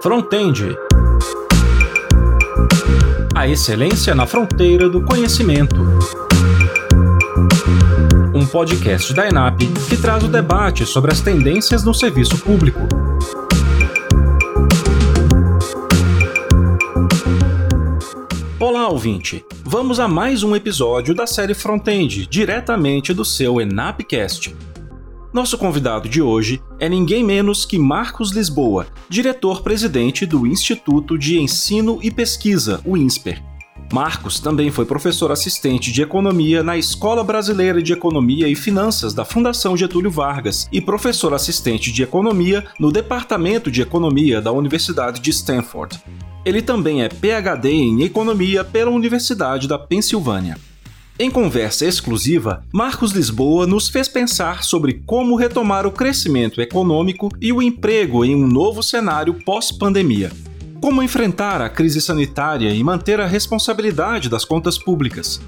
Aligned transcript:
Frontend. 0.00 0.76
A 3.34 3.48
excelência 3.48 4.14
na 4.14 4.28
fronteira 4.28 4.88
do 4.88 5.02
conhecimento. 5.02 5.74
Um 8.32 8.46
podcast 8.46 9.12
da 9.12 9.26
ENAP 9.26 9.66
que 9.88 9.96
traz 9.96 10.22
o 10.22 10.28
debate 10.28 10.86
sobre 10.86 11.10
as 11.10 11.20
tendências 11.20 11.82
no 11.82 11.92
serviço 11.92 12.38
público. 12.38 12.78
Olá, 18.60 18.88
ouvinte! 18.88 19.44
Vamos 19.64 19.98
a 19.98 20.06
mais 20.06 20.44
um 20.44 20.54
episódio 20.54 21.12
da 21.12 21.26
série 21.26 21.54
Frontend, 21.54 22.24
diretamente 22.28 23.12
do 23.12 23.24
seu 23.24 23.60
ENAPcast. 23.60 24.54
Nosso 25.38 25.56
convidado 25.56 26.08
de 26.08 26.20
hoje 26.20 26.60
é 26.80 26.88
ninguém 26.88 27.22
menos 27.22 27.64
que 27.64 27.78
Marcos 27.78 28.32
Lisboa, 28.32 28.88
diretor-presidente 29.08 30.26
do 30.26 30.44
Instituto 30.44 31.16
de 31.16 31.38
Ensino 31.38 32.00
e 32.02 32.10
Pesquisa, 32.10 32.80
o 32.84 32.96
INSPER. 32.96 33.40
Marcos 33.92 34.40
também 34.40 34.68
foi 34.72 34.84
professor 34.84 35.30
assistente 35.30 35.92
de 35.92 36.02
economia 36.02 36.64
na 36.64 36.76
Escola 36.76 37.22
Brasileira 37.22 37.80
de 37.80 37.92
Economia 37.92 38.48
e 38.48 38.56
Finanças 38.56 39.14
da 39.14 39.24
Fundação 39.24 39.76
Getúlio 39.76 40.10
Vargas 40.10 40.68
e 40.72 40.80
professor 40.80 41.32
assistente 41.32 41.92
de 41.92 42.02
economia 42.02 42.66
no 42.80 42.90
Departamento 42.90 43.70
de 43.70 43.80
Economia 43.80 44.40
da 44.40 44.50
Universidade 44.50 45.20
de 45.20 45.30
Stanford. 45.30 46.02
Ele 46.44 46.60
também 46.60 47.04
é 47.04 47.08
PhD 47.08 47.70
em 47.70 48.02
economia 48.02 48.64
pela 48.64 48.90
Universidade 48.90 49.68
da 49.68 49.78
Pensilvânia. 49.78 50.56
Em 51.20 51.32
conversa 51.32 51.84
exclusiva, 51.84 52.62
Marcos 52.72 53.10
Lisboa 53.10 53.66
nos 53.66 53.88
fez 53.88 54.06
pensar 54.06 54.62
sobre 54.62 55.02
como 55.04 55.34
retomar 55.34 55.84
o 55.84 55.90
crescimento 55.90 56.60
econômico 56.60 57.28
e 57.40 57.52
o 57.52 57.60
emprego 57.60 58.24
em 58.24 58.36
um 58.36 58.46
novo 58.46 58.84
cenário 58.84 59.34
pós-pandemia. 59.34 60.30
Como 60.80 61.02
enfrentar 61.02 61.60
a 61.60 61.68
crise 61.68 62.00
sanitária 62.00 62.72
e 62.72 62.84
manter 62.84 63.20
a 63.20 63.26
responsabilidade 63.26 64.28
das 64.28 64.44
contas 64.44 64.78
públicas? 64.78 65.40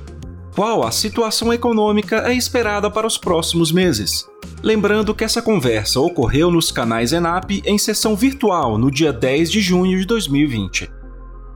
Qual 0.56 0.84
a 0.84 0.90
situação 0.90 1.52
econômica 1.52 2.28
é 2.28 2.34
esperada 2.34 2.90
para 2.90 3.06
os 3.06 3.16
próximos 3.16 3.70
meses? 3.70 4.28
Lembrando 4.60 5.14
que 5.14 5.22
essa 5.22 5.40
conversa 5.40 6.00
ocorreu 6.00 6.50
nos 6.50 6.72
canais 6.72 7.12
ENAP 7.12 7.62
em 7.64 7.78
sessão 7.78 8.16
virtual 8.16 8.76
no 8.76 8.90
dia 8.90 9.12
10 9.12 9.48
de 9.48 9.60
junho 9.60 10.00
de 10.00 10.04
2020. 10.04 10.90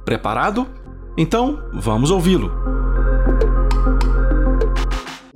Preparado? 0.04 0.68
Então, 1.18 1.64
vamos 1.72 2.12
ouvi-lo 2.12 2.73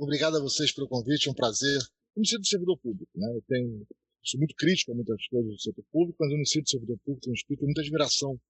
obrigado 0.09 0.37
a 0.37 0.41
vocês 0.41 0.73
pelo 0.73 0.87
convite, 0.87 1.29
é 1.29 1.31
um 1.31 1.35
prazer. 1.35 1.77
Eu 2.15 2.21
me 2.21 2.27
sinto 2.27 2.47
servidor 2.47 2.79
público, 2.79 3.11
né? 3.15 3.31
Eu 3.31 3.43
tenho, 3.47 3.87
sou 4.23 4.39
muito 4.39 4.55
crítico 4.55 4.91
a 4.91 4.95
muitas 4.95 5.27
coisas 5.27 5.51
do 5.51 5.61
setor 5.61 5.85
público, 5.91 6.17
mas 6.19 6.31
eu 6.31 6.37
me 6.39 6.47
sinto 6.47 6.67
servidor 6.67 6.97
público, 7.05 7.21
tenho 7.21 7.35
espírito, 7.35 7.63
muita 7.63 7.81
admiração 7.81 8.41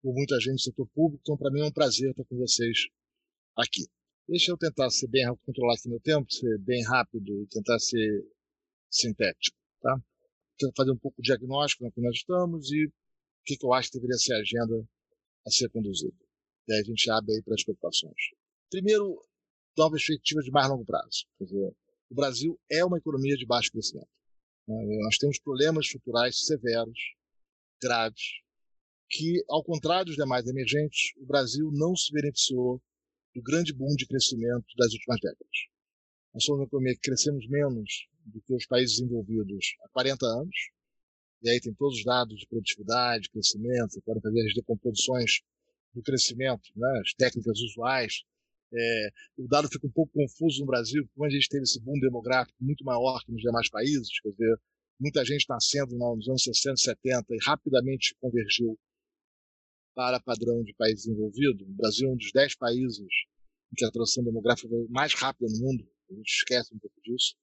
por 0.00 0.14
muita 0.14 0.40
gente 0.40 0.54
do 0.54 0.60
setor 0.60 0.88
público, 0.94 1.20
então 1.20 1.36
para 1.36 1.50
mim 1.52 1.60
é 1.60 1.66
um 1.66 1.70
prazer 1.70 2.10
estar 2.10 2.24
com 2.24 2.36
vocês 2.38 2.88
aqui. 3.58 3.86
Deixa 4.26 4.52
eu 4.52 4.56
tentar 4.56 4.88
ser 4.88 5.06
bem 5.08 5.22
controlar 5.44 5.74
aqui 5.74 5.86
meu 5.86 6.00
tempo, 6.00 6.32
ser 6.32 6.58
bem 6.60 6.82
rápido 6.82 7.42
e 7.42 7.46
tentar 7.46 7.78
ser 7.78 8.26
sintético, 8.90 9.56
tá? 9.82 9.94
Tentar 10.58 10.72
fazer 10.74 10.92
um 10.92 10.98
pouco 10.98 11.20
de 11.20 11.26
diagnóstico 11.26 11.84
no 11.84 11.92
que 11.92 12.00
nós 12.00 12.16
estamos 12.16 12.72
e 12.72 12.86
o 12.86 12.92
que, 13.44 13.58
que 13.58 13.66
eu 13.66 13.74
acho 13.74 13.90
que 13.90 13.98
deveria 13.98 14.16
ser 14.16 14.32
a 14.32 14.38
agenda 14.38 14.88
a 15.46 15.50
ser 15.50 15.68
conduzida. 15.68 16.16
E 16.68 16.72
aí 16.72 16.80
a 16.80 16.84
gente 16.84 17.10
abre 17.10 17.34
aí 17.34 17.42
para 17.42 17.54
as 17.54 17.62
preocupações. 17.62 18.16
Primeiro, 18.70 19.20
uma 19.80 19.90
perspectiva 19.90 20.42
de 20.42 20.50
mais 20.50 20.68
longo 20.68 20.84
prazo. 20.84 21.24
Dizer, 21.40 21.74
o 22.10 22.14
Brasil 22.14 22.58
é 22.70 22.84
uma 22.84 22.98
economia 22.98 23.36
de 23.36 23.46
baixo 23.46 23.70
crescimento. 23.70 24.08
Né? 24.68 24.76
Nós 25.02 25.16
temos 25.16 25.38
problemas 25.40 25.86
estruturais 25.86 26.44
severos, 26.44 26.98
graves, 27.80 28.22
que, 29.08 29.42
ao 29.48 29.64
contrário 29.64 30.06
dos 30.06 30.16
demais 30.16 30.46
emergentes, 30.46 31.12
o 31.18 31.26
Brasil 31.26 31.70
não 31.72 31.94
se 31.96 32.12
beneficiou 32.12 32.80
do 33.34 33.42
grande 33.42 33.72
boom 33.72 33.94
de 33.96 34.06
crescimento 34.06 34.66
das 34.76 34.92
últimas 34.92 35.20
décadas. 35.20 35.56
Nós 36.34 36.44
somos 36.44 36.60
uma 36.60 36.66
economia 36.66 36.94
que 36.94 37.00
crescemos 37.00 37.46
menos 37.48 38.08
do 38.26 38.40
que 38.42 38.54
os 38.54 38.66
países 38.66 38.96
desenvolvidos 38.96 39.74
há 39.82 39.88
40 39.90 40.24
anos, 40.24 40.56
e 41.42 41.50
aí 41.50 41.60
tem 41.60 41.74
todos 41.74 41.98
os 41.98 42.04
dados 42.04 42.38
de 42.38 42.46
produtividade, 42.46 43.28
crescimento, 43.30 44.00
podem 44.04 44.22
fazer 44.22 44.46
as 44.46 44.54
decomposições 44.54 45.40
do 45.92 46.02
crescimento, 46.02 46.70
né, 46.76 47.00
as 47.04 47.12
técnicas 47.14 47.58
usuais 47.60 48.22
é, 48.74 49.10
o 49.36 49.46
dado 49.46 49.68
fica 49.68 49.86
um 49.86 49.90
pouco 49.90 50.12
confuso 50.12 50.60
no 50.60 50.66
Brasil, 50.66 51.06
como 51.14 51.26
a 51.26 51.30
gente 51.30 51.48
teve 51.48 51.64
esse 51.64 51.80
boom 51.80 51.98
demográfico 52.00 52.56
muito 52.60 52.84
maior 52.84 53.22
que 53.24 53.32
nos 53.32 53.42
demais 53.42 53.68
países, 53.68 54.08
quer 54.20 54.30
dizer, 54.30 54.60
muita 54.98 55.24
gente 55.24 55.46
nascendo 55.48 55.96
nos 55.96 56.28
anos 56.28 56.42
60, 56.42 56.76
70 56.76 57.34
e 57.34 57.38
rapidamente 57.44 58.14
convergiu 58.20 58.78
para 59.94 60.20
padrão 60.20 60.62
de 60.62 60.74
país 60.74 61.02
desenvolvido. 61.02 61.64
O 61.64 61.74
Brasil 61.74 62.08
é 62.08 62.12
um 62.12 62.16
dos 62.16 62.30
10 62.32 62.56
países 62.56 63.00
em 63.00 63.74
que 63.76 63.84
a 63.84 63.90
transição 63.90 64.24
demográfica 64.24 64.74
é 64.74 64.88
mais 64.88 65.12
rápida 65.14 65.50
no 65.52 65.66
mundo, 65.66 65.86
a 66.10 66.14
gente 66.14 66.28
esquece 66.28 66.74
um 66.74 66.78
pouco 66.78 66.96
disso. 67.02 67.34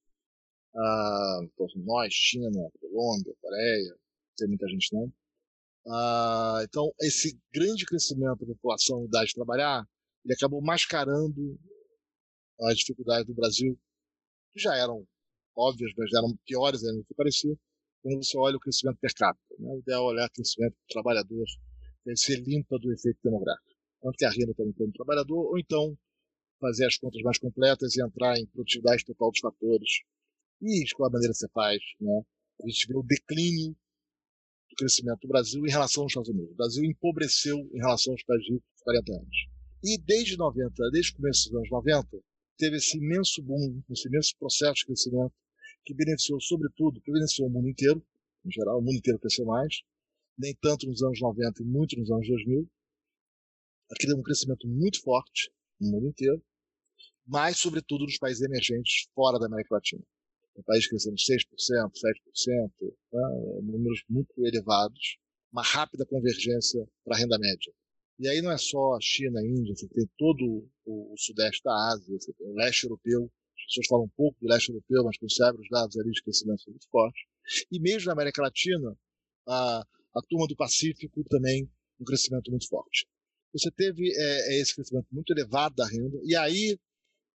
Ah, 0.76 1.40
então, 1.44 1.68
nós, 1.78 2.14
China, 2.14 2.50
Colômbia, 2.80 3.34
Coreia, 3.42 3.96
tem 4.38 4.48
muita 4.48 4.68
gente 4.68 4.94
não. 4.94 5.12
Ah, 5.88 6.62
então, 6.64 6.92
esse 7.02 7.40
grande 7.54 7.86
crescimento 7.86 8.46
da 8.46 8.54
população, 8.54 9.06
idade 9.06 9.30
de 9.30 9.36
trabalhar, 9.36 9.88
ele 10.26 10.34
acabou 10.34 10.62
mascarando 10.62 11.60
as 12.62 12.78
dificuldades 12.78 13.26
do 13.28 13.34
Brasil, 13.34 13.80
que 14.54 14.60
já 14.60 14.76
eram 14.76 15.08
óbvias, 15.56 15.92
mas 15.98 16.14
eram 16.14 16.38
piores 16.46 16.84
ainda 16.84 17.00
do 17.00 17.06
que 17.06 17.14
parecia, 17.14 17.56
quando 18.02 18.24
você 18.24 18.38
olha 18.38 18.58
o 18.58 18.60
crescimento 18.60 18.98
per 19.00 19.14
capita. 19.14 19.56
Né? 19.58 19.70
O 19.70 19.80
ideal 19.80 20.04
é 20.04 20.14
olhar 20.14 20.28
o 20.28 20.32
crescimento 20.32 20.74
do 20.74 20.88
trabalhador, 20.90 21.46
que 22.04 22.16
ser 22.16 22.40
limpa 22.42 22.78
do 22.80 22.92
efeito 22.94 23.20
demográfico. 23.24 23.70
Tanto 24.02 24.16
que 24.18 24.26
a 24.26 24.30
renda 24.30 24.52
está 24.52 24.64
aumentando 24.64 24.88
do 24.88 24.94
trabalhador, 24.94 25.50
ou 25.50 25.60
então 25.60 25.98
fazer 26.60 26.86
as 26.86 26.98
contas 26.98 27.22
mais 27.22 27.38
completas 27.38 27.96
e 27.96 28.04
entrar 28.04 28.38
em 28.38 28.46
produtividade 28.48 29.06
total 29.06 29.32
dos 29.32 29.40
fatores. 29.40 29.90
E 30.62 30.84
qual 30.96 31.10
a 31.10 31.12
maneira 31.12 31.34
que 31.34 31.40
você 31.40 31.50
faz? 31.50 31.80
Né? 32.00 32.22
A 32.64 32.68
gente 32.68 32.88
vê 32.88 32.98
o 32.98 33.04
declínio 33.04 33.72
do 34.70 34.76
crescimento 34.78 35.20
do 35.22 35.28
Brasil 35.28 35.66
em 35.66 35.70
relação 35.70 36.04
aos 36.04 36.12
Estados 36.12 36.30
Unidos. 36.30 36.52
O 36.52 36.56
Brasil 36.56 36.84
empobreceu 36.84 37.58
em 37.58 37.78
relação 37.78 38.14
aos 38.14 38.22
Estados 38.22 38.48
Unidos 38.48 38.66
por 38.78 38.84
40 38.84 39.14
anos. 39.14 39.59
E 39.84 39.98
desde 39.98 40.38
90, 40.38 40.74
desde 40.92 41.14
o 41.14 41.16
começo 41.16 41.50
dos 41.50 41.58
anos 41.58 41.70
90, 41.72 42.08
teve 42.58 42.78
esse 42.78 42.98
imenso 42.98 43.42
boom, 43.42 43.82
esse 43.90 44.08
imenso 44.10 44.36
processo 44.38 44.74
de 44.76 44.86
crescimento 44.86 45.34
que 45.86 45.94
beneficiou, 45.94 46.40
sobretudo, 46.42 47.00
que 47.02 47.12
beneficiou 47.12 47.48
o 47.48 47.52
mundo 47.52 47.70
inteiro, 47.70 48.06
em 48.46 48.52
geral, 48.52 48.80
o 48.80 48.82
mundo 48.82 48.98
inteiro 48.98 49.20
cresceu 49.20 49.46
mais, 49.46 49.82
nem 50.38 50.54
tanto 50.62 50.86
nos 50.86 51.02
anos 51.02 51.20
90 51.22 51.64
e 51.64 51.66
muito 51.66 51.98
nos 51.98 52.12
anos 52.12 52.28
2000. 52.28 52.70
Aqui 53.92 54.06
teve 54.06 54.20
um 54.20 54.24
crescimento 54.24 54.68
muito 54.68 55.02
forte 55.02 55.52
no 55.80 55.92
mundo 55.92 56.08
inteiro, 56.08 56.44
mas, 57.26 57.58
sobretudo, 57.58 58.04
nos 58.04 58.18
países 58.18 58.42
emergentes 58.42 59.08
fora 59.16 59.40
da 59.40 59.46
América 59.46 59.76
Latina. 59.76 60.04
Um 60.58 60.64
país 60.64 60.88
crescendo 60.88 61.16
6%, 61.16 61.92
7%, 61.94 62.72
né, 63.14 63.62
números 63.64 64.04
muito 64.10 64.34
elevados, 64.46 65.18
uma 65.52 65.64
rápida 65.64 66.06
convergência 66.06 66.86
para 67.06 67.16
a 67.16 67.20
renda 67.20 67.38
média. 67.40 67.74
E 68.20 68.28
aí 68.28 68.42
não 68.42 68.52
é 68.52 68.58
só 68.58 68.96
a 68.96 69.00
China, 69.02 69.40
a 69.40 69.46
Índia, 69.46 69.74
você 69.74 69.88
tem 69.88 70.06
todo 70.18 70.70
o, 70.86 71.14
o 71.14 71.18
sudeste 71.18 71.64
da 71.64 71.74
Ásia, 71.94 72.20
você 72.20 72.34
tem 72.34 72.48
o 72.48 72.54
leste 72.54 72.84
europeu, 72.84 73.32
as 73.58 73.66
pessoas 73.68 73.88
falam 73.88 74.06
um 74.06 74.10
pouco 74.10 74.38
do 74.42 74.48
leste 74.48 74.70
europeu, 74.70 75.06
mas 75.06 75.18
consideram 75.18 75.58
os 75.58 75.70
dados 75.70 75.98
ali 75.98 76.12
de 76.12 76.22
crescimento 76.22 76.64
muito 76.68 76.86
fortes. 76.90 77.24
E 77.72 77.80
mesmo 77.80 78.08
na 78.08 78.14
América 78.14 78.42
Latina, 78.42 78.94
a, 79.48 79.86
a 80.16 80.22
turma 80.28 80.48
do 80.48 80.56
Pacífico 80.56 81.24
também 81.30 81.70
um 81.98 82.04
crescimento 82.04 82.52
muito 82.52 82.68
forte. 82.68 83.08
Você 83.54 83.72
teve 83.72 84.12
é, 84.14 84.56
é 84.56 84.62
esse 84.62 84.76
crescimento 84.76 85.08
muito 85.12 85.32
elevado 85.32 85.76
da 85.76 85.88
renda, 85.88 86.20
e 86.26 86.36
aí, 86.36 86.78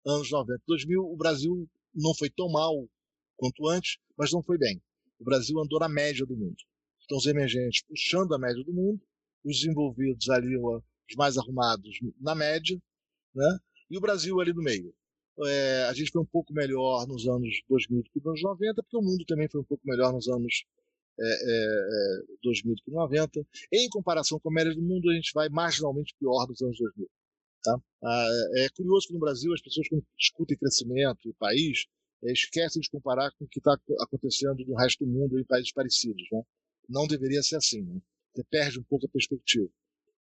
anos 0.06 0.32
90, 0.32 0.64
2000, 0.66 1.02
o 1.02 1.18
Brasil 1.18 1.70
não 1.94 2.16
foi 2.16 2.30
tão 2.30 2.50
mal 2.50 2.88
quanto 3.36 3.68
antes, 3.68 3.98
mas 4.18 4.32
não 4.32 4.42
foi 4.42 4.58
bem. 4.58 4.82
O 5.20 5.26
Brasil 5.26 5.60
andou 5.60 5.78
na 5.78 5.90
média 5.90 6.26
do 6.26 6.38
mundo. 6.38 6.58
Então, 7.04 7.18
os 7.18 7.26
emergentes 7.26 7.84
puxando 7.84 8.34
a 8.34 8.40
média 8.40 8.64
do 8.64 8.74
mundo, 8.74 9.02
os 9.44 9.60
desenvolvidos 9.60 10.30
ali, 10.30 10.58
os 10.58 11.16
mais 11.18 11.38
arrumados, 11.38 12.00
na 12.20 12.36
média, 12.36 12.80
né? 13.34 13.60
e 13.90 13.98
o 13.98 14.02
Brasil 14.02 14.40
ali 14.40 14.54
no 14.54 14.62
meio. 14.62 14.94
É, 15.46 15.84
a 15.84 15.94
gente 15.94 16.12
foi 16.12 16.22
um 16.22 16.26
pouco 16.26 16.54
melhor 16.54 17.08
nos 17.08 17.26
anos 17.28 17.62
2000 17.70 18.04
do 18.04 18.10
que 18.10 18.20
nos 18.20 18.28
anos 18.28 18.42
90, 18.42 18.84
porque 18.84 18.98
o 18.98 19.02
mundo 19.02 19.24
também 19.26 19.48
foi 19.50 19.62
um 19.62 19.64
pouco 19.64 19.82
melhor 19.88 20.12
nos 20.12 20.28
anos 20.28 20.66
é, 21.18 21.24
é, 21.24 22.22
2000 22.44 22.72
é, 22.72 22.76
do 22.76 22.84
que 22.84 22.92
90. 22.92 23.48
Em 23.72 23.90
comparação 23.90 24.40
com 24.40 24.50
a 24.50 24.54
média 24.54 24.74
do 24.74 24.82
mundo, 24.82 25.10
a 25.10 25.14
gente 25.14 25.32
vai 25.34 25.48
marginalmente 25.50 26.14
pior 26.20 26.46
nos 26.48 26.62
anos 26.62 26.78
2000. 26.78 27.10
Tá? 27.64 27.82
Ah, 28.04 28.30
é 28.58 28.70
curioso 28.70 29.08
que 29.08 29.14
no 29.14 29.20
Brasil 29.20 29.54
as 29.54 29.62
pessoas, 29.62 29.88
quando 29.90 30.04
discutem 30.18 30.58
crescimento 30.58 31.30
e 31.30 31.34
país, 31.34 31.86
é, 32.24 32.32
esquecem 32.32 32.82
de 32.82 32.90
comparar 32.90 33.32
com 33.32 33.46
o 33.46 33.48
que 33.48 33.60
está 33.60 33.78
acontecendo 34.02 34.66
no 34.66 34.76
resto 34.76 35.06
do 35.06 35.12
mundo 35.12 35.40
em 35.40 35.46
países 35.46 35.72
parecidos. 35.72 36.24
Né? 36.32 36.42
Não 36.88 37.08
deveria 37.08 37.42
ser 37.42 37.58
assim. 37.58 37.82
Né? 37.82 38.02
Você 38.40 38.44
perde 38.50 38.80
um 38.80 38.84
pouco 38.84 39.06
a 39.06 39.10
perspectiva. 39.10 39.70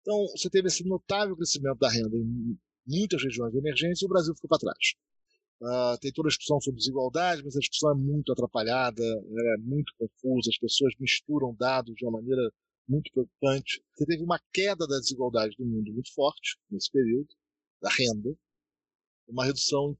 Então, 0.02 0.26
você 0.36 0.50
teve 0.50 0.68
esse 0.68 0.84
notável 0.84 1.34
crescimento 1.34 1.78
da 1.78 1.90
renda 1.90 2.14
em 2.14 2.58
muitas 2.86 3.22
regiões 3.22 3.50
de 3.50 3.58
emergência 3.58 4.04
e 4.04 4.06
o 4.06 4.10
Brasil 4.10 4.34
ficou 4.34 4.48
para 4.48 4.58
trás. 4.58 4.94
Uh, 5.62 5.98
tem 6.00 6.12
toda 6.12 6.28
a 6.28 6.30
discussão 6.30 6.60
sobre 6.60 6.78
desigualdade, 6.78 7.42
mas 7.42 7.56
a 7.56 7.60
discussão 7.60 7.92
é 7.92 7.94
muito 7.94 8.30
atrapalhada, 8.30 9.02
é 9.02 9.56
muito 9.60 9.94
confusa, 9.96 10.50
as 10.50 10.58
pessoas 10.58 10.92
misturam 11.00 11.54
dados 11.54 11.94
de 11.94 12.04
uma 12.04 12.20
maneira 12.20 12.42
muito 12.86 13.10
preocupante. 13.10 13.82
Você 13.94 14.04
teve 14.04 14.22
uma 14.22 14.38
queda 14.52 14.86
da 14.86 14.98
desigualdade 14.98 15.56
do 15.56 15.64
mundo 15.64 15.90
muito 15.90 16.12
forte 16.12 16.58
nesse 16.70 16.90
período, 16.90 17.28
da 17.80 17.88
renda, 17.88 18.36
uma 19.26 19.46
redução 19.46 19.96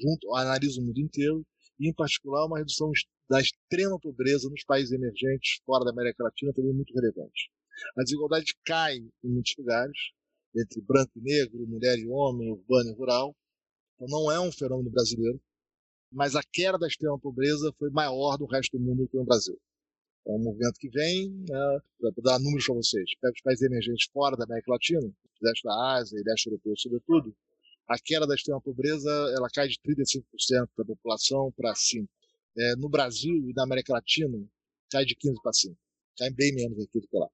junto, 0.00 0.34
analisa 0.34 0.80
o 0.80 0.84
mundo 0.84 1.00
inteiro, 1.00 1.44
e 1.78 1.90
em 1.90 1.92
particular 1.92 2.46
uma 2.46 2.58
redução 2.58 2.90
da 3.28 3.40
extrema 3.40 3.98
pobreza 3.98 4.48
nos 4.48 4.64
países 4.64 4.92
emergentes 4.92 5.60
fora 5.64 5.84
da 5.84 5.90
América 5.90 6.24
Latina 6.24 6.52
também 6.52 6.72
muito 6.72 6.94
relevante. 6.94 7.50
A 7.96 8.02
desigualdade 8.02 8.54
cai 8.64 8.96
em 8.96 9.28
muitos 9.28 9.54
lugares, 9.58 9.98
entre 10.56 10.80
branco 10.82 11.12
e 11.16 11.20
negro, 11.20 11.66
mulher 11.66 11.98
e 11.98 12.08
homem, 12.08 12.52
urbano 12.52 12.90
e 12.90 12.94
rural. 12.94 13.36
Então 13.94 14.06
não 14.08 14.30
é 14.30 14.40
um 14.40 14.52
fenômeno 14.52 14.90
brasileiro, 14.90 15.40
mas 16.12 16.36
a 16.36 16.42
queda 16.52 16.78
da 16.78 16.86
extrema 16.86 17.18
pobreza 17.18 17.72
foi 17.78 17.90
maior 17.90 18.36
do 18.36 18.46
resto 18.46 18.78
do 18.78 18.84
mundo 18.84 19.02
do 19.02 19.08
que 19.08 19.16
no 19.16 19.24
Brasil. 19.24 19.58
É 20.26 20.32
um 20.32 20.42
movimento 20.42 20.78
que 20.78 20.88
vem, 20.88 21.30
né, 21.30 21.80
para 22.00 22.22
dar 22.22 22.38
números 22.38 22.64
para 22.64 22.76
vocês, 22.76 23.10
pega 23.20 23.34
os 23.34 23.42
países 23.42 23.62
emergentes 23.62 24.08
fora 24.12 24.36
da 24.36 24.44
América 24.44 24.72
Latina, 24.72 25.12
leste 25.42 25.62
da 25.64 25.96
Ásia 25.96 26.18
e 26.18 26.22
leste 26.22 26.46
europeu 26.46 26.74
sobretudo, 26.76 27.36
a 27.86 27.98
queda 27.98 28.26
da 28.26 28.34
extrema 28.34 28.60
pobreza 28.60 29.10
ela 29.36 29.48
cai 29.52 29.68
de 29.68 29.78
35% 29.80 30.68
da 30.78 30.84
população 30.84 31.52
para 31.52 31.74
5%. 31.74 32.08
É, 32.56 32.76
no 32.76 32.88
Brasil 32.88 33.34
e 33.48 33.52
na 33.54 33.64
América 33.64 33.92
Latina, 33.92 34.38
cai 34.90 35.04
de 35.04 35.14
15% 35.16 35.34
para 35.42 35.52
5%. 35.52 35.76
Cai 36.16 36.30
bem 36.30 36.54
menos 36.54 36.78
aqui 36.78 37.00
do 37.00 37.08
que 37.08 37.16
lá. 37.18 37.28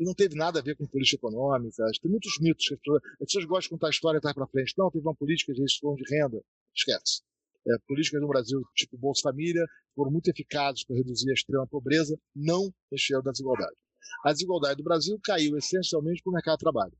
E 0.00 0.04
não 0.04 0.14
teve 0.14 0.34
nada 0.36 0.60
a 0.60 0.62
ver 0.62 0.76
com 0.76 0.86
política 0.86 1.16
econômica. 1.16 1.84
Tem 2.00 2.10
muitos 2.10 2.38
mitos. 2.40 2.64
As 2.70 2.78
pessoas, 2.78 3.02
as 3.04 3.18
pessoas 3.18 3.44
gostam 3.44 3.60
de 3.60 3.68
contar 3.70 3.86
a 3.88 3.90
história 3.90 4.18
estar 4.18 4.34
para 4.34 4.46
frente. 4.46 4.74
Não, 4.76 4.90
teve 4.90 5.04
uma 5.04 5.14
política 5.14 5.52
de 5.52 5.60
restrição 5.60 5.94
de 5.94 6.04
renda. 6.08 6.40
Esquece. 6.74 7.22
É, 7.66 7.78
políticas 7.86 8.20
no 8.20 8.28
Brasil, 8.28 8.62
tipo 8.74 8.96
Bolsa 8.96 9.22
Família, 9.22 9.64
foram 9.94 10.10
muito 10.10 10.28
eficazes 10.28 10.84
para 10.84 10.96
reduzir 10.96 11.30
a 11.30 11.34
extrema 11.34 11.66
pobreza, 11.66 12.18
não 12.34 12.72
mexeram 12.90 13.22
na 13.22 13.32
desigualdade. 13.32 13.76
A 14.24 14.32
desigualdade 14.32 14.76
do 14.76 14.84
Brasil 14.84 15.18
caiu 15.22 15.56
essencialmente 15.56 16.22
para 16.22 16.30
o 16.30 16.34
mercado 16.34 16.56
de 16.56 16.60
trabalho. 16.60 16.96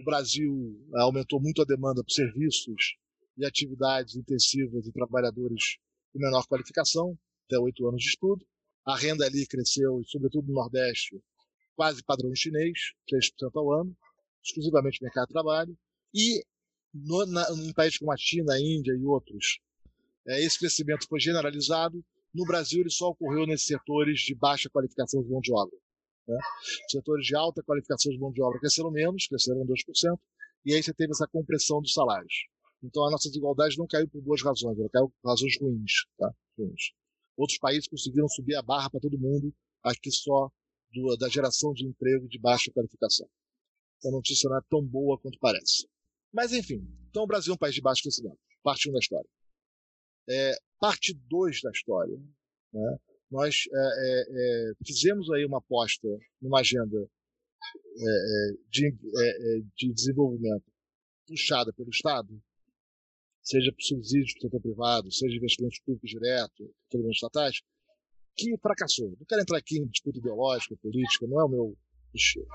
O 0.00 0.04
Brasil 0.04 0.88
é, 0.96 1.02
aumentou 1.02 1.40
muito 1.40 1.62
a 1.62 1.64
demanda 1.64 2.02
por 2.02 2.10
serviços 2.10 2.96
e 3.36 3.44
atividades 3.44 4.16
intensivas 4.16 4.82
de 4.82 4.92
trabalhadores 4.92 5.76
com 6.12 6.18
menor 6.18 6.46
qualificação, 6.46 7.18
até 7.46 7.58
oito 7.58 7.88
anos 7.88 8.02
de 8.02 8.08
estudo. 8.08 8.44
A 8.86 8.96
renda 8.96 9.24
ali 9.24 9.46
cresceu, 9.46 10.02
sobretudo 10.06 10.48
no 10.48 10.54
Nordeste, 10.54 11.22
quase 11.76 12.02
padrão 12.02 12.34
chinês, 12.34 12.78
3% 13.10 13.50
ao 13.54 13.72
ano, 13.72 13.96
exclusivamente 14.44 15.02
mercado 15.02 15.28
de 15.28 15.32
trabalho. 15.32 15.78
E 16.14 16.44
no, 16.92 17.24
na, 17.26 17.46
em 17.52 17.72
países 17.72 17.98
como 17.98 18.12
a 18.12 18.16
China, 18.16 18.52
a 18.52 18.60
Índia 18.60 18.92
e 18.92 19.04
outros, 19.04 19.60
é, 20.26 20.44
esse 20.44 20.58
crescimento 20.58 21.06
foi 21.08 21.20
generalizado. 21.20 22.04
No 22.34 22.44
Brasil, 22.44 22.80
ele 22.80 22.90
só 22.90 23.08
ocorreu 23.08 23.46
nesses 23.46 23.66
setores 23.66 24.20
de 24.20 24.34
baixa 24.34 24.68
qualificação 24.68 25.22
de 25.22 25.28
mão 25.28 25.40
de 25.40 25.52
obra. 25.52 25.76
Né? 26.26 26.36
Setores 26.88 27.26
de 27.26 27.36
alta 27.36 27.62
qualificação 27.62 28.12
de 28.12 28.18
mão 28.18 28.32
de 28.32 28.42
obra 28.42 28.58
cresceram 28.58 28.90
menos, 28.90 29.26
cresceram 29.26 29.66
2%, 29.66 30.18
e 30.64 30.74
aí 30.74 30.82
você 30.82 30.94
teve 30.94 31.12
essa 31.12 31.26
compressão 31.26 31.80
dos 31.80 31.92
salários. 31.92 32.46
Então 32.82 33.06
a 33.06 33.10
nossa 33.10 33.28
desigualdade 33.28 33.78
não 33.78 33.86
caiu 33.86 34.08
por 34.08 34.20
duas 34.22 34.42
razões, 34.42 34.78
ela 34.78 34.88
caiu 34.90 35.08
por 35.08 35.28
razões 35.28 35.56
ruins. 35.60 35.92
Tá? 36.18 36.32
ruins. 36.58 36.92
Outros 37.36 37.58
países 37.58 37.88
conseguiram 37.88 38.28
subir 38.28 38.56
a 38.56 38.62
barra 38.62 38.90
para 38.90 39.00
todo 39.00 39.18
mundo, 39.18 39.54
aqui 39.82 40.10
só 40.10 40.50
do, 40.92 41.16
da 41.16 41.28
geração 41.28 41.72
de 41.72 41.86
emprego 41.86 42.28
de 42.28 42.38
baixa 42.38 42.70
qualificação. 42.72 43.28
Então 43.98 44.10
a 44.10 44.14
notícia 44.14 44.50
não 44.50 44.58
é 44.58 44.60
tão 44.68 44.82
boa 44.84 45.18
quanto 45.18 45.38
parece. 45.38 45.88
Mas 46.32 46.52
enfim, 46.52 46.86
então 47.08 47.22
o 47.22 47.26
Brasil 47.26 47.52
é 47.52 47.54
um 47.54 47.58
país 47.58 47.74
de 47.74 47.80
baixo 47.80 48.02
crescimento. 48.02 48.38
Parte 48.62 48.88
1 48.88 48.92
da 48.92 48.98
história. 48.98 49.28
É, 50.28 50.52
parte 50.80 51.14
2 51.14 51.60
da 51.62 51.70
história. 51.70 52.16
Né? 52.72 52.98
Nós 53.30 53.64
é, 53.72 53.78
é, 53.78 54.70
é, 54.70 54.72
fizemos 54.84 55.30
aí 55.30 55.44
uma 55.44 55.58
aposta 55.58 56.08
numa 56.40 56.60
agenda 56.60 56.98
é, 56.98 58.04
é, 58.04 58.56
de, 58.68 58.94
de 59.76 59.92
desenvolvimento 59.92 60.64
puxada 61.26 61.72
pelo 61.72 61.90
Estado, 61.90 62.42
seja 63.42 63.72
por 63.72 63.82
subsídios 63.82 64.32
o 64.36 64.40
setor 64.40 64.60
privado, 64.60 65.10
seja 65.10 65.36
investimentos 65.36 65.78
públicos 65.80 66.10
diretos, 66.10 66.60
investimentos 66.60 67.16
estatais, 67.16 67.60
que 68.36 68.56
fracassou. 68.58 69.10
Não 69.18 69.26
quero 69.26 69.42
entrar 69.42 69.58
aqui 69.58 69.78
em 69.78 69.86
disputa 69.86 70.18
ideológica, 70.18 70.76
política, 70.76 71.26
não 71.26 71.40
é 71.40 71.44
o 71.44 71.48
meu 71.48 71.78
estilo. 72.14 72.46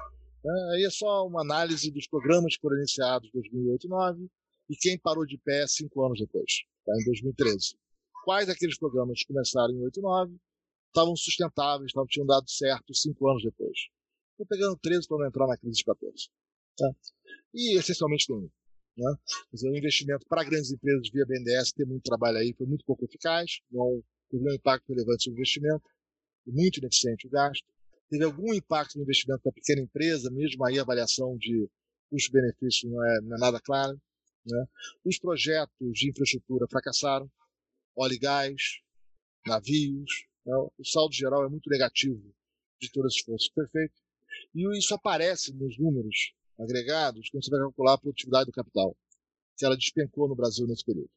É, 0.45 0.75
aí 0.75 0.85
é 0.85 0.89
só 0.89 1.27
uma 1.27 1.41
análise 1.41 1.91
dos 1.91 2.07
programas 2.07 2.55
que 2.55 2.61
foram 2.61 2.77
iniciados 2.77 3.27
em 3.27 3.31
2008 3.33 3.85
e 3.85 3.89
2009 3.89 4.27
e 4.69 4.75
quem 4.75 4.97
parou 4.97 5.25
de 5.25 5.37
pé 5.37 5.65
cinco 5.67 6.05
anos 6.05 6.19
depois, 6.19 6.63
tá, 6.85 6.93
em 6.99 7.05
2013. 7.05 7.75
Quais 8.23 8.47
daqueles 8.47 8.77
programas 8.77 9.19
que 9.19 9.27
começaram 9.27 9.73
em 9.73 9.83
8 9.83 9.99
e 9.99 10.03
9 10.03 10.35
estavam 10.87 11.15
sustentáveis, 11.15 11.87
estavam, 11.87 12.07
tinham 12.07 12.25
dado 12.25 12.49
certo 12.49 12.93
cinco 12.93 13.29
anos 13.29 13.43
depois. 13.43 13.77
Estou 14.31 14.45
pegando 14.47 14.77
13 14.77 15.07
para 15.07 15.17
não 15.19 15.27
entrar 15.27 15.47
na 15.47 15.57
crise 15.57 15.77
de 15.77 15.83
14. 15.85 16.29
Tá? 16.77 16.91
E 17.53 17.77
essencialmente 17.77 18.31
nenhum. 18.31 18.49
Né? 18.97 19.15
Dizer, 19.53 19.69
o 19.69 19.77
investimento 19.77 20.25
para 20.27 20.43
grandes 20.43 20.71
empresas 20.71 21.09
via 21.11 21.25
BNDES 21.25 21.71
tem 21.71 21.85
muito 21.85 22.03
trabalho 22.03 22.37
aí, 22.37 22.53
foi 22.57 22.65
muito 22.65 22.83
pouco 22.83 23.05
eficaz, 23.05 23.59
não 23.71 24.01
teve 24.29 24.43
um 24.43 24.53
impacto 24.53 24.89
relevante 24.89 25.23
sobre 25.23 25.39
o 25.39 25.41
investimento, 25.41 25.83
muito 26.47 26.79
ineficiente 26.79 27.27
o 27.27 27.29
gasto. 27.29 27.65
Teve 28.09 28.23
algum 28.23 28.53
impacto 28.53 28.95
no 28.95 29.03
investimento 29.03 29.43
da 29.43 29.51
pequena 29.51 29.81
empresa, 29.81 30.31
mesmo 30.31 30.65
aí 30.65 30.79
a 30.79 30.81
avaliação 30.81 31.37
de 31.37 31.69
custo-benefício 32.09 32.89
não 32.89 33.05
é, 33.05 33.21
não 33.21 33.35
é 33.35 33.39
nada 33.39 33.59
clara. 33.59 33.93
Né? 34.45 34.65
Os 35.05 35.19
projetos 35.19 35.91
de 35.93 36.09
infraestrutura 36.09 36.65
fracassaram, 36.69 37.29
óleo 37.95 38.13
e 38.13 38.19
gás, 38.19 38.61
navios, 39.45 40.25
né? 40.45 40.55
o 40.55 40.85
saldo 40.85 41.13
geral 41.13 41.45
é 41.45 41.49
muito 41.49 41.69
negativo 41.69 42.33
de 42.81 42.91
todo 42.91 43.07
esse 43.07 43.17
esforço 43.17 43.51
perfeito. 43.53 43.93
E 44.55 44.77
isso 44.77 44.93
aparece 44.95 45.53
nos 45.53 45.77
números 45.77 46.33
agregados 46.59 47.29
quando 47.29 47.43
você 47.43 47.51
vai 47.51 47.59
calcular 47.59 47.93
a 47.93 47.97
produtividade 47.97 48.45
do 48.45 48.51
capital, 48.51 48.95
que 49.57 49.65
ela 49.65 49.77
despencou 49.77 50.27
no 50.27 50.35
Brasil 50.35 50.67
nesse 50.67 50.83
período. 50.83 51.09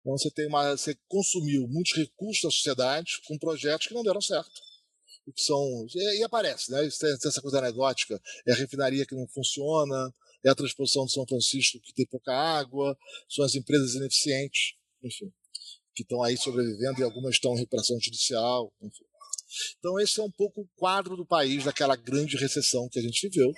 Então 0.00 0.16
você 0.16 0.30
tem 0.30 0.46
uma, 0.46 0.76
você 0.76 0.96
consumiu 1.08 1.66
muitos 1.66 1.94
recursos 1.94 2.42
da 2.42 2.50
sociedade 2.50 3.20
com 3.26 3.36
projetos 3.38 3.88
que 3.88 3.94
não 3.94 4.04
deram 4.04 4.20
certo. 4.20 4.52
E, 5.26 5.32
que 5.32 5.42
são, 5.42 5.86
e, 5.92 6.20
e 6.20 6.22
aparece, 6.22 6.70
né? 6.70 6.88
Tem 6.88 7.10
essa 7.10 7.42
coisa 7.42 7.58
anedótica, 7.58 8.20
é 8.46 8.52
a 8.52 8.56
refinaria 8.56 9.04
que 9.04 9.16
não 9.16 9.26
funciona, 9.26 10.14
é 10.44 10.50
a 10.50 10.54
transposição 10.54 11.06
de 11.06 11.12
São 11.12 11.26
Francisco 11.26 11.80
que 11.80 11.92
tem 11.92 12.06
pouca 12.06 12.32
água, 12.32 12.96
são 13.28 13.44
as 13.44 13.56
empresas 13.56 13.96
ineficientes, 13.96 14.74
enfim, 15.02 15.32
que 15.92 16.02
estão 16.02 16.22
aí 16.22 16.36
sobrevivendo 16.36 17.00
e 17.00 17.02
algumas 17.02 17.34
estão 17.34 17.54
em 17.54 17.58
recuperação 17.58 17.98
judicial, 18.00 18.72
enfim. 18.80 19.04
Então 19.78 19.98
esse 19.98 20.20
é 20.20 20.22
um 20.22 20.30
pouco 20.30 20.60
o 20.60 20.68
quadro 20.76 21.16
do 21.16 21.26
país 21.26 21.64
daquela 21.64 21.96
grande 21.96 22.36
recessão 22.36 22.88
que 22.88 23.00
a 23.00 23.02
gente 23.02 23.28
viveu, 23.28 23.52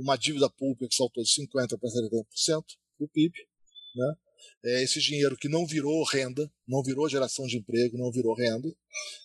uma 0.00 0.16
dívida 0.16 0.48
pública 0.50 0.88
que 0.88 0.94
saltou 0.94 1.22
de 1.22 1.30
50% 1.30 1.78
para 1.78 1.88
70% 1.88 2.64
do 2.98 3.08
PIB, 3.08 3.34
né? 3.94 4.14
é, 4.64 4.82
esse 4.82 5.00
dinheiro 5.00 5.36
que 5.36 5.48
não 5.48 5.66
virou 5.66 6.04
renda, 6.04 6.50
não 6.66 6.82
virou 6.82 7.08
geração 7.08 7.46
de 7.46 7.58
emprego, 7.58 7.98
não 7.98 8.10
virou 8.10 8.34
renda, 8.34 8.68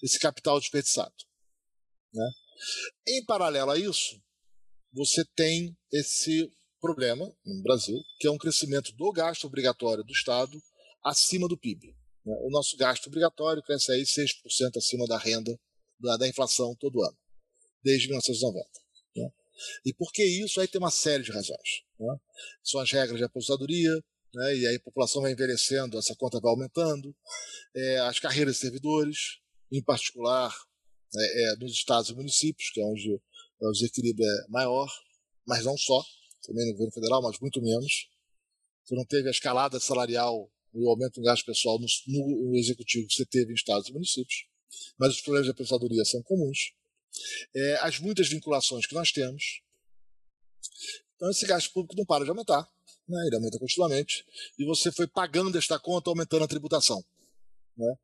esse 0.03 0.20
capital 0.20 0.60
desperdiçado. 0.60 1.13
Né? 2.13 2.29
Em 3.08 3.25
paralelo 3.25 3.72
a 3.72 3.77
isso, 3.77 4.22
você 4.94 5.24
tem 5.36 5.75
esse 5.91 6.50
problema 6.79 7.25
no 7.46 7.63
Brasil, 7.63 8.00
que 8.20 8.27
é 8.27 8.32
um 8.32 8.38
crescimento 8.38 8.94
do 8.94 9.12
gasto 9.12 9.46
obrigatório 9.46 10.03
do 10.03 10.13
Estado 10.13 10.62
acima 11.03 11.48
do 11.48 11.58
PIB. 11.58 11.88
Né? 12.25 12.36
O 12.41 12.50
nosso 12.50 12.77
gasto 12.77 13.08
obrigatório 13.08 13.62
cresce 13.63 13.91
aí 13.91 14.03
6% 14.03 14.77
acima 14.77 15.05
da 15.08 15.17
renda 15.17 15.60
da, 16.00 16.17
da, 16.17 16.27
inflação 16.27 16.75
todo 16.75 17.01
ano, 17.01 17.17
desde 17.84 18.08
1990. 18.08 18.85
E 19.86 19.94
por 19.94 20.12
que 20.12 20.24
isso? 20.24 20.60
Aí 20.60 20.68
tem 20.68 20.80
uma 20.80 20.92
série 20.92 21.24
de 21.24 21.32
razões. 21.32 21.84
Né? 22.00 22.16
São 22.64 22.82
as 22.82 22.92
regras 22.92 23.18
de 23.18 23.24
aposentadoria, 23.24 23.92
né? 24.34 24.56
e 24.58 24.68
aí 24.68 24.76
a 24.76 24.80
população 24.82 25.22
vai 25.22 25.32
envelhecendo, 25.32 25.98
essa 25.98 26.16
conta 26.16 26.40
vai 26.40 26.52
aumentando, 26.52 27.16
é, 27.76 28.00
as 28.00 28.20
carreiras 28.20 28.56
de 28.56 28.62
servidores, 28.62 29.40
em 29.72 29.84
particular 29.84 30.54
é, 31.16 31.44
é, 31.44 31.56
nos 31.58 31.72
estados 31.72 32.10
e 32.10 32.16
municípios, 32.16 32.70
que 32.72 32.82
é 32.82 32.86
onde 32.86 33.20
o 33.60 33.72
desequilíbrio 33.72 34.26
é 34.26 34.48
maior, 34.50 34.88
mas 35.46 35.64
não 35.66 35.78
só, 35.78 36.04
também 36.46 36.66
no 36.66 36.74
governo 36.74 36.94
federal, 36.94 37.22
mas 37.22 37.40
muito 37.40 37.62
menos. 37.62 38.10
Você 38.84 38.96
não 38.96 39.06
teve 39.06 39.28
a 39.28 39.32
escalada 39.32 39.80
salarial 39.80 40.50
o 40.76 40.90
aumento 40.90 41.22
do 41.22 41.24
gasto 41.24 41.46
pessoal 41.46 41.80
no, 41.80 41.88
no, 42.08 42.56
executivo 42.58 43.08
que 43.08 43.14
você 43.14 43.26
teve 43.26 43.52
em 43.52 43.56
estados 43.56 43.88
e 43.88 43.94
municípios, 43.94 44.46
mas 45.00 45.14
os 45.14 45.22
problemas 45.22 45.46
de 45.46 45.52
aposentadoria 45.52 46.04
são 46.04 46.22
comuns. 46.24 46.74
É, 47.56 47.78
as 47.82 48.00
muitas 48.00 48.28
vinculações 48.28 48.86
que 48.86 48.96
nós 48.96 49.12
temos. 49.12 49.62
Então, 51.16 51.30
esse 51.30 51.46
gasto 51.46 51.72
público 51.72 51.96
não 51.96 52.06
para 52.06 52.24
de 52.24 52.30
aumentar 52.30 52.70
né? 53.08 53.28
ele 53.28 53.36
aumenta 53.36 53.60
continuamente, 53.60 54.26
e 54.58 54.66
você 54.66 54.92
foi 54.92 55.08
pagando 55.08 55.58
esta 55.58 55.80
conta 55.80 56.10
aumentando 56.10 56.44
a 56.44 56.48
tributação. 56.48 57.04
Né? 57.78 57.96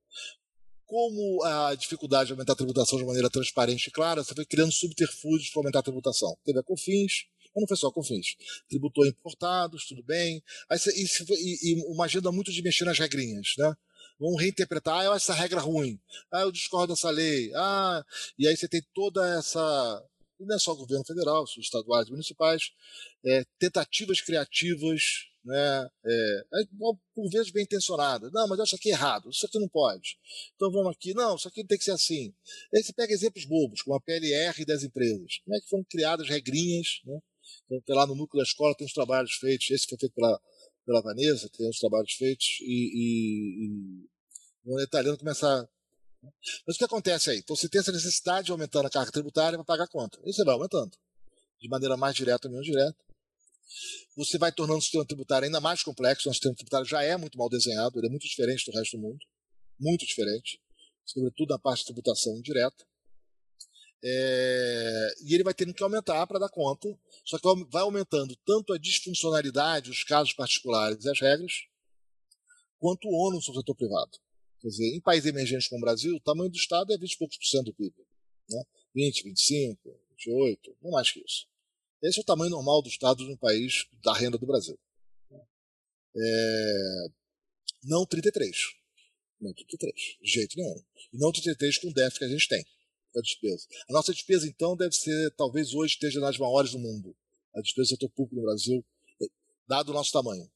Como 0.86 1.44
a 1.44 1.76
dificuldade 1.76 2.28
de 2.28 2.34
aumentar 2.34 2.54
a 2.54 2.56
tributação 2.56 3.00
de 3.00 3.06
maneira 3.06 3.30
transparente 3.30 3.88
e 3.88 3.92
clara, 3.92 4.24
você 4.24 4.34
foi 4.36 4.46
criando 4.46 4.72
subterfúgios 4.72 5.50
para 5.50 5.62
aumentar 5.62 5.80
a 5.80 5.84
tributação. 5.84 6.38
Teve 6.44 6.60
a 6.60 6.64
COFINS, 6.64 7.26
mas 7.56 7.62
não 7.62 7.68
foi 7.68 7.78
só 7.78 7.88
a 7.88 7.94
COFINS. 7.94 8.36
Tributou 8.70 9.06
importados, 9.06 9.88
tudo 9.88 10.04
bem. 10.04 10.44
Aí, 10.70 10.78
e, 10.96 11.72
e, 11.72 11.84
uma 11.86 12.06
agenda 12.06 12.32
muito 12.32 12.52
de 12.52 12.62
mexer 12.62 12.84
nas 12.84 13.00
regrinhas. 13.00 13.54
Né? 13.58 13.74
Vão 14.22 14.36
reinterpretar, 14.36 15.10
ah, 15.10 15.16
essa 15.16 15.34
regra 15.34 15.60
é 15.60 15.64
ruim, 15.64 16.00
ah, 16.32 16.42
eu 16.42 16.52
discordo 16.52 16.94
dessa 16.94 17.10
lei, 17.10 17.52
ah, 17.56 18.06
e 18.38 18.48
aí 18.48 18.56
você 18.56 18.68
tem 18.68 18.82
toda 18.94 19.28
essa, 19.36 20.06
e 20.40 20.46
não 20.46 20.56
é 20.56 20.60
só 20.60 20.74
o 20.74 20.78
governo 20.78 21.04
federal, 21.04 21.44
os 21.44 21.58
estaduais 21.58 22.08
e 22.08 22.12
municipais, 22.12 22.72
é, 23.26 23.44
tentativas 23.58 24.22
criativas, 24.22 25.02
né, 25.44 25.90
é, 26.06 26.44
por 27.16 27.28
vezes 27.32 27.52
bem 27.52 27.64
intencionadas. 27.64 28.32
Não, 28.32 28.48
mas 28.48 28.60
eu 28.60 28.64
acho 28.64 28.76
aqui 28.76 28.90
errado, 28.90 29.28
isso 29.32 29.44
aqui 29.44 29.58
não 29.58 29.68
pode. 29.68 30.20
Então 30.56 30.72
vamos 30.72 30.96
aqui, 30.96 31.16
não, 31.16 31.36
isso 31.36 31.48
aqui 31.48 31.66
tem 31.66 31.80
que 31.80 31.84
ser 31.84 31.94
assim. 31.94 32.32
Aí 32.74 32.84
você 32.84 32.94
pega 32.94 33.12
exemplos 33.12 33.46
bobos, 33.46 33.82
como 33.82 33.96
a 33.96 34.02
PLR 34.02 34.64
das 34.66 34.84
empresas. 34.84 35.40
Como 35.44 35.56
é 35.56 35.60
que 35.60 35.68
foram 35.68 35.84
criadas 35.90 36.30
regrinhas, 36.30 37.02
né? 37.06 37.20
Então, 37.72 37.96
lá 37.96 38.06
no 38.06 38.16
núcleo 38.16 38.42
da 38.42 38.48
escola 38.48 38.76
tem 38.76 38.86
os 38.86 38.94
trabalhos 38.94 39.34
feitos, 39.34 39.70
esse 39.72 39.88
foi 39.88 39.98
feito 39.98 40.14
pela, 40.14 40.40
pela 40.86 41.02
Vanessa, 41.02 41.50
tem 41.50 41.70
os 41.70 41.80
trabalhos 41.80 42.14
feitos, 42.14 42.60
e, 42.62 43.66
e 43.66 44.10
o 44.66 44.82
italiano 44.82 45.18
começar 45.18 45.68
mas 46.68 46.76
o 46.76 46.78
que 46.78 46.86
acontece 46.86 47.32
aí? 47.32 47.40
Então 47.40 47.56
você 47.56 47.68
tem 47.68 47.82
essa 47.82 47.92
necessidade 47.92 48.46
de 48.46 48.52
aumentar 48.52 48.86
a 48.86 48.90
carga 48.90 49.12
tributária 49.12 49.58
para 49.58 49.66
pagar 49.66 49.86
a 49.86 49.88
conta. 49.88 50.20
Você 50.24 50.44
vai 50.44 50.54
aumentando. 50.54 50.92
De 51.60 51.68
maneira 51.68 51.98
mais 51.98 52.16
direta 52.16 52.48
ou 52.48 52.52
menos 52.52 52.68
direta. 52.68 52.98
Você 54.16 54.38
vai 54.38 54.52
tornando 54.52 54.80
o 54.80 54.82
sistema 54.82 55.06
tributário 55.06 55.46
ainda 55.46 55.60
mais 55.60 55.82
complexo. 55.82 56.30
O 56.30 56.34
sistema 56.34 56.54
tributário 56.54 56.86
já 56.86 57.02
é 57.02 57.18
muito 57.18 57.38
mal 57.38 57.50
desenhado, 57.50 57.98
ele 57.98 58.08
é 58.08 58.10
muito 58.10 58.28
diferente 58.28 58.70
do 58.70 58.78
resto 58.78 58.98
do 58.98 59.02
mundo. 59.02 59.20
Muito 59.80 60.06
diferente. 60.06 60.62
Sobretudo 61.06 61.50
na 61.50 61.60
parte 61.60 61.80
de 61.80 61.86
tributação 61.86 62.38
indireta. 62.38 62.86
É... 64.04 65.14
e 65.24 65.36
ele 65.36 65.44
vai 65.44 65.54
tendo 65.54 65.74
que 65.74 65.84
aumentar 65.84 66.26
para 66.28 66.40
dar 66.40 66.50
conta. 66.50 66.88
Só 67.26 67.40
que 67.40 67.48
vai 67.72 67.82
aumentando 67.82 68.36
tanto 68.46 68.74
a 68.74 68.78
disfuncionalidade, 68.78 69.90
os 69.90 70.04
casos 70.04 70.34
particulares 70.34 71.04
e 71.04 71.10
as 71.10 71.20
regras, 71.20 71.54
quanto 72.78 73.08
o 73.08 73.28
ônus 73.28 73.46
do 73.46 73.54
setor 73.54 73.76
privado. 73.76 74.12
Quer 74.62 74.68
dizer, 74.68 74.96
em 74.96 75.02
países 75.02 75.28
emergentes 75.28 75.68
como 75.68 75.80
o 75.80 75.86
Brasil, 75.86 76.16
o 76.16 76.20
tamanho 76.20 76.50
do 76.50 76.56
Estado 76.56 76.94
é 76.94 76.98
20 76.98 77.12
e 77.12 77.18
poucos 77.18 77.38
por 77.38 77.46
cento 77.46 77.66
do 77.66 77.74
PIB. 77.74 77.96
Né? 78.50 78.64
20, 78.94 79.24
25, 79.24 80.00
28, 80.12 80.78
não 80.82 80.92
mais 80.92 81.12
que 81.12 81.20
isso. 81.20 81.48
Esse 82.04 82.20
é 82.20 82.22
o 82.22 82.26
tamanho 82.26 82.52
normal 82.52 82.82
do 82.82 82.90
Estado 82.90 83.26
de 83.26 83.32
um 83.32 83.38
país 83.38 83.86
da 84.04 84.14
renda 84.14 84.38
do 84.38 84.46
Brasil. 84.46 84.78
É... 86.16 87.08
Não 87.84 88.06
33. 88.06 88.56
Não 89.40 89.54
33, 89.54 89.94
de 90.22 90.32
jeito 90.32 90.56
nenhum. 90.56 90.84
E 91.12 91.18
não 91.18 91.32
33 91.32 91.78
com 91.80 91.88
o 91.90 91.94
déficit 91.94 92.20
que 92.20 92.26
a 92.26 92.30
gente 92.30 92.48
tem 92.48 92.64
da 93.14 93.22
despesa. 93.22 93.68
A 93.90 93.94
nossa 93.94 94.14
despesa, 94.14 94.48
então, 94.48 94.76
deve 94.76 94.94
ser, 94.94 95.32
talvez 95.36 95.74
hoje 95.74 95.94
esteja 95.94 96.20
nas 96.20 96.38
maiores 96.38 96.72
do 96.72 96.80
mundo. 96.80 97.16
A 97.56 97.62
despesa 97.62 97.88
do 97.88 97.90
setor 97.90 98.10
público 98.10 98.36
no 98.36 98.44
Brasil, 98.44 98.86
dado 99.68 99.90
o 99.90 99.94
nosso 99.94 100.12
tamanho. 100.12 100.50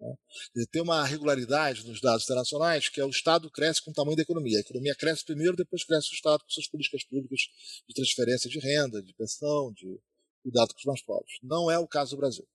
Né? 0.00 0.66
Tem 0.70 0.82
uma 0.82 1.04
regularidade 1.04 1.86
nos 1.86 2.00
dados 2.00 2.24
internacionais 2.24 2.88
que 2.88 3.00
é 3.00 3.04
o 3.04 3.10
Estado 3.10 3.50
cresce 3.50 3.82
com 3.82 3.90
o 3.90 3.94
tamanho 3.94 4.16
da 4.16 4.22
economia. 4.22 4.58
A 4.58 4.60
economia 4.60 4.94
cresce 4.94 5.24
primeiro, 5.24 5.56
depois 5.56 5.84
cresce 5.84 6.10
o 6.10 6.14
Estado 6.14 6.42
com 6.42 6.50
suas 6.50 6.68
políticas 6.68 7.04
públicas 7.04 7.40
de 7.88 7.94
transferência 7.94 8.50
de 8.50 8.58
renda, 8.58 9.02
de 9.02 9.14
pensão, 9.14 9.72
de 9.72 9.98
cuidado 10.42 10.72
com 10.72 10.78
os 10.78 10.84
mais 10.84 11.02
pobres. 11.02 11.38
Não 11.42 11.70
é 11.70 11.78
o 11.78 11.88
caso 11.88 12.12
do 12.12 12.18
Brasil. 12.18 12.46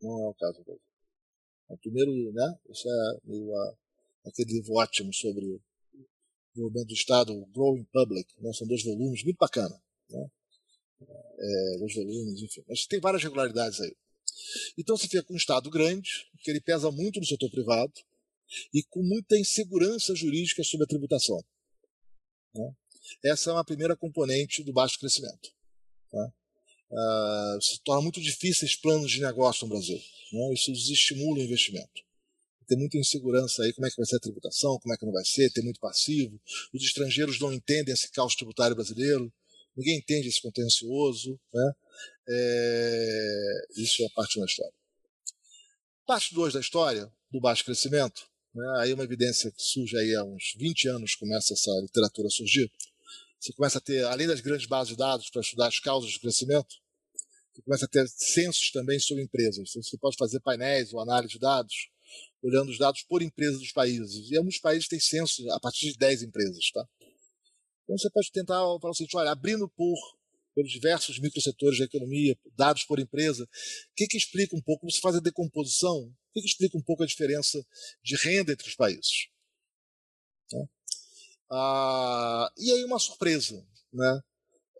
Não 0.00 0.26
é 0.26 0.28
o 0.28 0.34
caso 0.34 0.58
do 0.58 0.64
Brasil. 0.64 0.82
O 1.68 1.78
primeiro, 1.78 2.32
né? 2.32 2.58
Isso 2.68 2.88
é 2.88 3.18
meio 3.24 3.54
a, 3.54 3.74
aquele 4.26 4.52
livro 4.52 4.74
ótimo 4.74 5.12
sobre 5.12 5.44
o 5.44 5.60
movimento 6.56 6.88
do 6.88 6.94
Estado, 6.94 7.32
o 7.32 7.46
Growing 7.46 7.84
Public. 7.92 8.32
Né? 8.38 8.52
São 8.52 8.66
dois 8.66 8.82
volumes, 8.84 9.24
muito 9.24 9.38
bacana. 9.38 9.82
Né? 10.10 10.30
É, 11.00 11.78
dois 11.78 11.94
volumes, 11.94 12.42
enfim. 12.42 12.62
Mas 12.68 12.86
tem 12.86 13.00
várias 13.00 13.22
regularidades 13.22 13.80
aí. 13.80 13.96
Então 14.76 14.96
se 14.96 15.08
fica 15.08 15.22
com 15.22 15.34
um 15.34 15.36
Estado 15.36 15.70
grande, 15.70 16.26
que 16.42 16.50
ele 16.50 16.60
pesa 16.60 16.90
muito 16.90 17.20
no 17.20 17.26
setor 17.26 17.50
privado, 17.50 17.92
e 18.72 18.82
com 18.84 19.02
muita 19.02 19.38
insegurança 19.38 20.14
jurídica 20.14 20.62
sobre 20.62 20.84
a 20.84 20.88
tributação. 20.88 21.42
Né? 22.54 22.72
Essa 23.24 23.50
é 23.50 23.52
uma 23.52 23.64
primeira 23.64 23.96
componente 23.96 24.62
do 24.62 24.72
baixo 24.72 24.98
crescimento. 24.98 25.50
Né? 26.12 26.32
Uh, 26.90 27.62
se 27.62 27.80
torna 27.82 28.02
muito 28.02 28.20
difíceis 28.20 28.76
planos 28.76 29.10
de 29.10 29.20
negócio 29.20 29.66
no 29.66 29.74
Brasil. 29.74 30.00
Né? 30.32 30.54
Isso 30.54 30.72
desestimula 30.72 31.38
o 31.38 31.42
investimento. 31.42 32.02
Tem 32.66 32.78
muita 32.78 32.96
insegurança 32.96 33.62
aí, 33.62 33.72
como 33.74 33.86
é 33.86 33.90
que 33.90 33.96
vai 33.96 34.06
ser 34.06 34.16
a 34.16 34.20
tributação, 34.20 34.78
como 34.78 34.94
é 34.94 34.96
que 34.96 35.04
não 35.04 35.12
vai 35.12 35.24
ser, 35.24 35.50
tem 35.52 35.64
muito 35.64 35.80
passivo. 35.80 36.40
Os 36.72 36.82
estrangeiros 36.82 37.38
não 37.38 37.52
entendem 37.52 37.92
esse 37.92 38.10
caos 38.10 38.34
tributário 38.34 38.74
brasileiro, 38.74 39.30
ninguém 39.76 39.98
entende 39.98 40.28
esse 40.28 40.40
contencioso. 40.40 41.38
Né? 41.52 41.72
É, 42.28 43.66
isso 43.76 44.02
é 44.02 44.08
parte 44.14 44.38
da 44.38 44.46
história. 44.46 44.72
Parte 46.06 46.34
2 46.34 46.54
da 46.54 46.60
história, 46.60 47.12
do 47.30 47.40
baixo 47.40 47.64
crescimento, 47.64 48.26
né, 48.54 48.64
aí 48.78 48.92
uma 48.92 49.04
evidência 49.04 49.50
que 49.50 49.62
surge 49.62 49.96
aí 49.96 50.14
há 50.14 50.22
uns 50.22 50.54
20 50.56 50.88
anos, 50.88 51.14
começa 51.14 51.54
essa 51.54 51.70
literatura 51.80 52.28
a 52.28 52.30
surgir. 52.30 52.70
Você 53.40 53.52
começa 53.52 53.78
a 53.78 53.80
ter, 53.80 54.04
além 54.04 54.26
das 54.26 54.40
grandes 54.40 54.66
bases 54.66 54.92
de 54.92 54.96
dados 54.96 55.30
para 55.30 55.42
estudar 55.42 55.68
as 55.68 55.78
causas 55.78 56.12
do 56.12 56.20
crescimento, 56.20 56.76
você 57.52 57.62
começa 57.62 57.84
a 57.84 57.88
ter 57.88 58.08
censos 58.08 58.70
também 58.70 58.98
sobre 58.98 59.22
empresas. 59.22 59.70
Então, 59.70 59.82
você 59.82 59.96
pode 59.98 60.16
fazer 60.16 60.40
painéis 60.40 60.92
ou 60.92 61.00
análise 61.00 61.34
de 61.34 61.38
dados, 61.38 61.88
olhando 62.42 62.70
os 62.70 62.78
dados 62.78 63.02
por 63.02 63.22
empresa 63.22 63.58
dos 63.58 63.72
países. 63.72 64.30
E 64.30 64.36
alguns 64.36 64.58
países 64.58 64.88
têm 64.88 65.00
censos 65.00 65.46
a 65.48 65.60
partir 65.60 65.92
de 65.92 65.98
10 65.98 66.22
empresas. 66.22 66.70
Tá? 66.72 66.86
Então 67.84 67.96
você 67.98 68.10
pode 68.10 68.30
tentar 68.32 68.58
falar 68.80 68.90
o 68.90 68.94
seguinte, 68.94 69.16
olha, 69.16 69.30
abrindo 69.30 69.68
por 69.68 69.96
pelos 70.54 70.70
diversos 70.70 71.18
microsetores 71.18 71.78
da 71.78 71.84
economia, 71.84 72.38
dados 72.56 72.84
por 72.84 72.98
empresa. 72.98 73.44
O 73.44 73.48
que, 73.96 74.06
que 74.06 74.16
explica 74.16 74.56
um 74.56 74.62
pouco, 74.62 74.90
você 74.90 75.00
faz 75.00 75.16
a 75.16 75.20
decomposição, 75.20 75.98
o 75.98 76.32
que, 76.32 76.40
que 76.40 76.46
explica 76.46 76.78
um 76.78 76.82
pouco 76.82 77.02
a 77.02 77.06
diferença 77.06 77.64
de 78.02 78.16
renda 78.16 78.52
entre 78.52 78.68
os 78.68 78.74
países? 78.74 79.28
Né? 80.52 80.66
Ah, 81.50 82.50
e 82.56 82.72
aí 82.72 82.84
uma 82.84 82.98
surpresa, 82.98 83.66
né? 83.92 84.20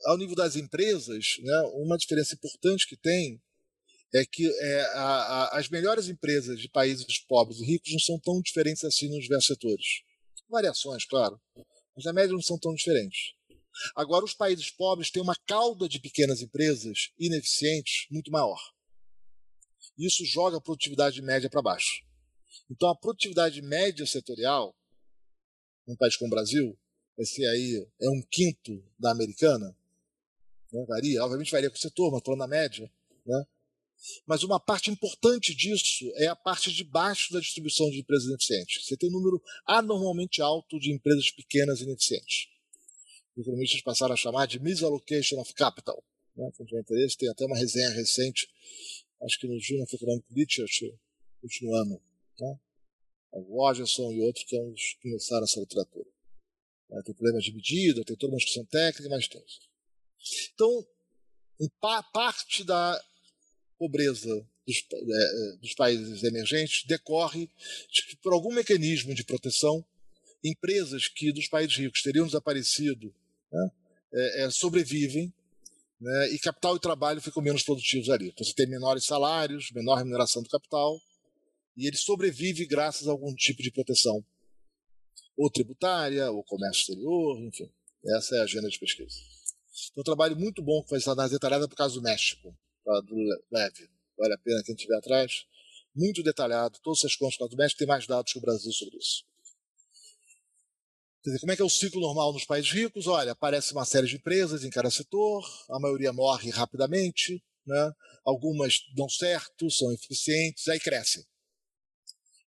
Ao 0.06 0.18
nível 0.18 0.34
das 0.34 0.56
empresas, 0.56 1.36
né, 1.40 1.62
uma 1.74 1.96
diferença 1.96 2.34
importante 2.34 2.86
que 2.86 2.96
tem 2.96 3.40
é 4.14 4.24
que 4.24 4.46
é, 4.46 4.80
a, 4.92 5.02
a, 5.02 5.58
as 5.58 5.68
melhores 5.68 6.08
empresas 6.08 6.60
de 6.60 6.68
países 6.68 7.18
pobres 7.26 7.58
e 7.58 7.64
ricos 7.64 7.90
não 7.92 7.98
são 7.98 8.20
tão 8.20 8.40
diferentes 8.40 8.84
assim 8.84 9.08
nos 9.08 9.24
diversos 9.24 9.46
setores. 9.46 10.02
Variações, 10.48 11.04
claro, 11.04 11.40
mas 11.96 12.04
na 12.04 12.12
média 12.12 12.32
não 12.32 12.42
são 12.42 12.58
tão 12.58 12.74
diferentes. 12.74 13.34
Agora, 13.94 14.24
os 14.24 14.34
países 14.34 14.70
pobres 14.70 15.10
têm 15.10 15.22
uma 15.22 15.36
cauda 15.46 15.88
de 15.88 15.98
pequenas 15.98 16.40
empresas 16.40 17.10
ineficientes 17.18 18.06
muito 18.10 18.30
maior. 18.30 18.58
Isso 19.98 20.24
joga 20.24 20.56
a 20.56 20.60
produtividade 20.60 21.20
média 21.22 21.50
para 21.50 21.62
baixo. 21.62 22.04
Então, 22.70 22.88
a 22.88 22.96
produtividade 22.96 23.60
média 23.62 24.06
setorial, 24.06 24.74
num 25.86 25.96
país 25.96 26.16
como 26.16 26.28
o 26.28 26.34
Brasil, 26.34 26.78
esse 27.18 27.44
aí 27.46 27.86
é 28.00 28.10
um 28.10 28.22
quinto 28.30 28.82
da 28.98 29.12
americana, 29.12 29.76
né? 30.72 30.84
varia, 30.88 31.22
obviamente 31.22 31.52
varia 31.52 31.70
com 31.70 31.76
o 31.76 31.80
setor, 31.80 32.10
mas 32.10 32.22
falando 32.24 32.40
na 32.40 32.48
média. 32.48 32.90
Né? 33.24 33.46
Mas 34.26 34.42
uma 34.42 34.58
parte 34.58 34.90
importante 34.90 35.54
disso 35.54 36.10
é 36.16 36.26
a 36.26 36.34
parte 36.34 36.72
de 36.72 36.82
baixo 36.82 37.32
da 37.32 37.38
distribuição 37.38 37.88
de 37.90 38.00
empresas 38.00 38.26
ineficientes. 38.26 38.84
Você 38.84 38.96
tem 38.96 39.08
um 39.08 39.12
número 39.12 39.40
anormalmente 39.66 40.42
alto 40.42 40.78
de 40.80 40.92
empresas 40.92 41.30
pequenas 41.30 41.80
ineficientes 41.80 42.53
economistas 43.36 43.82
passaram 43.82 44.14
a 44.14 44.16
chamar 44.16 44.46
de 44.46 44.60
misallocation 44.60 45.40
of 45.40 45.52
capital. 45.54 46.02
Né? 46.36 46.50
Interesse, 46.72 47.16
tem 47.16 47.28
até 47.28 47.44
uma 47.44 47.56
resenha 47.56 47.90
recente, 47.90 48.48
acho 49.22 49.38
que 49.38 49.46
no 49.46 49.58
Journal 49.60 49.84
of 49.84 49.94
Economic 49.94 50.26
Literature, 50.30 50.98
último 51.42 51.74
ano. 51.74 52.00
O 53.32 53.40
Rogerson 53.56 54.12
e 54.12 54.20
outros 54.20 54.44
que, 54.44 54.56
é 54.56 54.62
uns, 54.62 54.96
começaram 55.02 55.44
essa 55.44 55.60
literatura. 55.60 56.08
Né? 56.88 57.02
Tem 57.04 57.14
problemas 57.14 57.44
de 57.44 57.52
medida, 57.52 58.04
tem 58.04 58.16
toda 58.16 58.32
uma 58.32 58.38
discussão 58.38 58.64
técnica, 58.66 59.08
mas 59.08 59.28
tem. 59.28 59.42
Então, 60.54 60.86
parte 62.12 62.64
da 62.64 63.00
pobreza 63.78 64.46
dos, 64.66 64.84
é, 64.92 65.56
dos, 65.58 65.74
países 65.74 66.22
emergentes 66.22 66.84
decorre 66.86 67.50
de 67.90 68.06
que, 68.06 68.16
por 68.16 68.32
algum 68.32 68.52
mecanismo 68.52 69.14
de 69.14 69.24
proteção, 69.24 69.84
empresas 70.42 71.08
que 71.08 71.32
dos 71.32 71.48
países 71.48 71.76
ricos 71.76 72.02
teriam 72.02 72.26
desaparecido 72.26 73.14
né, 73.54 73.70
é, 74.12 74.44
é, 74.44 74.50
sobrevivem 74.50 75.32
né, 76.00 76.28
e 76.32 76.38
capital 76.38 76.76
e 76.76 76.80
trabalho 76.80 77.20
ficam 77.20 77.42
menos 77.42 77.62
produtivos 77.62 78.10
ali. 78.10 78.28
Então 78.28 78.44
você 78.44 78.54
tem 78.54 78.66
menores 78.66 79.04
salários, 79.04 79.70
menor 79.72 79.96
remuneração 79.96 80.42
do 80.42 80.48
capital 80.48 81.00
e 81.76 81.86
ele 81.86 81.96
sobrevive 81.96 82.66
graças 82.66 83.08
a 83.08 83.10
algum 83.10 83.34
tipo 83.34 83.62
de 83.62 83.70
proteção, 83.70 84.24
ou 85.36 85.50
tributária, 85.50 86.30
ou 86.30 86.44
comércio 86.44 86.82
exterior, 86.82 87.40
enfim. 87.40 87.68
Essa 88.16 88.36
é 88.36 88.40
a 88.40 88.44
agenda 88.44 88.68
de 88.68 88.78
pesquisa. 88.78 89.16
Então, 89.90 90.02
um 90.02 90.04
trabalho 90.04 90.36
muito 90.36 90.62
bom 90.62 90.82
que 90.82 90.90
faz 90.90 91.08
análise 91.08 91.34
detalhada 91.34 91.68
por 91.68 91.74
causa 91.74 91.96
do 91.96 92.02
México, 92.02 92.56
do 92.84 93.16
Leve. 93.50 93.88
Vale 94.16 94.34
a 94.34 94.38
pena 94.38 94.62
quem 94.64 94.74
estiver 94.74 94.96
atrás. 94.96 95.46
Muito 95.94 96.22
detalhado, 96.22 96.78
todas 96.82 97.00
essas 97.00 97.16
contas 97.16 97.48
do 97.48 97.56
México 97.56 97.78
tem 97.78 97.88
mais 97.88 98.06
dados 98.06 98.32
que 98.32 98.38
o 98.38 98.42
Brasil 98.42 98.72
sobre 98.72 98.96
isso. 98.98 99.24
Quer 101.24 101.30
dizer, 101.30 101.40
como 101.40 101.52
é 101.52 101.56
que 101.56 101.62
é 101.62 101.64
o 101.64 101.70
ciclo 101.70 102.02
normal 102.02 102.34
nos 102.34 102.44
países 102.44 102.70
ricos? 102.70 103.06
Olha, 103.06 103.32
aparece 103.32 103.72
uma 103.72 103.86
série 103.86 104.06
de 104.06 104.16
empresas 104.16 104.62
em 104.62 104.68
cada 104.68 104.90
setor, 104.90 105.42
a 105.70 105.80
maioria 105.80 106.12
morre 106.12 106.50
rapidamente, 106.50 107.42
né? 107.66 107.92
algumas 108.26 108.80
dão 108.94 109.08
certo, 109.08 109.70
são 109.70 109.90
eficientes, 109.90 110.68
aí 110.68 110.78
crescem. 110.78 111.24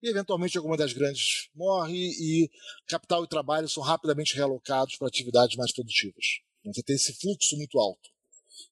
e 0.03 0.09
eventualmente 0.09 0.55
alguma 0.59 0.77
das 0.77 0.93
grandes 0.93 1.49
morre 1.55 1.97
e 1.97 2.51
capital 2.87 3.23
e 3.23 3.27
trabalho 3.27 3.67
são 3.67 3.81
rapidamente 3.81 4.35
realocados 4.35 4.95
para 4.95 5.07
atividades 5.07 5.57
mais 5.57 5.73
produtivas. 5.73 6.25
Então, 6.59 6.71
você 6.71 6.83
tem 6.83 6.95
esse 6.95 7.13
fluxo 7.13 7.57
muito 7.57 7.79
alto. 7.79 8.07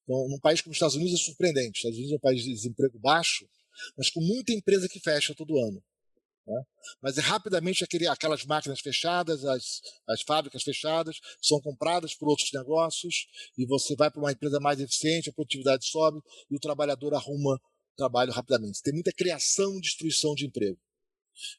Então, 0.04 0.28
num 0.30 0.40
país 0.40 0.62
como 0.62 0.70
os 0.70 0.76
Estados 0.76 0.96
Unidos 0.96 1.20
é 1.20 1.24
surpreendente. 1.24 1.72
Os 1.72 1.78
Estados 1.78 1.98
Unidos 1.98 2.14
é 2.14 2.18
um 2.18 2.20
país 2.20 2.44
de 2.44 2.54
desemprego 2.54 3.00
baixo, 3.00 3.50
mas 3.98 4.12
com 4.12 4.22
muita 4.22 4.54
empresa 4.54 4.88
que 4.88 5.00
fecha 5.00 5.34
todo 5.34 5.58
ano. 5.58 5.84
Né? 6.48 6.64
Mas 7.02 7.18
rapidamente 7.18 7.84
aquele, 7.84 8.08
aquelas 8.08 8.46
máquinas 8.46 8.80
fechadas, 8.80 9.44
as, 9.44 9.82
as 10.08 10.22
fábricas 10.22 10.64
fechadas, 10.64 11.18
são 11.42 11.60
compradas 11.60 12.14
por 12.14 12.30
outros 12.30 12.52
negócios, 12.54 13.28
e 13.58 13.66
você 13.66 13.96
vai 13.96 14.12
para 14.12 14.22
uma 14.22 14.32
empresa 14.32 14.60
mais 14.60 14.80
eficiente, 14.80 15.30
a 15.30 15.34
produtividade 15.34 15.86
sobe 15.86 16.22
e 16.50 16.56
o 16.56 16.60
trabalhador 16.60 17.14
arruma 17.14 17.60
trabalho 17.96 18.32
rapidamente. 18.32 18.82
Tem 18.84 18.94
muita 18.94 19.12
criação 19.12 19.78
e 19.78 19.82
destruição 19.82 20.36
de 20.36 20.46
emprego. 20.46 20.80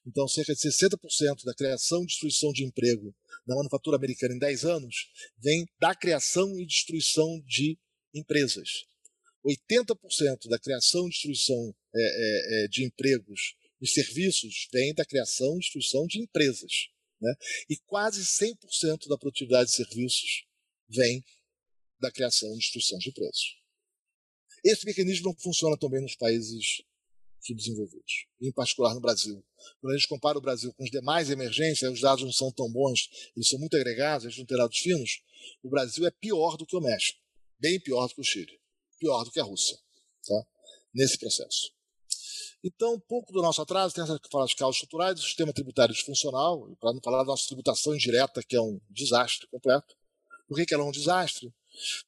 Então, 0.06 0.26
cerca 0.26 0.54
de 0.54 0.60
60% 0.60 1.44
da 1.44 1.54
criação 1.54 2.02
e 2.02 2.06
destruição 2.06 2.52
de 2.52 2.64
emprego 2.64 3.14
na 3.46 3.56
manufatura 3.56 3.96
americana 3.96 4.34
em 4.34 4.38
10 4.38 4.64
anos 4.64 4.94
vem 5.38 5.66
da 5.78 5.94
criação 5.94 6.58
e 6.58 6.66
destruição 6.66 7.42
de 7.46 7.78
empresas. 8.14 8.86
80% 9.44 10.48
da 10.48 10.58
criação 10.58 11.06
e 11.06 11.10
destruição 11.10 11.74
é, 11.94 12.00
é, 12.00 12.64
é, 12.64 12.68
de 12.68 12.84
empregos 12.84 13.54
e 13.80 13.86
serviços 13.86 14.68
vem 14.72 14.94
da 14.94 15.04
criação 15.04 15.56
e 15.56 15.60
destruição 15.60 16.06
de 16.06 16.20
empresas. 16.20 16.88
Né? 17.20 17.34
E 17.70 17.76
quase 17.86 18.22
100% 18.22 19.08
da 19.08 19.18
produtividade 19.18 19.70
de 19.70 19.76
serviços 19.76 20.46
vem 20.88 21.24
da 22.00 22.10
criação 22.10 22.52
e 22.54 22.58
destruição 22.58 22.98
de 22.98 23.10
empresas. 23.10 23.42
Esse 24.64 24.84
mecanismo 24.84 25.26
não 25.26 25.36
funciona 25.38 25.76
também 25.78 26.00
nos 26.00 26.16
países 26.16 26.82
subdesenvolvidos, 27.40 28.26
em 28.40 28.52
particular 28.52 28.94
no 28.94 29.00
Brasil. 29.00 29.44
Quando 29.80 29.94
a 29.94 29.96
gente 29.96 30.08
compara 30.08 30.36
o 30.36 30.40
Brasil 30.40 30.72
com 30.74 30.82
os 30.82 30.90
demais 30.90 31.30
emergências, 31.30 31.92
os 31.92 32.00
dados 32.00 32.24
não 32.24 32.32
são 32.32 32.50
tão 32.50 32.70
bons, 32.70 33.08
eles 33.36 33.48
são 33.48 33.58
muito 33.58 33.76
agregados, 33.76 34.24
gente 34.24 34.38
não 34.38 34.46
tem 34.46 34.56
dados 34.56 34.78
finos, 34.78 35.22
o 35.62 35.68
Brasil 35.68 36.04
é 36.06 36.10
pior 36.10 36.56
do 36.56 36.66
que 36.66 36.76
o 36.76 36.80
México, 36.80 37.20
bem 37.58 37.80
pior 37.80 38.08
do 38.08 38.14
que 38.14 38.20
o 38.20 38.24
Chile, 38.24 38.60
pior 38.98 39.24
do 39.24 39.30
que 39.30 39.38
a 39.38 39.44
Rússia, 39.44 39.78
tá? 40.26 40.46
nesse 40.92 41.18
processo. 41.18 41.75
Então, 42.64 42.94
um 42.94 43.00
pouco 43.00 43.32
do 43.32 43.42
nosso 43.42 43.62
atraso 43.62 43.94
tem 43.94 44.02
essa 44.02 44.18
falar 44.30 44.46
de 44.46 44.56
causas 44.56 44.76
estruturais, 44.76 45.14
do 45.14 45.22
sistema 45.22 45.52
tributário 45.52 45.94
disfuncional, 45.94 46.68
para 46.80 46.92
não 46.92 47.00
falar 47.02 47.18
da 47.18 47.26
nossa 47.26 47.46
tributação 47.46 47.94
indireta, 47.94 48.42
que 48.42 48.56
é 48.56 48.60
um 48.60 48.80
desastre 48.90 49.46
completo. 49.48 49.94
Por 50.48 50.56
que, 50.56 50.66
que 50.66 50.74
ela 50.74 50.82
é 50.82 50.86
um 50.86 50.92
desastre? 50.92 51.52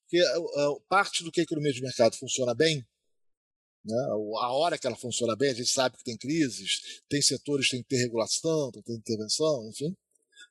Porque 0.02 0.20
uh, 0.20 0.80
parte 0.88 1.22
do 1.22 1.30
que 1.30 1.40
a 1.40 1.44
economia 1.44 1.72
de 1.72 1.82
mercado 1.82 2.16
funciona 2.16 2.54
bem, 2.54 2.84
né, 3.84 3.96
a 4.40 4.52
hora 4.52 4.78
que 4.78 4.86
ela 4.86 4.96
funciona 4.96 5.36
bem, 5.36 5.50
a 5.50 5.54
gente 5.54 5.70
sabe 5.70 5.96
que 5.96 6.04
tem 6.04 6.16
crises, 6.16 7.02
tem 7.08 7.22
setores 7.22 7.66
que 7.66 7.72
tem 7.72 7.82
que 7.82 7.88
ter 7.88 7.98
regulação, 7.98 8.70
tem 8.72 8.82
que 8.82 8.88
ter 8.88 8.98
intervenção, 8.98 9.68
enfim. 9.68 9.96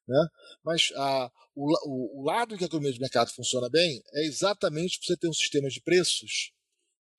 Né? 0.08 0.28
Mas 0.64 0.92
a, 0.96 1.32
o, 1.56 2.22
o, 2.22 2.24
lado 2.24 2.58
que 2.58 2.64
a 2.64 2.68
economia 2.68 2.94
de 2.94 3.00
mercado 3.00 3.32
funciona 3.32 3.70
bem 3.70 4.02
é 4.14 4.26
exatamente 4.26 5.00
você 5.02 5.18
ter 5.18 5.28
um 5.28 5.34
sistema 5.34 5.70
de 5.70 5.82
preços 5.82 6.52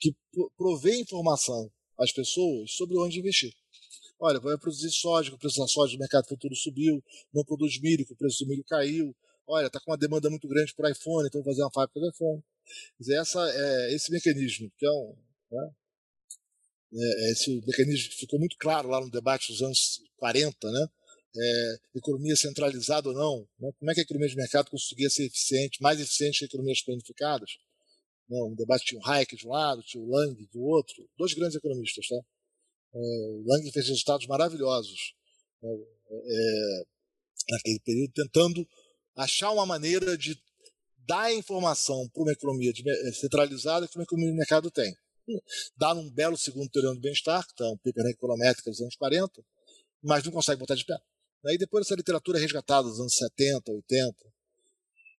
que 0.01 0.15
provê 0.57 0.97
informação 0.97 1.71
às 1.99 2.13
pessoas 2.13 2.73
sobre 2.73 2.97
onde 2.99 3.19
investir. 3.19 3.53
Olha, 4.21 4.41
vai 4.41 4.59
produzir 4.59 4.91
soja, 4.91 5.33
o 5.35 5.39
preço 5.39 5.59
da 5.59 5.67
soja 5.67 5.93
no 5.93 6.01
mercado 6.01 6.27
futuro 6.27 6.55
subiu, 6.55 7.03
não 7.33 7.45
produz 7.45 7.81
milho, 7.81 8.05
o 8.09 8.17
preço 8.17 8.45
do 8.45 8.49
milho 8.49 8.65
caiu, 8.65 9.15
olha, 9.47 9.67
está 9.67 9.81
com 9.81 9.91
uma 9.91 9.97
demanda 9.97 10.29
muito 10.29 10.49
grande 10.49 10.75
para 10.75 10.91
iPhone, 10.91 11.27
então 11.29 11.43
vou 11.43 11.53
fazer 11.53 11.63
uma 11.63 11.73
fábrica 11.73 12.01
de 12.01 12.09
iPhone. 12.09 12.43
Dizer, 12.99 13.21
essa, 13.21 13.41
é, 13.51 13.95
esse 13.95 14.11
mecanismo, 14.11 14.71
que 14.77 14.87
é 14.87 14.91
um. 14.91 15.17
Né, 15.51 15.71
é, 16.95 17.33
esse 17.33 17.61
mecanismo 17.67 18.11
que 18.11 18.17
ficou 18.17 18.39
muito 18.39 18.57
claro 18.59 18.89
lá 18.89 19.01
no 19.01 19.11
debate 19.11 19.53
dos 19.53 19.63
anos 19.63 20.03
40, 20.17 20.71
né? 20.71 20.87
É, 21.37 21.77
economia 21.97 22.35
centralizada 22.35 23.11
ou 23.11 23.15
não, 23.15 23.47
né? 23.61 23.71
como 23.79 23.91
é 23.91 23.95
que 23.95 24.01
a 24.01 24.03
economia 24.03 24.29
de 24.29 24.35
mercado 24.35 24.71
conseguia 24.71 25.11
ser 25.11 25.27
eficiente, 25.27 25.81
mais 25.81 26.01
eficiente 26.01 26.39
que 26.41 26.45
economias 26.47 26.83
planificadas. 26.83 27.59
Não, 28.29 28.49
um 28.49 28.55
debate 28.55 28.85
tinha 28.85 29.01
o 29.01 29.07
Hayek 29.09 29.37
de 29.37 29.47
um 29.47 29.51
lado, 29.51 29.83
tinha 29.83 30.03
o 30.03 30.09
Lang 30.09 30.49
do 30.53 30.61
outro, 30.61 31.09
dois 31.17 31.33
grandes 31.35 31.57
economistas. 31.57 32.07
Tá? 32.07 32.17
É, 32.95 32.99
o 32.99 33.45
Lang 33.47 33.71
fez 33.73 33.89
resultados 33.89 34.27
maravilhosos 34.27 35.15
né? 35.63 35.71
é, 36.11 36.85
naquele 37.51 37.81
período, 37.81 38.13
tentando 38.13 38.69
achar 39.17 39.51
uma 39.51 39.67
maneira 39.67 40.17
de 40.17 40.39
dar 41.07 41.33
informação 41.33 42.07
para 42.13 42.23
uma 42.23 42.33
economia 42.33 42.71
eh, 42.71 43.13
centralizada 43.13 43.89
que 43.89 43.97
uma 43.97 44.05
economia 44.05 44.31
de 44.31 44.37
mercado 44.37 44.71
tem. 44.71 44.95
Dá 45.77 45.95
um 45.95 46.11
belo 46.11 46.37
segundo 46.37 46.69
teorema 46.69 46.95
do 46.95 47.01
bem-estar, 47.01 47.45
que 47.47 47.53
está 47.53 47.67
um 47.67 47.79
paper 47.79 48.05
na 48.05 48.11
econométrica 48.11 48.71
dos 48.71 48.81
anos 48.81 48.95
40, 48.97 49.43
mas 50.03 50.23
não 50.25 50.33
consegue 50.33 50.61
botar 50.61 50.75
de 50.75 50.85
pé. 50.85 50.99
Aí 51.47 51.57
depois 51.57 51.87
essa 51.87 51.95
literatura 51.95 52.39
é 52.39 52.43
resgatada 52.43 52.89
dos 52.89 53.01
anos 53.01 53.17
70, 53.17 53.73
80. 53.73 54.15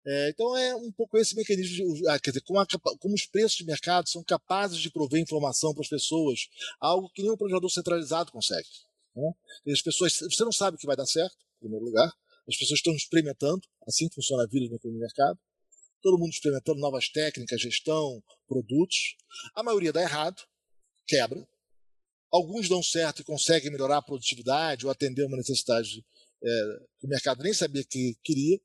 É, 0.05 0.29
então 0.29 0.55
é 0.55 0.75
um 0.75 0.91
pouco 0.91 1.17
esse 1.17 1.35
mecanismo, 1.35 1.93
de, 1.93 2.07
ah, 2.07 2.19
quer 2.19 2.31
dizer, 2.31 2.41
como, 2.41 2.59
a, 2.59 2.65
como, 2.99 3.13
os 3.13 3.25
preços 3.25 3.57
de 3.57 3.65
mercado 3.65 4.07
são 4.07 4.23
capazes 4.23 4.79
de 4.79 4.89
prover 4.89 5.21
informação 5.21 5.73
para 5.73 5.81
as 5.81 5.89
pessoas, 5.89 6.47
algo 6.79 7.09
que 7.13 7.21
nenhum 7.21 7.35
planejador 7.35 7.69
centralizado 7.69 8.31
consegue. 8.31 8.67
Né? 9.15 9.31
As 9.73 9.81
pessoas, 9.81 10.13
você 10.17 10.43
não 10.43 10.51
sabe 10.51 10.75
o 10.75 10.79
que 10.79 10.87
vai 10.87 10.95
dar 10.95 11.05
certo, 11.05 11.35
em 11.57 11.59
primeiro 11.59 11.85
lugar, 11.85 12.11
as 12.49 12.57
pessoas 12.57 12.79
estão 12.79 12.95
experimentando, 12.95 13.61
assim 13.87 14.09
funciona 14.09 14.43
a 14.43 14.47
vida 14.47 14.75
no 14.83 14.99
mercado. 14.99 15.37
Todo 16.01 16.17
mundo 16.17 16.31
experimentando 16.31 16.79
novas 16.79 17.09
técnicas, 17.09 17.61
gestão, 17.61 18.23
produtos. 18.47 19.15
A 19.53 19.61
maioria 19.61 19.93
dá 19.93 20.01
errado, 20.01 20.41
quebra. 21.05 21.47
Alguns 22.31 22.67
dão 22.67 22.81
certo 22.81 23.21
e 23.21 23.25
conseguem 23.25 23.71
melhorar 23.71 23.97
a 23.97 24.01
produtividade 24.01 24.85
ou 24.85 24.91
atender 24.91 25.25
uma 25.25 25.37
necessidade 25.37 26.03
é, 26.43 26.49
que 26.99 27.05
o 27.05 27.09
mercado 27.09 27.43
nem 27.43 27.53
sabia 27.53 27.83
que 27.83 28.15
queria. 28.23 28.59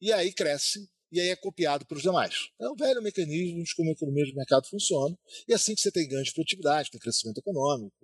E 0.00 0.12
aí 0.12 0.32
cresce 0.32 0.88
e 1.10 1.20
aí 1.20 1.28
é 1.28 1.36
copiado 1.36 1.86
pelos 1.86 2.02
demais. 2.02 2.50
É 2.60 2.68
um 2.68 2.76
velho 2.76 3.02
mecanismo 3.02 3.62
de 3.62 3.74
como 3.74 3.90
a 3.90 3.92
economia 3.92 4.24
de 4.24 4.34
mercado 4.34 4.68
funciona. 4.68 5.16
E 5.48 5.52
é 5.52 5.56
assim 5.56 5.74
que 5.74 5.80
você 5.80 5.90
tem 5.90 6.06
ganho 6.06 6.22
de 6.22 6.32
produtividade, 6.32 6.90
tem 6.90 7.00
crescimento 7.00 7.38
econômico, 7.38 7.96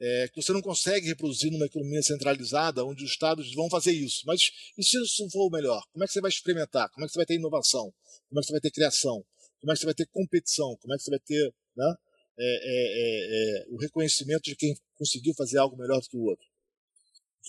é, 0.00 0.28
que 0.28 0.40
você 0.40 0.52
não 0.52 0.62
consegue 0.62 1.08
reproduzir 1.08 1.50
numa 1.52 1.66
economia 1.66 2.02
centralizada, 2.02 2.84
onde 2.84 3.04
os 3.04 3.10
estados 3.10 3.52
vão 3.54 3.68
fazer 3.68 3.92
isso. 3.92 4.22
Mas 4.26 4.50
e 4.76 4.84
se 4.84 5.00
isso 5.02 5.28
for 5.30 5.46
o 5.46 5.50
melhor? 5.50 5.82
Como 5.92 6.04
é 6.04 6.06
que 6.06 6.12
você 6.12 6.20
vai 6.20 6.30
experimentar? 6.30 6.88
Como 6.90 7.04
é 7.04 7.06
que 7.06 7.12
você 7.12 7.18
vai 7.18 7.26
ter 7.26 7.34
inovação? 7.34 7.92
Como 8.28 8.38
é 8.38 8.40
que 8.40 8.46
você 8.46 8.52
vai 8.52 8.60
ter 8.60 8.70
criação? 8.70 9.24
Como 9.60 9.72
é 9.72 9.74
que 9.74 9.80
você 9.80 9.86
vai 9.86 9.94
ter 9.94 10.06
competição? 10.06 10.76
Como 10.80 10.94
é 10.94 10.96
que 10.96 11.02
você 11.02 11.10
vai 11.10 11.20
ter 11.20 11.54
né, 11.76 11.94
é, 12.38 12.44
é, 12.44 13.60
é, 13.60 13.62
é 13.62 13.66
o 13.68 13.76
reconhecimento 13.76 14.42
de 14.44 14.56
quem 14.56 14.74
conseguiu 14.94 15.34
fazer 15.34 15.58
algo 15.58 15.76
melhor 15.76 16.00
do 16.00 16.08
que 16.08 16.16
o 16.16 16.24
outro? 16.24 16.46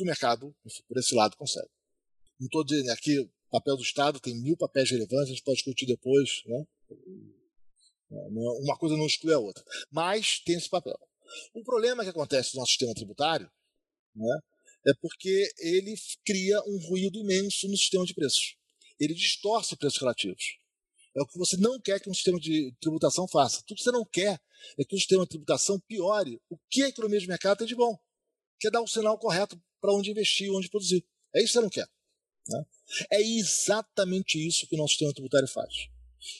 O 0.01 0.05
mercado, 0.05 0.55
por 0.87 0.97
esse 0.97 1.13
lado, 1.13 1.35
consegue. 1.35 1.69
Não 2.39 2.45
estou 2.45 2.63
dizendo 2.63 2.91
aqui, 2.91 3.19
o 3.19 3.29
papel 3.51 3.75
do 3.75 3.83
Estado 3.83 4.19
tem 4.19 4.35
mil 4.35 4.55
papéis 4.55 4.89
relevantes, 4.89 5.27
a 5.27 5.33
gente 5.33 5.43
pode 5.43 5.57
discutir 5.57 5.85
depois, 5.85 6.41
né? 6.45 6.65
Uma 8.09 8.77
coisa 8.77 8.97
não 8.97 9.05
exclui 9.05 9.33
a 9.33 9.39
outra. 9.39 9.63
Mas 9.91 10.39
tem 10.39 10.55
esse 10.55 10.69
papel. 10.69 10.97
O 11.53 11.63
problema 11.63 12.03
que 12.03 12.09
acontece 12.09 12.55
no 12.55 12.61
nosso 12.61 12.71
sistema 12.71 12.93
tributário 12.93 13.51
né, 14.15 14.39
é 14.87 14.93
porque 15.01 15.51
ele 15.59 15.95
cria 16.25 16.59
um 16.65 16.79
ruído 16.87 17.19
imenso 17.19 17.67
no 17.67 17.77
sistema 17.77 18.05
de 18.05 18.13
preços. 18.13 18.55
Ele 18.99 19.13
distorce 19.13 19.75
preços 19.75 19.99
relativos. 19.99 20.57
É 21.15 21.21
o 21.21 21.27
que 21.27 21.37
você 21.37 21.57
não 21.57 21.79
quer 21.79 21.99
que 21.99 22.09
um 22.09 22.13
sistema 22.13 22.39
de 22.39 22.73
tributação 22.79 23.27
faça. 23.27 23.61
Tudo 23.65 23.77
que 23.77 23.83
você 23.83 23.91
não 23.91 24.05
quer 24.05 24.39
é 24.77 24.83
que 24.83 24.95
o 24.95 24.99
sistema 24.99 25.23
de 25.23 25.29
tributação 25.29 25.79
piore 25.81 26.41
o 26.49 26.57
que 26.69 26.83
a 26.83 26.89
economia 26.89 27.19
de 27.19 27.27
mercado 27.27 27.59
tem 27.59 27.67
de 27.67 27.75
bom, 27.75 27.97
que 28.59 28.67
é 28.67 28.71
dar 28.71 28.81
o 28.81 28.83
um 28.83 28.87
sinal 28.87 29.17
correto 29.17 29.61
para 29.81 29.93
onde 29.93 30.11
investir, 30.11 30.51
onde 30.51 30.69
produzir. 30.69 31.05
É 31.35 31.39
isso 31.39 31.47
que 31.47 31.53
você 31.53 31.61
não 31.61 31.69
quer. 31.69 31.87
Né? 32.49 32.65
É 33.11 33.21
exatamente 33.21 34.45
isso 34.45 34.67
que 34.67 34.75
o 34.75 34.77
nosso 34.77 34.91
sistema 34.91 35.13
tributário 35.13 35.47
faz. 35.47 35.87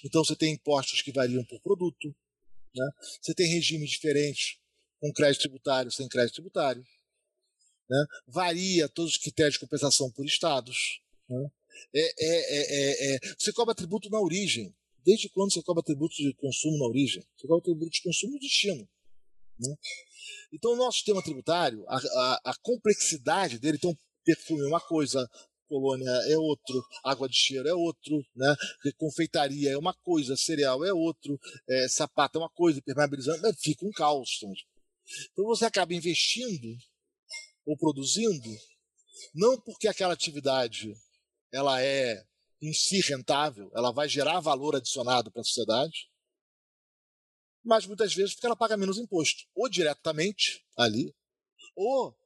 Então 0.03 0.23
você 0.23 0.35
tem 0.35 0.53
impostos 0.53 1.01
que 1.01 1.11
variam 1.11 1.43
por 1.45 1.59
produto, 1.61 2.13
né? 2.75 2.91
você 3.21 3.33
tem 3.33 3.47
regimes 3.47 3.91
diferentes 3.91 4.57
com 4.99 5.13
crédito 5.13 5.41
tributário, 5.41 5.91
sem 5.91 6.07
crédito 6.07 6.35
tributário. 6.35 6.83
Né? 7.89 8.05
Varia 8.27 8.89
todos 8.89 9.13
os 9.13 9.17
critérios 9.17 9.53
de 9.53 9.59
compensação 9.59 10.11
por 10.11 10.25
estados. 10.25 11.01
Né? 11.29 11.51
É, 11.95 12.13
é, 12.19 13.15
é, 13.15 13.19
você 13.37 13.53
cobra 13.53 13.73
tributo 13.75 14.09
na 14.09 14.19
origem. 14.19 14.75
Desde 15.05 15.29
quando 15.29 15.53
você 15.53 15.63
cobra 15.63 15.81
tributo 15.81 16.15
de 16.15 16.33
consumo 16.33 16.77
na 16.77 16.85
origem? 16.85 17.25
Você 17.37 17.47
cobra 17.47 17.63
tributo 17.63 17.91
de 17.91 18.01
consumo 18.01 18.33
no 18.33 18.39
destino. 18.39 18.87
Né? 19.59 19.75
Então, 20.51 20.73
o 20.73 20.75
nosso 20.75 20.97
sistema 20.97 21.23
tributário, 21.23 21.85
a, 21.87 21.97
a, 21.97 22.41
a 22.51 22.53
complexidade 22.61 23.59
dele, 23.59 23.77
então, 23.77 23.97
perfume 24.23 24.61
é 24.61 24.67
uma 24.67 24.81
coisa, 24.81 25.27
colônia 25.69 26.09
é 26.27 26.37
outro, 26.37 26.83
água 27.05 27.29
de 27.29 27.35
cheiro 27.35 27.69
é 27.69 27.73
outro, 27.73 28.25
né? 28.35 28.55
confeitaria 28.97 29.71
é 29.71 29.77
uma 29.77 29.93
coisa, 29.93 30.35
cereal 30.35 30.83
é 30.83 30.91
outro, 30.91 31.39
é, 31.69 31.87
sapato 31.87 32.37
é 32.37 32.41
uma 32.41 32.49
coisa, 32.49 32.81
permeabilizando, 32.81 33.41
fica 33.61 33.85
um 33.85 33.91
caos. 33.91 34.39
Então, 35.31 35.45
você 35.45 35.65
acaba 35.65 35.93
investindo 35.93 36.75
ou 37.65 37.77
produzindo 37.77 38.49
não 39.33 39.59
porque 39.61 39.87
aquela 39.87 40.13
atividade 40.13 40.93
ela 41.51 41.81
é 41.81 42.23
em 42.61 42.73
si 42.73 42.99
rentável, 43.01 43.71
ela 43.73 43.91
vai 43.91 44.09
gerar 44.09 44.39
valor 44.39 44.75
adicionado 44.75 45.31
para 45.31 45.41
a 45.41 45.45
sociedade, 45.45 46.09
mas 47.63 47.85
muitas 47.85 48.13
vezes 48.13 48.33
porque 48.33 48.47
ela 48.47 48.55
paga 48.55 48.75
menos 48.75 48.97
imposto, 48.97 49.43
ou 49.55 49.69
diretamente 49.69 50.65
ali, 50.77 51.13
ou 51.75 52.17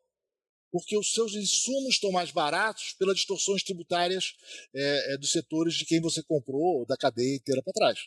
porque 0.73 0.97
os 0.97 1.13
seus 1.13 1.35
insumos 1.35 1.93
estão 1.93 2.11
mais 2.11 2.31
baratos 2.31 2.93
pelas 2.93 3.17
distorções 3.17 3.61
tributárias 3.61 4.33
é, 4.73 5.13
é, 5.13 5.17
dos 5.19 5.31
setores 5.31 5.75
de 5.75 5.85
quem 5.85 6.01
você 6.01 6.23
comprou, 6.23 6.83
da 6.87 6.97
cadeia 6.97 7.35
inteira 7.35 7.61
para 7.61 7.73
trás. 7.73 7.99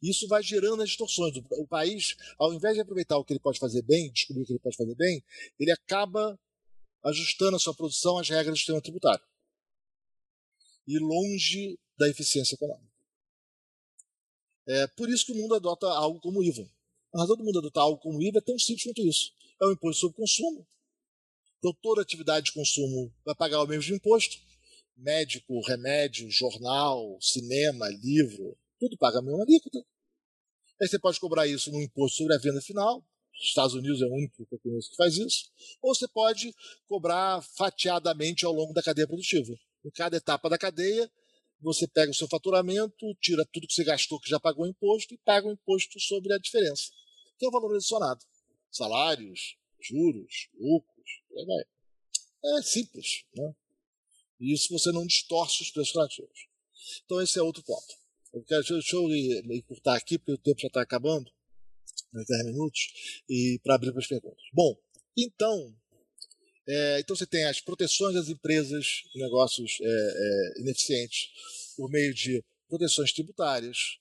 Isso 0.00 0.28
vai 0.28 0.44
gerando 0.44 0.80
as 0.84 0.90
distorções. 0.90 1.34
O 1.36 1.66
país, 1.66 2.16
ao 2.38 2.54
invés 2.54 2.76
de 2.76 2.82
aproveitar 2.82 3.18
o 3.18 3.24
que 3.24 3.32
ele 3.32 3.40
pode 3.40 3.58
fazer 3.58 3.82
bem, 3.82 4.12
descobrir 4.12 4.44
o 4.44 4.46
que 4.46 4.52
ele 4.52 4.60
pode 4.60 4.76
fazer 4.76 4.94
bem, 4.94 5.24
ele 5.58 5.72
acaba 5.72 6.38
ajustando 7.04 7.56
a 7.56 7.58
sua 7.58 7.74
produção 7.74 8.16
às 8.16 8.28
regras 8.28 8.54
do 8.54 8.58
sistema 8.58 8.80
tributário. 8.80 9.24
E 10.86 11.00
longe 11.00 11.80
da 11.98 12.08
eficiência 12.08 12.54
econômica. 12.54 12.92
É 14.68 14.86
por 14.86 15.10
isso 15.10 15.26
que 15.26 15.32
o 15.32 15.36
mundo 15.36 15.56
adota 15.56 15.88
algo 15.88 16.20
como 16.20 16.38
o 16.38 16.44
IVA. 16.44 16.70
A 17.12 17.22
razão 17.22 17.36
do 17.36 17.42
mundo 17.42 17.58
adotar 17.58 17.82
algo 17.82 17.98
como 18.00 18.18
o 18.18 18.22
IVA 18.22 18.38
é 18.38 18.42
tão 18.42 18.56
simples 18.56 18.84
quanto 18.84 19.02
isso. 19.02 19.32
É 19.60 19.66
um 19.66 19.72
imposto 19.72 20.02
sobre 20.02 20.16
consumo. 20.16 20.64
Então, 21.66 21.76
toda 21.82 22.00
atividade 22.00 22.46
de 22.46 22.52
consumo 22.52 23.12
vai 23.24 23.34
pagar 23.34 23.60
o 23.60 23.66
mesmo 23.66 23.92
imposto. 23.92 24.36
Médico, 24.96 25.60
remédio, 25.66 26.30
jornal, 26.30 27.18
cinema, 27.20 27.88
livro, 27.88 28.56
tudo 28.78 28.96
paga 28.96 29.18
a 29.18 29.22
mesma 29.22 29.42
alíquota. 29.42 29.84
Aí 30.80 30.86
você 30.86 30.96
pode 30.96 31.18
cobrar 31.18 31.48
isso 31.48 31.72
no 31.72 31.82
imposto 31.82 32.18
sobre 32.18 32.36
a 32.36 32.38
venda 32.38 32.60
final. 32.60 33.04
Os 33.34 33.48
Estados 33.48 33.74
Unidos 33.74 34.00
é 34.00 34.04
o 34.04 34.14
único 34.14 34.46
que 34.46 34.54
eu 34.54 34.60
conheço 34.60 34.90
que 34.90 34.96
faz 34.96 35.16
isso. 35.16 35.50
Ou 35.82 35.92
você 35.92 36.06
pode 36.06 36.54
cobrar 36.86 37.42
fatiadamente 37.56 38.46
ao 38.46 38.52
longo 38.52 38.72
da 38.72 38.80
cadeia 38.82 39.08
produtiva. 39.08 39.52
Em 39.84 39.90
cada 39.90 40.16
etapa 40.16 40.48
da 40.48 40.56
cadeia, 40.56 41.10
você 41.60 41.88
pega 41.88 42.12
o 42.12 42.14
seu 42.14 42.28
faturamento, 42.28 43.12
tira 43.20 43.44
tudo 43.52 43.66
que 43.66 43.74
você 43.74 43.82
gastou 43.82 44.20
que 44.20 44.30
já 44.30 44.38
pagou 44.38 44.68
imposto 44.68 45.14
e 45.14 45.18
paga 45.18 45.48
o 45.48 45.52
imposto 45.52 45.98
sobre 45.98 46.32
a 46.32 46.38
diferença, 46.38 46.92
que 47.36 47.44
é 47.44 47.48
o 47.48 47.52
valor 47.52 47.74
adicionado. 47.74 48.24
Salários, 48.70 49.56
juros, 49.80 50.48
lucros, 50.54 50.95
é 52.58 52.62
simples. 52.62 53.24
Né? 53.34 53.54
E 54.40 54.52
isso 54.52 54.72
você 54.72 54.92
não 54.92 55.06
distorce 55.06 55.62
os 55.62 55.70
preços 55.70 55.94
relativos. 55.94 56.48
Então 57.04 57.20
esse 57.20 57.38
é 57.38 57.42
outro 57.42 57.62
ponto. 57.62 57.94
Eu 58.32 58.42
quero, 58.44 58.62
deixa 58.62 58.96
eu 58.96 59.10
encurtar 59.54 59.96
aqui, 59.96 60.18
porque 60.18 60.32
o 60.32 60.38
tempo 60.38 60.60
já 60.60 60.66
está 60.66 60.82
acabando, 60.82 61.30
10 62.12 62.44
minutos, 62.46 63.22
e 63.28 63.58
para 63.62 63.76
abrir 63.76 63.92
para 63.92 64.00
as 64.00 64.06
perguntas. 64.06 64.44
Bom, 64.52 64.76
então, 65.16 65.74
é, 66.68 67.00
então 67.00 67.16
você 67.16 67.26
tem 67.26 67.44
as 67.44 67.60
proteções 67.60 68.14
das 68.14 68.28
empresas 68.28 69.04
de 69.14 69.20
negócios 69.20 69.78
é, 69.80 69.86
é, 69.86 70.60
ineficientes 70.60 71.30
por 71.76 71.90
meio 71.90 72.12
de 72.12 72.44
proteções 72.68 73.12
tributárias, 73.12 73.98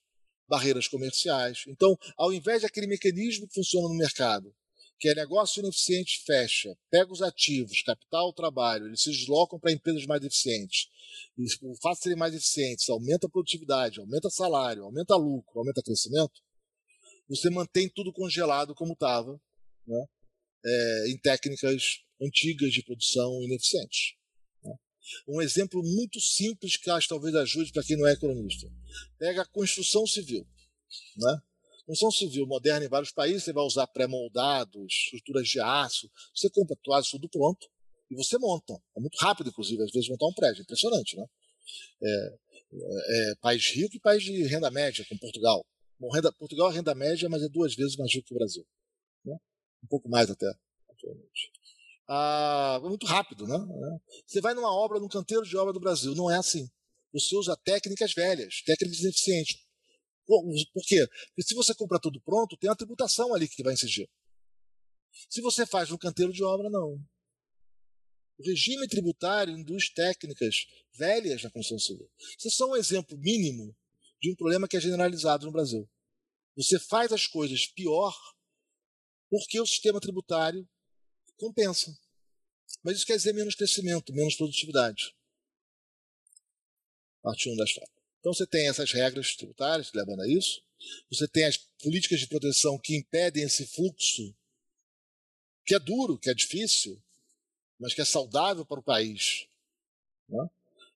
barreiras 0.48 0.88
comerciais. 0.88 1.64
Então, 1.68 1.98
ao 2.18 2.34
invés 2.34 2.64
daquele 2.64 2.88
mecanismo 2.88 3.48
que 3.48 3.54
funciona 3.54 3.88
no 3.88 3.96
mercado, 3.96 4.54
que 5.00 5.10
é 5.10 5.16
negócio 5.16 5.60
ineficiente 5.60 6.24
fecha, 6.26 6.76
pega 6.90 7.12
os 7.12 7.22
ativos, 7.22 7.82
capital, 7.82 8.34
trabalho, 8.34 8.88
eles 8.88 9.02
se 9.02 9.12
deslocam 9.12 9.60
para 9.60 9.72
empresas 9.72 10.06
mais 10.06 10.24
eficientes. 10.24 10.88
E 11.38 11.46
o 11.64 11.76
fato 11.82 11.98
de 11.98 12.04
serem 12.04 12.18
mais 12.18 12.34
eficientes 12.34 12.90
aumenta 12.90 13.28
a 13.28 13.30
produtividade, 13.30 14.00
aumenta 14.00 14.30
salário, 14.30 14.84
aumenta 14.84 15.16
lucro, 15.16 15.60
aumenta 15.60 15.84
crescimento. 15.84 16.42
Você 17.28 17.50
mantém 17.50 17.90
tudo 17.90 18.14
congelado 18.14 18.74
como 18.74 18.94
estava, 18.94 19.40
né? 19.86 20.06
é, 20.66 21.10
em 21.10 21.18
técnicas 21.18 22.02
antigas 22.22 22.72
de 22.72 22.84
produção 22.84 23.42
ineficientes. 23.44 24.16
Né? 24.64 24.74
Um 25.28 25.42
exemplo 25.42 25.82
muito 25.84 26.20
simples 26.20 26.78
que 26.78 26.90
acho 26.90 27.08
talvez 27.08 27.36
ajude 27.36 27.72
para 27.72 27.84
quem 27.84 27.98
não 27.98 28.08
é 28.08 28.14
economista. 28.14 28.68
Pega 29.18 29.42
a 29.42 29.48
construção 29.48 30.08
civil. 30.08 30.48
Né? 31.18 31.42
Construção 31.86 32.12
civil 32.12 32.48
moderna 32.48 32.86
em 32.86 32.90
vários 32.90 33.12
países, 33.12 33.44
você 33.44 33.54
vai 33.54 33.64
usar 33.64 33.86
pré-moldados, 33.88 34.92
estruturas 35.14 35.48
de 35.48 35.60
aço, 35.60 36.10
você 36.36 36.50
compra 36.50 36.76
quase 36.84 37.12
tudo 37.12 37.30
pronto 37.30 37.68
e 38.10 38.16
você 38.16 38.38
monta. 38.40 38.74
É 38.98 39.00
muito 39.00 39.16
rápido, 39.20 39.50
inclusive, 39.50 39.84
às 39.84 39.92
vezes, 39.92 40.10
montar 40.10 40.26
um 40.26 40.34
prédio. 40.34 40.64
Impressionante, 40.64 41.16
né? 41.16 41.26
É, 42.04 42.38
é, 42.74 43.32
é 43.32 43.36
país 43.36 43.68
rico 43.72 43.96
e 43.96 44.00
país 44.00 44.24
de 44.24 44.44
renda 44.48 44.72
média, 44.72 45.06
como 45.08 45.20
Portugal. 45.20 45.66
Bom, 46.00 46.10
renda, 46.12 46.32
Portugal 46.34 46.72
é 46.72 46.74
renda 46.74 46.96
média, 46.96 47.30
mas 47.30 47.44
é 47.44 47.50
duas 47.50 47.76
vezes 47.76 47.96
mais 47.98 48.12
rico 48.14 48.28
que 48.28 48.34
o 48.34 48.38
Brasil. 48.38 48.66
Né? 49.24 49.38
Um 49.84 49.88
pouco 49.88 50.10
mais 50.10 50.30
até, 50.30 50.48
atualmente. 50.90 51.52
Ah, 52.08 52.80
é 52.84 52.88
muito 52.88 53.06
rápido, 53.06 53.48
né? 53.48 53.58
Você 54.26 54.42
vai 54.42 54.54
numa 54.54 54.72
obra, 54.72 55.00
num 55.00 55.08
canteiro 55.08 55.44
de 55.44 55.58
obra 55.58 55.74
do 55.74 55.80
Brasil, 55.80 56.14
não 56.16 56.30
é 56.30 56.38
assim. 56.38 56.70
Você 57.14 57.36
usa 57.36 57.58
técnicas 57.64 58.14
velhas, 58.14 58.62
técnicas 58.66 59.00
ineficientes. 59.00 59.65
Por, 60.26 60.44
quê? 60.86 61.08
Porque 61.28 61.44
se 61.44 61.54
você 61.54 61.74
compra 61.76 62.00
tudo 62.00 62.20
pronto, 62.22 62.58
tem 62.58 62.70
uma 62.70 62.76
tributação 62.76 63.34
ali 63.34 63.48
que 63.48 63.64
vai 63.64 63.74
incidir. 63.74 64.10
Se 65.30 65.42
você 65.42 65.66
faz 65.66 65.90
no 65.90 65.98
canteiro 65.98 66.34
de 66.34 66.44
obra, 66.44 66.70
não. 66.70 67.00
O 68.38 68.44
regime 68.44 68.88
tributário 68.88 69.58
induz 69.58 69.90
técnicas 69.90 70.66
velhas 70.94 71.44
na 71.44 71.50
construção 71.50 71.80
civil. 71.80 72.10
Isso 72.38 72.48
é 72.48 72.52
só 72.52 72.70
um 72.70 72.76
exemplo 72.76 73.18
mínimo 73.18 73.76
de 74.20 74.32
um 74.32 74.36
problema 74.36 74.68
que 74.68 74.76
é 74.76 74.82
generalizado 74.82 75.46
no 75.46 75.52
Brasil. 75.52 75.90
Você 76.58 76.80
faz 76.80 77.12
as 77.12 77.28
coisas 77.28 77.68
pior 77.68 78.14
porque 79.30 79.60
o 79.60 79.66
sistema 79.66 80.00
tributário 80.00 80.68
compensa. 81.38 81.98
Mas 82.84 82.98
isso 82.98 83.06
quer 83.06 83.18
dizer 83.18 83.34
menos 83.34 83.56
crescimento, 83.56 84.14
menos 84.14 84.36
produtividade. 84.36 85.16
Parte 87.22 87.50
1 87.50 87.56
da 87.56 87.64
história. 87.64 87.95
Então 88.26 88.34
você 88.34 88.48
tem 88.48 88.68
essas 88.68 88.92
regras 88.92 89.36
tributárias 89.36 89.94
levam 89.94 90.20
a 90.20 90.28
isso. 90.28 90.60
Você 91.12 91.28
tem 91.28 91.46
as 91.46 91.58
políticas 91.58 92.20
de 92.20 92.26
proteção 92.26 92.76
que 92.76 92.98
impedem 92.98 93.44
esse 93.44 93.68
fluxo, 93.68 94.36
que 95.64 95.76
é 95.76 95.80
duro, 95.80 96.18
que 96.18 96.32
é 96.32 96.34
difícil, 96.34 97.00
mas 97.80 97.94
que 97.94 98.02
é 98.02 98.06
saudável 98.06 98.66
para 98.66 98.80
o 98.80 98.84
país. 98.84 99.46
Né? 100.28 100.50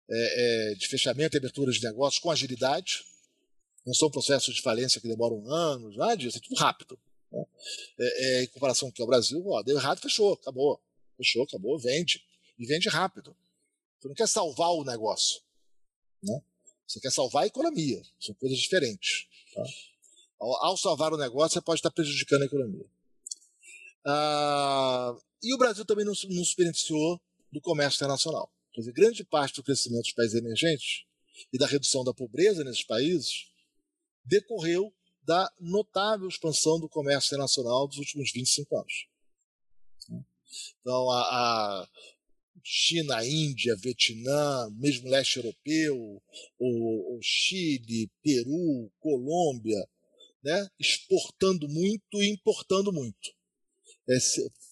É, 0.09 0.71
é, 0.71 0.73
de 0.73 0.87
fechamento 0.87 1.35
e 1.35 1.37
abertura 1.37 1.71
de 1.71 1.83
negócios 1.83 2.19
com 2.19 2.31
agilidade. 2.31 3.05
Não 3.85 3.93
são 3.93 4.09
processos 4.09 4.55
de 4.55 4.63
falência 4.63 4.99
que 4.99 5.07
demoram 5.07 5.47
anos, 5.51 5.97
nada 5.97 6.17
disso, 6.17 6.39
é 6.39 6.41
tudo 6.41 6.57
rápido. 6.57 6.99
Né? 7.31 7.45
É, 7.99 8.23
é, 8.39 8.43
em 8.43 8.47
comparação 8.47 8.89
com 8.89 9.03
o 9.03 9.05
Brasil, 9.05 9.45
ó, 9.45 9.61
deu 9.61 9.77
errado, 9.77 10.01
fechou, 10.01 10.33
acabou. 10.33 10.81
Fechou, 11.15 11.43
acabou, 11.43 11.77
vende. 11.77 12.25
E 12.57 12.65
vende 12.65 12.89
rápido. 12.89 13.37
Você 13.99 14.07
não 14.07 14.15
quer 14.15 14.27
salvar 14.27 14.71
o 14.71 14.83
negócio. 14.83 15.43
Né? 16.23 16.41
Você 16.89 16.99
quer 16.99 17.11
salvar 17.11 17.43
a 17.43 17.47
economia. 17.47 18.01
São 18.19 18.33
coisas 18.33 18.57
diferentes. 18.57 19.27
Tá? 19.53 19.63
Ao, 20.39 20.65
ao, 20.65 20.77
salvar 20.77 21.13
o 21.13 21.17
negócio, 21.17 21.53
você 21.53 21.61
pode 21.61 21.77
estar 21.79 21.91
prejudicando 21.91 22.41
a 22.41 22.45
economia. 22.45 22.85
Ah, 24.03 25.15
e 25.43 25.53
o 25.53 25.57
Brasil 25.57 25.85
também 25.85 26.03
não, 26.03 26.13
não 26.29 26.43
se 26.43 26.55
beneficiou 26.55 27.21
do 27.51 27.61
comércio 27.61 27.97
internacional. 27.97 28.51
Quer 28.73 28.81
dizer, 28.81 28.93
grande 28.93 29.23
parte 29.23 29.57
do 29.57 29.63
crescimento 29.63 30.03
dos 30.03 30.13
países 30.13 30.35
emergentes 30.35 31.05
e 31.53 31.59
da 31.59 31.67
redução 31.67 32.03
da 32.03 32.13
pobreza 32.13 32.63
nesses 32.63 32.83
países 32.83 33.51
decorreu 34.25 34.91
da 35.21 35.51
notável 35.59 36.27
expansão 36.27 36.79
do 36.79 36.89
comércio 36.89 37.27
internacional 37.27 37.87
dos 37.87 37.97
últimos 37.97 38.31
25 38.31 38.77
anos. 38.77 39.07
Então, 40.81 41.11
a, 41.11 41.21
a 41.21 41.89
China, 42.63 43.25
Índia, 43.25 43.75
Vietnã, 43.75 44.69
mesmo 44.71 45.09
leste 45.09 45.37
europeu, 45.37 46.21
o, 46.57 47.17
o 47.17 47.19
Chile, 47.21 48.11
Peru, 48.21 48.91
Colômbia, 48.99 49.87
né, 50.43 50.67
exportando 50.79 51.67
muito 51.67 52.21
e 52.21 52.29
importando 52.29 52.91
muito. 52.91 53.29
É, 54.09 54.17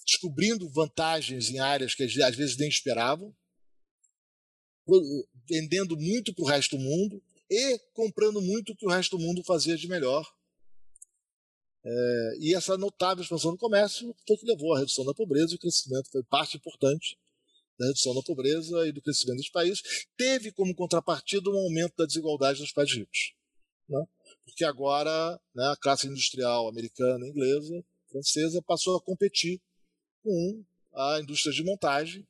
descobrindo 0.05 0.69
vantagens 0.69 1.49
em 1.49 1.59
áreas 1.59 1.93
que 1.93 2.03
às 2.03 2.35
vezes 2.35 2.57
nem 2.57 2.69
esperavam, 2.69 3.35
vendendo 5.49 5.97
muito 5.97 6.33
para 6.33 6.43
o 6.43 6.47
resto 6.47 6.77
do 6.77 6.83
mundo 6.83 7.21
e 7.49 7.79
comprando 7.93 8.41
muito 8.41 8.71
o 8.71 8.75
que 8.75 8.85
o 8.85 8.89
resto 8.89 9.17
do 9.17 9.23
mundo 9.23 9.43
fazia 9.43 9.75
de 9.77 9.87
melhor 9.87 10.25
é, 11.89 12.37
e 12.39 12.53
essa 12.53 12.77
notável 12.77 13.23
expansão 13.23 13.51
do 13.51 13.57
comércio 13.57 14.13
foi 14.27 14.35
que 14.35 14.45
levou 14.45 14.75
à 14.75 14.79
redução 14.79 15.05
da 15.05 15.13
pobreza 15.13 15.53
e 15.53 15.55
o 15.55 15.59
crescimento 15.59 16.09
foi 16.11 16.21
parte 16.21 16.57
importante 16.57 17.17
da 17.77 17.85
redução 17.85 18.13
da 18.15 18.23
pobreza 18.23 18.87
e 18.87 18.91
do 18.91 19.01
crescimento 19.01 19.37
dos 19.37 19.49
países. 19.49 19.81
Teve 20.15 20.51
como 20.51 20.75
contrapartida 20.75 21.49
um 21.49 21.57
aumento 21.57 21.95
da 21.97 22.05
desigualdade 22.05 22.59
nos 22.59 22.71
países 22.71 22.95
ricos. 22.95 23.33
Né? 23.87 24.03
Porque 24.45 24.65
agora 24.65 25.39
né, 25.53 25.65
a 25.71 25.77
classe 25.77 26.07
industrial 26.07 26.67
americana, 26.67 27.27
inglesa, 27.27 27.83
francesa 28.09 28.61
passou 28.61 28.97
a 28.97 29.01
competir 29.01 29.61
com 30.23 30.63
a 30.93 31.19
indústria 31.21 31.53
de 31.53 31.63
montagem 31.63 32.27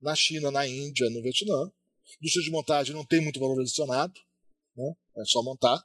na 0.00 0.14
China, 0.14 0.50
na 0.50 0.66
Índia, 0.66 1.08
no 1.10 1.22
Vietnã. 1.22 1.54
A 1.64 2.16
indústria 2.20 2.44
de 2.44 2.50
montagem 2.50 2.94
não 2.94 3.04
tem 3.04 3.20
muito 3.20 3.40
valor 3.40 3.60
adicionado, 3.60 4.14
né? 4.76 4.94
é 5.16 5.24
só 5.24 5.42
montar. 5.42 5.82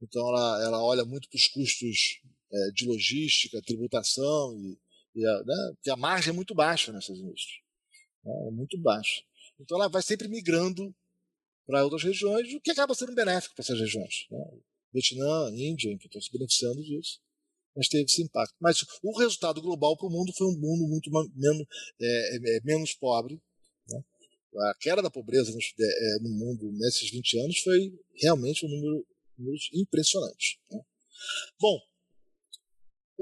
Então 0.00 0.26
ela, 0.28 0.64
ela 0.64 0.82
olha 0.82 1.04
muito 1.04 1.28
para 1.28 1.36
os 1.36 1.48
custos 1.48 2.20
é, 2.52 2.70
de 2.72 2.86
logística, 2.86 3.62
tributação 3.62 4.56
e, 4.58 4.78
e 5.14 5.26
a, 5.26 5.42
né, 5.44 5.74
que 5.82 5.90
a 5.90 5.96
margem 5.96 6.30
é 6.30 6.32
muito 6.34 6.54
baixa 6.54 6.92
nessas 6.92 7.18
indústrias, 7.18 7.61
né, 8.24 8.48
é 8.48 8.50
muito 8.50 8.78
baixa. 8.78 9.22
Então 9.60 9.78
ela 9.78 9.88
vai 9.88 10.02
sempre 10.02 10.28
migrando 10.28 10.94
para 11.66 11.84
outras 11.84 12.02
regiões, 12.02 12.52
o 12.54 12.60
que 12.60 12.70
acaba 12.70 12.94
sendo 12.94 13.14
benéfico 13.14 13.54
para 13.54 13.62
essas 13.62 13.78
regiões. 13.78 14.26
Né? 14.30 14.38
Vietnã, 14.92 15.50
Índia, 15.54 15.96
que 15.98 16.06
estão 16.06 16.20
se 16.20 16.30
beneficiando 16.30 16.82
disso. 16.82 17.20
mas 17.74 17.88
teve 17.88 18.04
esse 18.04 18.22
impacto. 18.22 18.54
Mas 18.60 18.84
o 19.02 19.18
resultado 19.18 19.62
global 19.62 19.96
para 19.96 20.06
o 20.06 20.10
mundo 20.10 20.32
foi 20.36 20.46
um 20.48 20.58
mundo 20.58 20.86
muito 20.88 21.10
menos, 21.10 21.66
é, 22.00 22.36
é, 22.36 22.56
é, 22.56 22.60
menos 22.64 22.92
pobre. 22.94 23.40
Né? 23.88 24.04
A 24.54 24.74
queda 24.78 25.00
da 25.00 25.10
pobreza 25.10 25.50
no, 25.50 25.58
é, 25.58 26.18
no, 26.20 26.30
mundo 26.30 26.70
nesses 26.72 27.10
20 27.10 27.38
anos 27.40 27.58
foi 27.60 27.98
realmente 28.20 28.66
um 28.66 28.68
número, 28.68 29.06
número 29.38 29.58
impressionante. 29.74 30.60
Né? 30.70 30.80
Bom, 31.58 31.80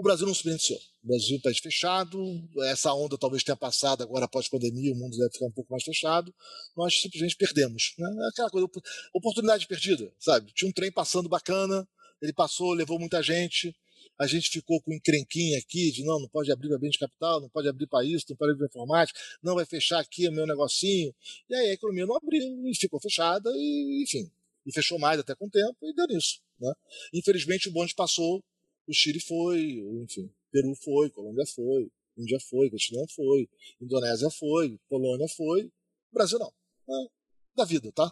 o 0.01 0.03
Brasil 0.03 0.27
não 0.27 0.35
se 0.35 0.43
beneficiou. 0.43 0.79
O 1.05 1.09
Brasil 1.09 1.37
está 1.37 1.53
fechado, 1.53 2.19
essa 2.65 2.93
onda 2.95 3.19
talvez 3.19 3.45
tenha 3.45 3.57
passado 3.57 4.03
agora 4.03 4.25
após 4.25 4.47
a 4.47 4.51
pandemia, 4.51 4.93
o 4.93 4.97
mundo 4.97 5.17
deve 5.17 5.31
ficar 5.31 5.45
um 5.45 5.53
pouco 5.53 5.71
mais 5.71 5.85
fechado. 5.85 6.35
Nós 6.75 6.99
simplesmente 6.99 7.37
perdemos. 7.37 7.95
Né? 7.99 8.09
Aquela 8.33 8.49
coisa, 8.49 8.67
oportunidade 9.13 9.67
perdida, 9.67 10.11
sabe? 10.19 10.53
Tinha 10.55 10.71
um 10.71 10.73
trem 10.73 10.91
passando 10.91 11.29
bacana, 11.29 11.87
ele 12.21 12.33
passou, 12.33 12.73
levou 12.73 12.99
muita 12.99 13.23
gente, 13.23 13.77
a 14.19 14.27
gente 14.27 14.49
ficou 14.49 14.81
com 14.81 14.91
um 14.91 14.95
encrenquinho 14.95 15.59
aqui 15.59 15.93
de 15.93 16.03
não, 16.03 16.19
não 16.19 16.29
pode 16.29 16.51
abrir 16.51 16.69
para 16.69 16.79
bem 16.79 16.91
de 16.91 16.99
capital, 16.99 17.43
não 17.43 17.51
pode 17.51 17.69
abrir 17.69 17.87
para 17.87 18.03
isso, 18.03 18.25
não 18.31 18.37
pode 18.37 18.53
abrir 18.53 18.69
para 18.69 18.81
informática, 18.81 19.21
não 19.43 19.55
vai 19.55 19.67
fechar 19.67 20.01
aqui 20.01 20.29
o 20.29 20.33
meu 20.33 20.47
negocinho. 20.47 21.15
E 21.49 21.55
aí 21.55 21.71
a 21.71 21.73
economia 21.75 22.07
não 22.07 22.17
abriu 22.17 22.43
e 22.67 22.75
ficou 22.75 22.99
fechada, 22.99 23.51
e 23.55 24.03
enfim, 24.03 24.31
e 24.65 24.73
fechou 24.73 24.99
mais 24.99 25.21
até 25.21 25.35
com 25.35 25.47
o 25.47 25.51
tempo 25.51 25.77
e 25.83 25.95
deu 25.95 26.07
nisso. 26.07 26.41
Né? 26.59 26.73
Infelizmente 27.13 27.69
o 27.69 27.73
bonde 27.73 27.95
passou, 27.95 28.43
o 28.87 28.93
Chile 28.93 29.21
foi, 29.21 29.61
enfim, 30.03 30.33
Peru 30.51 30.75
foi, 30.75 31.11
Colômbia 31.11 31.47
foi, 31.47 31.90
Índia 32.16 32.38
foi, 32.40 32.69
Vietnã 32.69 33.05
foi, 33.14 33.49
Indonésia 33.81 34.31
foi, 34.31 34.79
Polônia 34.88 35.29
foi, 35.29 35.71
Brasil 36.12 36.38
não. 36.38 36.53
É, 36.88 37.09
da 37.57 37.64
vida, 37.64 37.93
tá? 37.93 38.11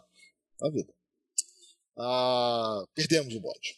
Da 0.60 0.70
vida. 0.70 0.92
Ah, 1.96 2.84
perdemos 2.94 3.34
o 3.34 3.40
bonde. 3.40 3.76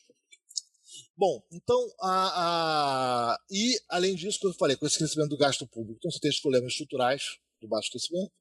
Bom, 1.16 1.42
então, 1.52 1.78
a, 2.00 3.34
a, 3.34 3.40
e 3.50 3.78
além 3.88 4.14
disso, 4.14 4.38
como 4.40 4.52
eu 4.52 4.58
falei, 4.58 4.76
com 4.76 4.86
esse 4.86 4.98
crescimento 4.98 5.28
do 5.28 5.36
gasto 5.36 5.66
público, 5.66 5.98
então 5.98 6.10
você 6.10 6.18
tem 6.18 6.30
os 6.30 6.40
problemas 6.40 6.72
estruturais 6.72 7.38
do 7.60 7.68
baixo 7.68 7.90
crescimento, 7.90 8.32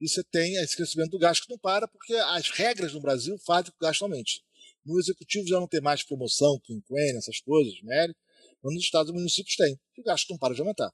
e 0.00 0.08
você 0.08 0.22
tem 0.24 0.56
esse 0.56 0.76
crescimento 0.76 1.10
do 1.10 1.18
gasto 1.18 1.44
que 1.44 1.50
não 1.50 1.58
para, 1.58 1.86
porque 1.86 2.12
as 2.12 2.50
regras 2.50 2.92
no 2.92 3.00
Brasil 3.00 3.38
fazem 3.38 3.70
que 3.70 3.76
o 3.76 3.86
gasto 3.86 4.02
aumente. 4.02 4.43
No 4.84 4.98
executivo 4.98 5.46
já 5.46 5.58
não 5.58 5.66
tem 5.66 5.80
mais 5.80 6.02
promoção, 6.02 6.60
quinquênio, 6.60 7.18
essas 7.18 7.40
coisas, 7.40 7.80
mérito, 7.82 8.18
mas 8.62 8.74
nos 8.74 8.84
estados 8.84 9.10
e 9.10 9.14
municípios 9.14 9.56
tem. 9.56 9.78
O 9.98 10.02
gasto 10.02 10.28
não 10.30 10.38
para 10.38 10.54
de 10.54 10.60
aumentar. 10.60 10.92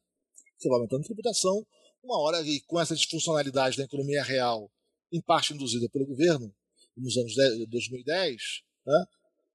Você 0.58 0.68
vai 0.68 0.76
aumentando 0.76 1.02
a 1.02 1.06
tributação, 1.06 1.66
uma 2.02 2.18
hora, 2.20 2.40
e 2.42 2.60
com 2.62 2.80
essa 2.80 2.94
disfuncionalidade 2.94 3.76
da 3.76 3.84
economia 3.84 4.22
real, 4.22 4.70
em 5.12 5.20
parte 5.20 5.52
induzida 5.52 5.88
pelo 5.88 6.06
governo, 6.06 6.54
nos 6.96 7.16
anos 7.16 7.34
2010, 7.68 8.62
né, 8.86 9.04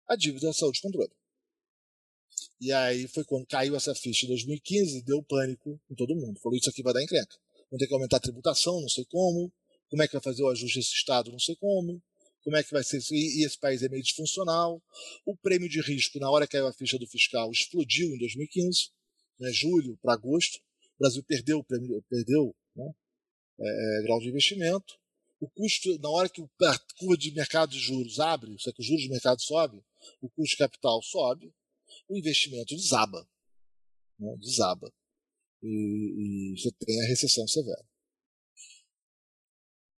a 0.07 0.15
dívida 0.15 0.47
da 0.47 0.53
saúde 0.53 0.81
controle. 0.81 1.11
E 2.59 2.71
aí 2.71 3.07
foi 3.07 3.23
quando 3.23 3.45
caiu 3.45 3.75
essa 3.75 3.93
ficha 3.93 4.25
em 4.25 4.29
2015, 4.29 5.03
deu 5.03 5.21
pânico 5.23 5.79
em 5.89 5.95
todo 5.95 6.15
mundo. 6.15 6.39
Falou: 6.39 6.57
isso 6.57 6.69
aqui 6.69 6.81
vai 6.81 6.93
dar 6.93 7.03
encrenca. 7.03 7.35
Vamos 7.69 7.79
ter 7.79 7.87
que 7.87 7.93
aumentar 7.93 8.17
a 8.17 8.21
tributação, 8.21 8.79
não 8.81 8.89
sei 8.89 9.05
como. 9.05 9.51
Como 9.89 10.01
é 10.01 10.07
que 10.07 10.13
vai 10.13 10.21
fazer 10.21 10.43
o 10.43 10.49
ajuste 10.49 10.79
desse 10.79 10.93
Estado, 10.93 11.31
não 11.31 11.39
sei 11.39 11.55
como. 11.55 12.01
Como 12.45 12.57
é 12.57 12.63
que 12.63 12.71
vai 12.71 12.83
ser 12.83 12.99
isso? 12.99 13.11
E 13.11 13.43
esse 13.43 13.57
país 13.57 13.81
é 13.81 13.89
meio 13.89 14.03
disfuncional. 14.03 14.79
O 15.25 15.35
prêmio 15.35 15.67
de 15.67 15.81
risco, 15.81 16.19
na 16.19 16.29
hora 16.29 16.45
que 16.45 16.51
caiu 16.51 16.67
a 16.67 16.73
ficha 16.73 16.99
do 16.99 17.07
fiscal, 17.07 17.51
explodiu 17.51 18.07
em 18.13 18.19
2015, 18.19 18.91
né, 19.39 19.51
julho 19.51 19.97
para 19.97 20.13
agosto. 20.13 20.59
O 20.95 20.99
Brasil 20.99 21.23
perdeu, 21.23 21.63
perdeu 21.63 22.55
né, 22.75 22.85
é, 23.59 23.99
é, 23.99 24.03
grau 24.03 24.19
de 24.19 24.29
investimento. 24.29 24.93
O 25.39 25.49
custo, 25.49 25.97
na 25.97 26.09
hora 26.11 26.29
que 26.29 26.39
a 26.39 26.79
curva 26.99 27.17
de 27.17 27.31
mercado 27.31 27.71
de 27.71 27.79
juros 27.79 28.19
abre, 28.19 28.55
só 28.59 28.71
que 28.71 28.79
os 28.79 28.85
juros 28.85 29.01
de 29.01 29.09
mercado 29.09 29.41
sobe, 29.41 29.83
o 30.21 30.29
custo 30.29 30.51
de 30.51 30.57
capital 30.57 31.01
sobe, 31.01 31.51
o 32.07 32.15
investimento 32.15 32.75
desaba. 32.75 33.27
Né, 34.19 34.37
desaba. 34.37 34.93
E, 35.63 36.53
e 36.53 36.59
você 36.59 36.71
tem 36.73 37.01
a 37.01 37.07
recessão 37.07 37.47
severa. 37.47 37.83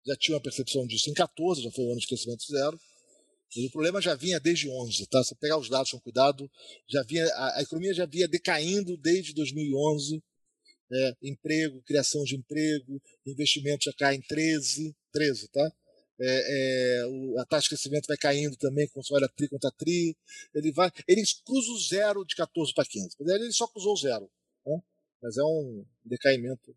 Já 0.08 0.15
tinha 0.15 0.36
uma 0.36 0.41
percepção 0.41 0.88
disso 0.88 1.10
em 1.10 1.13
14, 1.13 1.62
já 1.62 1.72
foi 1.72 1.86
um 1.86 1.91
ano 1.91 2.00
de 2.00 2.08
crescimento 2.08 2.43
zero. 2.50 2.80
E 3.56 3.67
o 3.67 3.72
problema 3.72 4.02
já 4.02 4.15
vinha 4.15 4.39
desde 4.39 4.70
11, 4.70 5.06
tá? 5.08 5.24
Se 5.24 5.36
pegar 5.36 5.58
os 5.58 5.70
dados 5.70 5.91
com 5.91 6.00
cuidado, 6.00 6.50
já 6.88 7.04
vinha 7.04 7.26
a, 7.26 7.60
a 7.60 7.62
economia 7.62 7.93
já 7.93 8.06
vinha 8.06 8.28
decaindo 8.28 8.98
desde 8.98 9.34
2011. 9.34 10.24
Né? 10.89 11.13
Emprego, 11.24 11.82
criação 11.84 12.24
de 12.24 12.36
emprego, 12.36 13.02
investimento 13.26 13.86
já 13.86 13.93
cai 13.93 14.15
em 14.15 14.22
13, 14.22 14.96
13, 15.12 15.48
tá? 15.50 15.72
é, 16.20 17.00
é, 17.00 17.06
o, 17.08 17.39
a 17.39 17.46
taxa 17.46 17.63
de 17.63 17.70
crescimento 17.70 18.08
vai 18.08 18.17
caindo 18.17 18.56
também, 18.58 18.88
quando 18.88 19.06
você 19.06 19.13
olha 19.13 19.30
tri 19.30 19.48
contra 19.48 19.72
tri, 19.72 20.17
ele 20.54 20.72
vai, 20.72 20.91
ele 21.08 21.24
cruza 21.46 21.72
o 21.72 21.80
zero 21.80 22.26
de 22.26 22.36
14 22.36 22.74
para 22.74 22.86
15, 22.86 23.15
ele 23.20 23.52
só 23.52 23.67
cruzou 23.67 23.93
o 23.93 23.98
zero, 23.98 24.30
né? 24.65 24.82
mas 25.22 25.38
é 25.38 25.43
um 25.43 25.86
decaimento. 26.04 26.76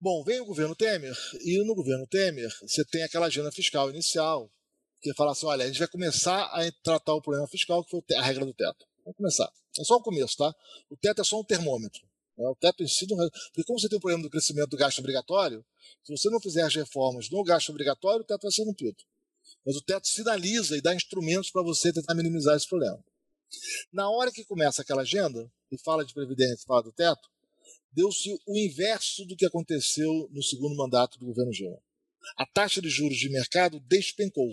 Bom, 0.00 0.22
vem 0.22 0.40
o 0.40 0.44
governo 0.44 0.76
Temer, 0.76 1.16
e 1.40 1.58
no 1.64 1.74
governo 1.74 2.06
Temer 2.06 2.56
você 2.62 2.84
tem 2.84 3.02
aquela 3.02 3.26
agenda 3.26 3.50
fiscal 3.50 3.90
inicial, 3.90 4.48
que 5.02 5.12
fala 5.14 5.32
assim, 5.32 5.44
olha, 5.46 5.64
a 5.64 5.66
gente 5.66 5.80
vai 5.80 5.88
começar 5.88 6.44
a 6.44 6.70
tratar 6.84 7.14
o 7.14 7.20
problema 7.20 7.48
fiscal, 7.48 7.82
que 7.82 7.90
foi 7.90 8.02
a 8.16 8.22
regra 8.22 8.46
do 8.46 8.54
teto. 8.54 8.86
Vamos 9.04 9.16
começar. 9.16 9.52
É 9.76 9.82
só 9.82 9.96
o 9.96 10.02
começo, 10.02 10.36
tá? 10.36 10.54
O 10.88 10.96
teto 10.96 11.20
é 11.20 11.24
só 11.24 11.40
um 11.40 11.44
termômetro. 11.44 12.00
Né? 12.36 12.46
O 12.48 12.54
teto 12.54 12.84
em 12.84 12.86
si 12.86 13.08
não... 13.08 13.16
Porque 13.48 13.64
como 13.64 13.80
você 13.80 13.88
tem 13.88 13.98
o 13.98 14.00
problema 14.00 14.22
do 14.22 14.30
crescimento 14.30 14.68
do 14.68 14.76
gasto 14.76 15.00
obrigatório, 15.00 15.64
se 16.04 16.16
você 16.16 16.30
não 16.30 16.40
fizer 16.40 16.62
as 16.62 16.74
reformas 16.76 17.28
no 17.28 17.42
gasto 17.42 17.70
obrigatório, 17.70 18.20
o 18.20 18.24
teto 18.24 18.42
vai 18.42 18.52
ser 18.52 18.64
cumprido. 18.64 19.02
Mas 19.66 19.74
o 19.74 19.82
teto 19.82 20.06
sinaliza 20.06 20.76
e 20.76 20.80
dá 20.80 20.94
instrumentos 20.94 21.50
para 21.50 21.62
você 21.62 21.92
tentar 21.92 22.14
minimizar 22.14 22.56
esse 22.56 22.68
problema. 22.68 23.02
Na 23.92 24.08
hora 24.08 24.30
que 24.30 24.44
começa 24.44 24.82
aquela 24.82 25.02
agenda, 25.02 25.50
e 25.72 25.78
fala 25.78 26.04
de 26.04 26.14
previdência, 26.14 26.64
fala 26.66 26.84
do 26.84 26.92
teto, 26.92 27.28
deu-se 27.92 28.30
o 28.46 28.58
inverso 28.58 29.24
do 29.24 29.36
que 29.36 29.46
aconteceu 29.46 30.28
no 30.30 30.42
segundo 30.42 30.76
mandato 30.76 31.18
do 31.18 31.26
governo 31.26 31.52
Dilma. 31.52 31.80
A 32.36 32.46
taxa 32.46 32.80
de 32.82 32.88
juros 32.88 33.18
de 33.18 33.28
mercado 33.28 33.80
despencou. 33.80 34.48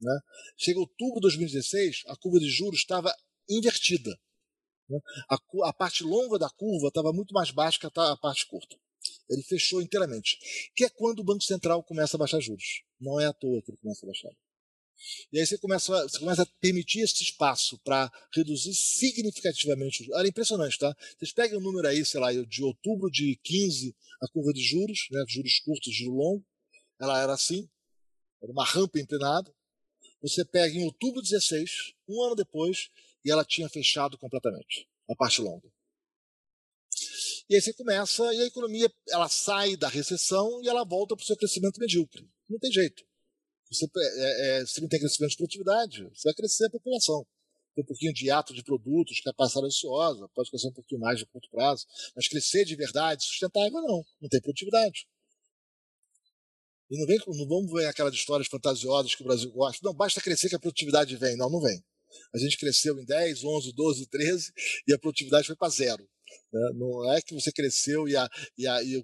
Né? 0.00 0.20
Chega 0.56 0.80
outubro 0.80 1.16
de 1.16 1.22
2016, 1.22 2.02
a 2.06 2.16
curva 2.16 2.40
de 2.40 2.50
juros 2.50 2.80
estava 2.80 3.14
invertida. 3.48 4.10
Né? 4.88 4.98
A, 5.28 5.38
a, 5.68 5.72
parte 5.72 6.02
longa 6.02 6.38
da 6.38 6.50
curva 6.50 6.88
estava 6.88 7.12
muito 7.12 7.32
mais 7.32 7.50
baixa 7.50 7.78
que 7.78 7.86
a, 7.86 8.12
a 8.12 8.16
parte 8.16 8.46
curta. 8.46 8.76
Ele 9.28 9.42
fechou 9.42 9.80
inteiramente. 9.80 10.38
Que 10.74 10.84
é 10.84 10.90
quando 10.90 11.20
o 11.20 11.24
Banco 11.24 11.42
Central 11.42 11.82
começa 11.82 12.16
a 12.16 12.18
baixar 12.18 12.40
juros. 12.40 12.82
Não 13.00 13.20
é 13.20 13.26
à 13.26 13.32
toa 13.32 13.62
que 13.62 13.70
ele 13.70 13.78
começa 13.78 14.04
a 14.04 14.08
baixar. 14.08 14.30
E 15.32 15.38
aí 15.38 15.46
você 15.46 15.58
começa, 15.58 16.02
você 16.02 16.18
começa 16.18 16.42
a 16.42 16.46
permitir 16.60 17.00
esse 17.00 17.22
espaço 17.22 17.78
para 17.78 18.10
reduzir 18.34 18.74
significativamente. 18.74 20.06
Era 20.12 20.28
impressionante, 20.28 20.78
tá? 20.78 20.94
Vocês 21.18 21.32
pegam 21.32 21.58
o 21.58 21.60
um 21.60 21.64
número 21.64 21.88
aí, 21.88 22.04
sei 22.04 22.20
lá, 22.20 22.32
de 22.32 22.62
outubro 22.62 23.10
de 23.10 23.38
15, 23.42 23.94
a 24.22 24.28
curva 24.28 24.52
de 24.52 24.62
juros, 24.62 25.08
né, 25.10 25.24
juros 25.28 25.58
curtos, 25.60 25.94
juros 25.94 26.16
longo, 26.16 26.46
ela 27.00 27.20
era 27.20 27.32
assim, 27.32 27.68
era 28.42 28.52
uma 28.52 28.64
rampa 28.64 29.00
inclinada. 29.00 29.52
Você 30.20 30.44
pega 30.44 30.74
em 30.74 30.84
outubro 30.84 31.20
de 31.20 31.30
16, 31.30 31.94
um 32.08 32.22
ano 32.22 32.36
depois, 32.36 32.90
e 33.24 33.30
ela 33.30 33.44
tinha 33.44 33.68
fechado 33.68 34.16
completamente 34.18 34.88
a 35.08 35.16
parte 35.16 35.40
longa. 35.40 35.68
E 37.48 37.54
aí 37.54 37.60
você 37.60 37.72
começa, 37.72 38.22
e 38.34 38.40
a 38.40 38.46
economia 38.46 38.92
ela 39.10 39.28
sai 39.28 39.76
da 39.76 39.88
recessão 39.88 40.62
e 40.62 40.68
ela 40.68 40.84
volta 40.84 41.16
para 41.16 41.22
o 41.22 41.26
seu 41.26 41.36
crescimento 41.36 41.78
medíocre. 41.80 42.28
Não 42.48 42.58
tem 42.58 42.70
jeito. 42.70 43.04
Você, 43.72 43.86
é, 43.96 44.60
é, 44.60 44.66
se 44.66 44.80
não 44.80 44.88
tem 44.88 45.00
crescimento 45.00 45.30
de 45.30 45.36
produtividade, 45.36 46.04
você 46.14 46.28
vai 46.28 46.34
crescer 46.34 46.66
a 46.66 46.70
população. 46.70 47.26
Tem 47.74 47.82
um 47.82 47.86
pouquinho 47.86 48.12
de 48.12 48.30
ato 48.30 48.52
de 48.52 48.62
produtos, 48.62 49.20
capacidade 49.20 49.68
ociosa, 49.68 50.28
pode 50.34 50.50
crescer 50.50 50.68
um 50.68 50.72
pouquinho 50.72 51.00
mais 51.00 51.18
de 51.18 51.26
curto 51.26 51.48
prazo, 51.50 51.86
mas 52.14 52.28
crescer 52.28 52.66
de 52.66 52.76
verdade, 52.76 53.24
sustentável, 53.24 53.80
não. 53.80 54.04
Não 54.20 54.28
tem 54.28 54.42
produtividade. 54.42 55.06
E 56.90 56.98
não, 56.98 57.06
vem, 57.06 57.18
não 57.26 57.48
vamos 57.48 57.72
ver 57.72 57.86
aquelas 57.86 58.14
histórias 58.14 58.46
fantasiosas 58.48 59.14
que 59.14 59.22
o 59.22 59.24
Brasil 59.24 59.50
gosta. 59.50 59.78
Não, 59.82 59.94
basta 59.94 60.20
crescer 60.20 60.50
que 60.50 60.56
a 60.56 60.60
produtividade 60.60 61.16
vem. 61.16 61.38
Não, 61.38 61.48
não 61.48 61.60
vem. 61.60 61.82
A 62.34 62.38
gente 62.38 62.58
cresceu 62.58 62.98
em 63.00 63.04
10, 63.06 63.42
11, 63.42 63.72
12, 63.72 64.06
13 64.06 64.52
e 64.86 64.92
a 64.92 64.98
produtividade 64.98 65.46
foi 65.46 65.56
para 65.56 65.70
zero. 65.70 66.06
Né? 66.52 66.70
Não 66.74 67.10
é 67.14 67.22
que 67.22 67.32
você 67.32 67.50
cresceu 67.50 68.06
e, 68.06 68.14
a, 68.14 68.28
e, 68.58 68.66
a, 68.66 68.82
e 68.82 69.02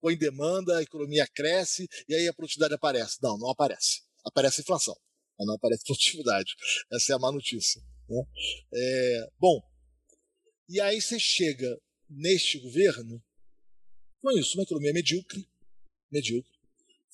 põe 0.00 0.16
demanda, 0.16 0.78
a 0.78 0.82
economia 0.82 1.26
cresce 1.34 1.88
e 2.08 2.14
aí 2.14 2.28
a 2.28 2.34
produtividade 2.34 2.74
aparece. 2.74 3.18
Não, 3.22 3.36
não 3.38 3.50
aparece. 3.50 4.02
Aparece 4.24 4.60
inflação, 4.60 4.96
mas 5.38 5.46
não 5.46 5.54
aparece 5.54 5.84
produtividade. 5.84 6.54
Essa 6.92 7.12
é 7.12 7.16
a 7.16 7.18
má 7.18 7.30
notícia. 7.32 7.82
Né? 8.08 8.22
É, 8.74 9.30
bom, 9.38 9.60
e 10.68 10.80
aí 10.80 11.00
você 11.00 11.18
chega 11.18 11.80
neste 12.08 12.58
governo 12.58 13.22
com 14.20 14.30
isso, 14.32 14.56
uma 14.56 14.64
economia 14.64 14.92
medíocre, 14.92 15.48
medíocre, 16.10 16.52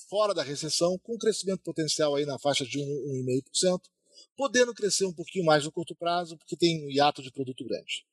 fora 0.09 0.35
da 0.35 0.43
recessão, 0.43 0.99
com 0.99 1.17
crescimento 1.17 1.63
potencial 1.63 2.17
aí 2.17 2.27
na 2.27 2.39
faixa 2.39 2.65
de 2.65 2.79
1,5%, 2.79 3.81
podendo 4.37 4.75
crescer 4.75 5.05
um 5.05 5.13
pouquinho 5.13 5.45
mais 5.45 5.65
no 5.65 5.73
curto 5.73 5.95
prazo, 5.95 6.37
porque 6.37 6.57
tem 6.57 6.85
um 6.85 6.91
hiato 6.91 7.23
de 7.23 7.31
produto 7.31 7.65
grande. 7.65 8.05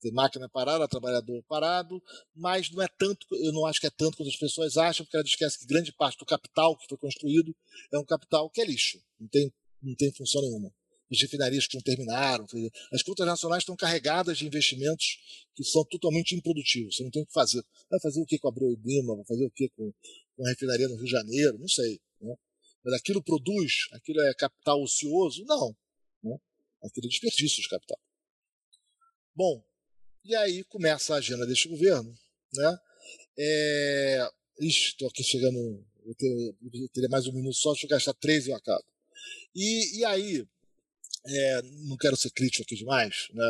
Tem 0.00 0.12
máquina 0.12 0.48
parada, 0.48 0.86
trabalhador 0.86 1.42
parado, 1.48 2.02
mas 2.34 2.70
não 2.70 2.82
é 2.82 2.88
tanto, 2.98 3.26
eu 3.32 3.52
não 3.52 3.64
acho 3.66 3.80
que 3.80 3.86
é 3.86 3.90
tanto 3.90 4.16
quanto 4.16 4.28
as 4.28 4.36
pessoas 4.36 4.76
acham, 4.76 5.04
porque 5.06 5.16
elas 5.16 5.28
esquecem 5.28 5.60
que 5.60 5.66
grande 5.66 5.92
parte 5.92 6.18
do 6.18 6.26
capital 6.26 6.76
que 6.76 6.86
foi 6.88 6.98
construído 6.98 7.54
é 7.92 7.98
um 7.98 8.04
capital 8.04 8.50
que 8.50 8.60
é 8.60 8.64
lixo, 8.64 9.00
não 9.18 9.28
tem, 9.28 9.52
não 9.82 9.94
tem 9.94 10.12
função 10.12 10.42
nenhuma. 10.42 10.72
as 11.10 11.20
refinarias 11.20 11.66
que 11.66 11.76
não 11.76 11.82
terminaram. 11.82 12.46
As 12.92 13.02
contas 13.02 13.26
nacionais 13.26 13.62
estão 13.62 13.76
carregadas 13.76 14.38
de 14.38 14.46
investimentos 14.46 15.18
que 15.54 15.64
são 15.64 15.84
totalmente 15.84 16.34
improdutivos. 16.34 16.96
Você 16.96 17.04
não 17.04 17.10
tem 17.10 17.22
o 17.22 17.26
que 17.26 17.32
fazer. 17.32 17.62
Vai 17.88 18.00
fazer 18.00 18.20
o 18.20 18.26
que 18.26 18.38
com 18.38 18.48
a 18.48 18.50
Abreu 18.50 18.72
e? 18.72 19.16
Vai 19.16 19.24
fazer 19.24 19.46
o 19.46 19.50
que 19.50 19.68
com, 19.70 19.92
com 20.36 20.46
a 20.46 20.50
refinaria 20.50 20.88
no 20.88 20.96
Rio 20.96 21.04
de 21.04 21.10
Janeiro? 21.10 21.58
Não 21.58 21.68
sei. 21.68 22.00
Né? 22.20 22.34
Mas 22.84 22.94
aquilo 22.94 23.22
produz? 23.22 23.72
Aquilo 23.92 24.20
é 24.20 24.34
capital 24.34 24.82
ocioso? 24.82 25.44
Não. 25.44 25.76
Né? 26.22 26.36
Aquilo 26.82 27.06
é 27.06 27.08
desperdício 27.08 27.62
de 27.62 27.68
capital. 27.68 27.98
Bom, 29.34 29.62
e 30.26 30.34
aí 30.34 30.64
começa 30.64 31.14
a 31.14 31.18
agenda 31.18 31.46
deste 31.46 31.68
governo. 31.68 32.16
Né? 32.52 32.78
É... 33.38 34.28
Estou 34.60 35.08
aqui 35.08 35.22
chegando. 35.22 35.56
Eu, 36.04 36.56
eu 36.72 36.88
teria 36.88 37.08
mais 37.08 37.26
um 37.26 37.32
minuto 37.32 37.56
só, 37.56 37.72
deixa 37.72 37.86
eu 37.86 37.90
gastar 37.90 38.14
três 38.14 38.46
e 38.46 38.50
eu 38.50 38.56
acabo. 38.56 38.84
E, 39.54 39.98
e 39.98 40.04
aí, 40.04 40.46
é, 41.26 41.62
não 41.88 41.96
quero 41.96 42.16
ser 42.16 42.30
crítico 42.30 42.62
aqui 42.62 42.76
demais, 42.76 43.28
né? 43.32 43.44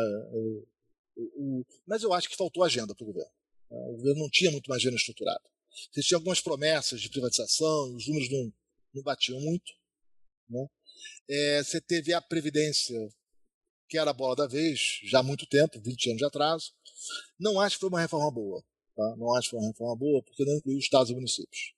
Mas 1.85 2.03
eu 2.03 2.13
acho 2.13 2.29
que 2.29 2.35
faltou 2.35 2.63
agenda 2.63 2.95
para 2.95 3.03
o 3.03 3.07
governo. 3.07 3.31
Né? 3.69 3.77
O 3.89 3.97
governo 3.97 4.21
não 4.21 4.29
tinha 4.29 4.51
muito 4.51 4.67
uma 4.67 4.75
agenda 4.75 4.95
estruturada. 4.95 5.43
Vocês 5.91 6.05
tinham 6.05 6.19
algumas 6.19 6.41
promessas 6.41 7.01
de 7.01 7.09
privatização, 7.09 7.95
os 7.95 8.07
números 8.07 8.31
não, 8.31 8.53
não 8.95 9.03
batiam 9.03 9.39
muito. 9.39 9.71
Né? 10.49 10.67
É, 11.29 11.63
você 11.63 11.79
teve 11.79 12.13
a 12.13 12.21
Previdência, 12.21 12.97
que 13.87 13.97
era 13.97 14.11
a 14.11 14.13
bola 14.13 14.35
da 14.35 14.47
vez, 14.47 14.99
já 15.03 15.19
há 15.19 15.23
muito 15.23 15.45
tempo, 15.45 15.79
20 15.79 16.09
anos 16.09 16.19
de 16.19 16.25
atraso. 16.25 16.73
Não 17.39 17.59
acho 17.59 17.75
que 17.75 17.81
foi 17.81 17.89
uma 17.89 18.01
reforma 18.01 18.31
boa. 18.31 18.63
Tá? 18.95 19.15
Não 19.15 19.33
acho 19.35 19.49
que 19.49 19.51
foi 19.51 19.59
uma 19.59 19.69
reforma 19.69 19.95
boa, 19.95 20.23
porque 20.23 20.43
não 20.43 20.55
incluiu 20.55 20.79
estados 20.79 21.09
e 21.09 21.13
municípios, 21.13 21.73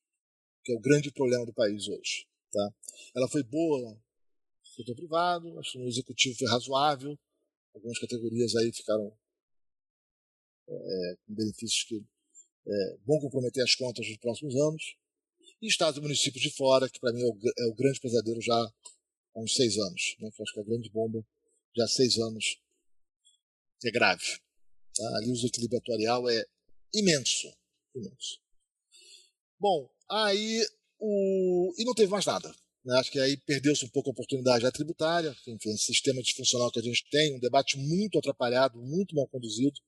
que 0.63 0.71
é 0.71 0.75
o 0.75 0.79
grande 0.79 1.11
problema 1.11 1.45
do 1.45 1.53
país 1.53 1.87
hoje. 1.87 2.27
Tá? 2.51 2.73
Ela 3.15 3.27
foi 3.27 3.43
boa 3.43 3.99
setor 4.79 4.95
privado, 4.95 5.59
acho 5.59 5.73
que 5.73 5.77
no 5.77 5.87
executivo 5.87 6.37
foi 6.37 6.47
razoável, 6.47 7.19
algumas 7.75 7.99
categorias 7.99 8.55
aí 8.55 8.71
ficaram 8.71 9.13
é, 10.69 11.17
com 11.25 11.33
benefícios 11.33 11.83
que 11.83 12.01
é, 12.67 12.97
vão 13.05 13.19
comprometer 13.19 13.63
as 13.63 13.75
contas 13.75 14.07
nos 14.07 14.17
próximos 14.17 14.55
anos, 14.55 14.95
e 15.61 15.67
estados 15.67 15.97
e 15.97 16.01
municípios 16.01 16.41
de 16.41 16.51
fora, 16.51 16.89
que 16.89 16.99
para 16.99 17.11
mim 17.11 17.21
é 17.21 17.25
o, 17.25 17.37
é 17.57 17.65
o, 17.67 17.75
grande 17.75 17.99
pesadelo 17.99 18.41
já 18.41 18.55
há 18.55 19.39
uns 19.39 19.53
seis 19.55 19.77
anos, 19.77 20.15
né, 20.19 20.29
que 20.31 20.41
acho 20.41 20.53
que 20.53 20.59
é 20.59 20.63
a 20.63 20.65
grande 20.65 20.89
bomba 20.89 21.25
já 21.79 21.85
há 21.85 21.87
seis 21.87 22.17
anos, 22.17 22.59
é 23.85 23.91
grave. 23.91 24.39
Tá? 24.95 25.17
Ali 25.17 25.31
o 25.31 25.33
desequilíbrio 25.33 25.79
atuarial 25.79 26.29
é 26.29 26.45
imenso, 26.93 27.47
imenso. 27.95 28.39
Bom, 29.59 29.89
aí 30.09 30.65
o... 30.99 31.73
e 31.77 31.85
não 31.85 31.93
teve 31.93 32.11
mais 32.11 32.25
nada. 32.25 32.53
Né? 32.83 32.97
Acho 32.97 33.11
que 33.11 33.19
aí 33.19 33.37
perdeu-se 33.37 33.85
um 33.85 33.89
pouco 33.89 34.09
a 34.09 34.11
oportunidade 34.11 34.63
da 34.63 34.71
tributária, 34.71 35.35
enfim, 35.47 35.69
esse 35.69 35.85
sistema 35.85 36.21
disfuncional 36.21 36.71
que 36.71 36.79
a 36.79 36.83
gente 36.83 37.05
tem, 37.09 37.35
um 37.35 37.39
debate 37.39 37.77
muito 37.77 38.17
atrapalhado, 38.17 38.79
muito 38.79 39.15
mal 39.15 39.27
conduzido, 39.27 39.79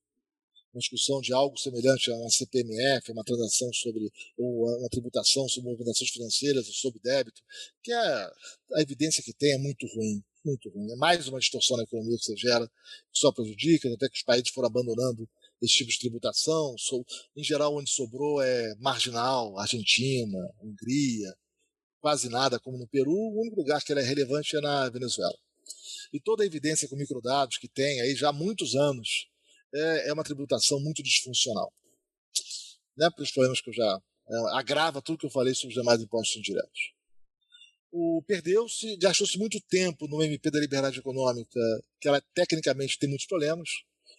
uma 0.73 0.79
discussão 0.79 1.19
de 1.19 1.33
algo 1.33 1.57
semelhante 1.57 2.09
a 2.09 2.15
uma 2.15 2.29
CPMF, 2.29 3.11
uma 3.11 3.25
transação 3.25 3.71
sobre, 3.73 4.09
ou 4.37 4.79
uma 4.79 4.89
tributação 4.89 5.47
sobre 5.49 5.69
movimentações 5.69 6.11
financeiras 6.11 6.67
ou 6.67 6.73
sobre 6.73 7.01
débito, 7.01 7.41
que 7.83 7.91
é, 7.91 7.97
a 7.97 8.81
evidência 8.81 9.21
que 9.21 9.33
tem 9.33 9.51
é 9.51 9.57
muito 9.57 9.85
ruim, 9.87 10.23
muito 10.45 10.69
ruim. 10.69 10.91
É 10.91 10.95
mais 10.95 11.27
uma 11.27 11.39
distorção 11.39 11.77
na 11.77 11.83
economia 11.83 12.17
que 12.17 12.25
você 12.25 12.35
gera, 12.35 12.67
que 12.67 13.19
só 13.19 13.31
prejudica, 13.31 13.91
até 13.93 14.09
que 14.09 14.17
os 14.17 14.23
países 14.23 14.49
foram 14.49 14.67
abandonando 14.67 15.27
esse 15.61 15.75
tipo 15.75 15.91
de 15.91 15.99
tributação. 15.99 16.75
Em 17.35 17.43
geral, 17.43 17.75
onde 17.75 17.89
sobrou 17.89 18.41
é 18.41 18.75
marginal, 18.79 19.57
Argentina, 19.57 20.37
Hungria, 20.61 21.33
quase 21.99 22.29
nada, 22.29 22.59
como 22.59 22.77
no 22.77 22.87
Peru, 22.87 23.11
o 23.11 23.41
único 23.41 23.57
lugar 23.57 23.81
que 23.83 23.91
ela 23.91 24.01
é 24.01 24.05
relevante 24.05 24.55
é 24.55 24.61
na 24.61 24.89
Venezuela. 24.89 25.37
E 26.11 26.19
toda 26.19 26.43
a 26.43 26.45
evidência 26.45 26.89
com 26.89 26.95
microdados 26.95 27.57
que 27.57 27.67
tem 27.67 28.01
aí 28.01 28.15
já 28.15 28.29
há 28.29 28.33
muitos 28.33 28.75
anos 28.75 29.29
é, 29.73 30.09
é 30.09 30.13
uma 30.13 30.23
tributação 30.23 30.79
muito 30.79 31.01
disfuncional. 31.01 31.71
Né, 32.97 33.09
para 33.15 33.23
os 33.23 33.31
problemas 33.31 33.61
que 33.61 33.69
eu 33.69 33.73
já. 33.73 34.01
É, 34.27 34.57
agrava 34.57 35.01
tudo 35.01 35.17
que 35.17 35.25
eu 35.25 35.31
falei 35.31 35.53
sobre 35.53 35.69
os 35.69 35.81
demais 35.81 36.01
impostos 36.01 36.37
indiretos. 36.37 36.93
O 37.91 38.23
perdeu-se, 38.25 38.95
gastou-se 38.97 39.37
muito 39.37 39.59
tempo 39.59 40.07
no 40.07 40.23
MP 40.23 40.49
da 40.49 40.59
liberdade 40.59 40.99
econômica, 40.99 41.59
que 41.99 42.07
ela 42.07 42.21
tecnicamente 42.33 42.97
tem 42.97 43.09
muitos 43.09 43.27
problemas. 43.27 43.69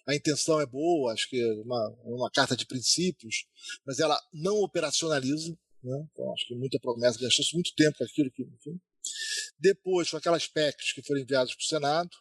A 0.07 0.13
intenção 0.13 0.61
é 0.61 0.65
boa, 0.65 1.13
acho 1.13 1.29
que 1.29 1.41
é 1.41 1.53
uma, 1.61 1.89
uma 2.03 2.31
carta 2.31 2.55
de 2.55 2.67
princípios, 2.67 3.45
mas 3.85 3.99
ela 3.99 4.19
não 4.31 4.57
operacionaliza. 4.57 5.57
Né? 5.83 6.07
Então, 6.11 6.33
acho 6.33 6.47
que 6.47 6.55
muita 6.55 6.79
promessa, 6.79 7.19
gastou-se 7.19 7.53
muito 7.53 7.73
tempo 7.75 7.97
com 7.97 8.03
aquilo. 8.03 8.29
Que, 8.31 8.43
enfim. 8.43 8.79
Depois, 9.57 10.09
com 10.09 10.17
aquelas 10.17 10.47
PECs 10.47 10.93
que 10.93 11.01
foram 11.01 11.21
enviadas 11.21 11.55
para 11.55 11.63
o 11.63 11.67
Senado, 11.67 12.11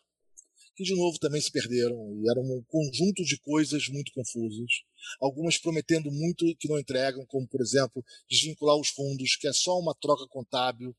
que 0.74 0.84
de 0.84 0.94
novo 0.96 1.18
também 1.18 1.40
se 1.40 1.50
perderam, 1.50 1.96
e 2.16 2.30
eram 2.30 2.42
um 2.42 2.62
conjunto 2.66 3.22
de 3.24 3.38
coisas 3.38 3.88
muito 3.88 4.10
confusas, 4.12 4.84
algumas 5.20 5.58
prometendo 5.58 6.10
muito 6.10 6.56
que 6.56 6.68
não 6.68 6.78
entregam, 6.78 7.26
como, 7.26 7.46
por 7.46 7.60
exemplo, 7.60 8.02
desvincular 8.28 8.76
os 8.76 8.88
fundos, 8.88 9.36
que 9.36 9.46
é 9.46 9.52
só 9.52 9.78
uma 9.78 9.94
troca 9.94 10.26
contábil 10.28 10.96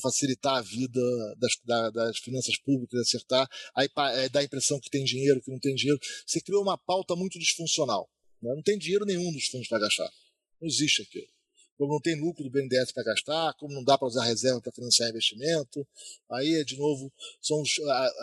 facilitar 0.00 0.56
a 0.56 0.62
vida 0.62 1.00
das, 1.38 1.52
da, 1.64 1.90
das 1.90 2.18
finanças 2.18 2.56
públicas, 2.58 3.00
acertar, 3.00 3.48
aí 3.74 3.88
é, 4.14 4.28
dá 4.28 4.40
a 4.40 4.44
impressão 4.44 4.80
que 4.80 4.90
tem 4.90 5.04
dinheiro, 5.04 5.42
que 5.42 5.50
não 5.50 5.58
tem 5.58 5.74
dinheiro. 5.74 6.00
Você 6.26 6.40
criou 6.40 6.62
uma 6.62 6.78
pauta 6.78 7.14
muito 7.14 7.38
disfuncional. 7.38 8.08
Né? 8.40 8.54
Não 8.54 8.62
tem 8.62 8.78
dinheiro 8.78 9.04
nenhum 9.04 9.30
nos 9.32 9.46
fundos 9.46 9.68
para 9.68 9.80
gastar. 9.80 10.10
Não 10.60 10.68
existe 10.68 11.02
aquilo 11.02 11.28
como 11.82 11.94
não 11.94 12.00
tem 12.00 12.14
lucro 12.20 12.44
do 12.44 12.50
BNDES 12.50 12.92
para 12.92 13.02
gastar, 13.02 13.54
como 13.54 13.74
não 13.74 13.82
dá 13.82 13.98
para 13.98 14.06
usar 14.06 14.24
reserva 14.24 14.60
para 14.60 14.72
financiar 14.72 15.10
investimento. 15.10 15.86
Aí, 16.30 16.64
de 16.64 16.76
novo, 16.76 17.12
são 17.40 17.60
os, 17.60 17.70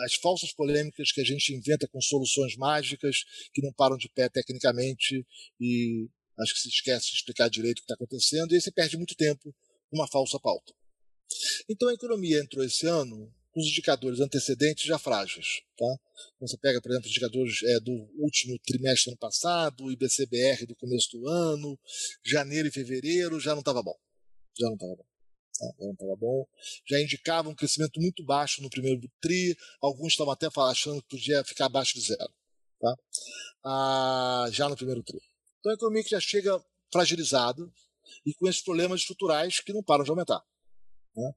as 0.04 0.14
falsas 0.14 0.52
polêmicas 0.52 1.12
que 1.12 1.20
a 1.20 1.24
gente 1.24 1.54
inventa 1.54 1.86
com 1.88 2.00
soluções 2.00 2.56
mágicas 2.56 3.24
que 3.52 3.60
não 3.60 3.72
param 3.72 3.98
de 3.98 4.08
pé 4.08 4.30
tecnicamente 4.30 5.26
e 5.60 6.08
acho 6.38 6.54
que 6.54 6.60
se 6.60 6.68
esquece 6.68 7.10
de 7.10 7.16
explicar 7.16 7.50
direito 7.50 7.78
o 7.78 7.80
que 7.82 7.84
está 7.84 7.94
acontecendo 7.94 8.52
e 8.52 8.54
aí 8.54 8.60
você 8.60 8.70
perde 8.70 8.96
muito 8.96 9.14
tempo 9.14 9.54
com 9.90 9.96
uma 9.96 10.08
falsa 10.08 10.38
pauta. 10.40 10.72
Então 11.70 11.88
a 11.88 11.94
economia 11.94 12.40
entrou 12.40 12.64
esse 12.64 12.84
ano 12.84 13.32
com 13.52 13.60
os 13.60 13.66
indicadores 13.68 14.18
antecedentes 14.18 14.84
já 14.84 14.98
frágeis. 14.98 15.62
Tá? 15.78 15.86
Então, 16.34 16.48
você 16.48 16.58
pega, 16.58 16.80
por 16.80 16.90
exemplo, 16.90 17.06
os 17.06 17.12
indicadores 17.12 17.62
é, 17.62 17.80
do 17.80 17.92
último 18.18 18.58
trimestre 18.66 19.04
do 19.04 19.10
ano 19.10 19.18
passado, 19.18 19.90
IBCBR 19.90 20.66
do 20.66 20.74
começo 20.74 21.10
do 21.12 21.28
ano, 21.28 21.78
janeiro 22.24 22.66
e 22.66 22.72
fevereiro, 22.72 23.38
já 23.38 23.52
não 23.52 23.60
estava 23.60 23.82
bom. 23.84 23.96
Já 24.58 24.66
não 24.66 24.74
estava 24.74 24.96
bom. 24.96 25.04
Tá? 25.58 25.66
Já 25.78 25.86
não 25.86 25.92
estava 25.92 26.16
bom. 26.16 26.46
Já 26.88 27.00
indicava 27.00 27.48
um 27.48 27.54
crescimento 27.54 28.00
muito 28.00 28.24
baixo 28.24 28.60
no 28.62 28.70
primeiro 28.70 29.00
TRI, 29.20 29.56
alguns 29.80 30.12
estavam 30.12 30.32
até 30.32 30.48
achando 30.56 31.00
que 31.02 31.08
podia 31.08 31.44
ficar 31.44 31.66
abaixo 31.66 31.94
de 31.94 32.00
zero. 32.00 32.32
Tá? 32.80 32.94
Ah, 33.64 34.48
já 34.50 34.68
no 34.68 34.76
primeiro 34.76 35.04
TRI. 35.04 35.20
Então 35.60 35.70
a 35.70 35.74
economia 35.76 36.02
que 36.02 36.10
já 36.10 36.20
chega 36.20 36.60
fragilizada 36.92 37.62
e 38.26 38.34
com 38.34 38.48
esses 38.48 38.60
problemas 38.62 39.02
estruturais 39.02 39.60
que 39.60 39.72
não 39.72 39.84
param 39.84 40.02
de 40.02 40.10
aumentar. 40.10 40.42
Né? 41.14 41.32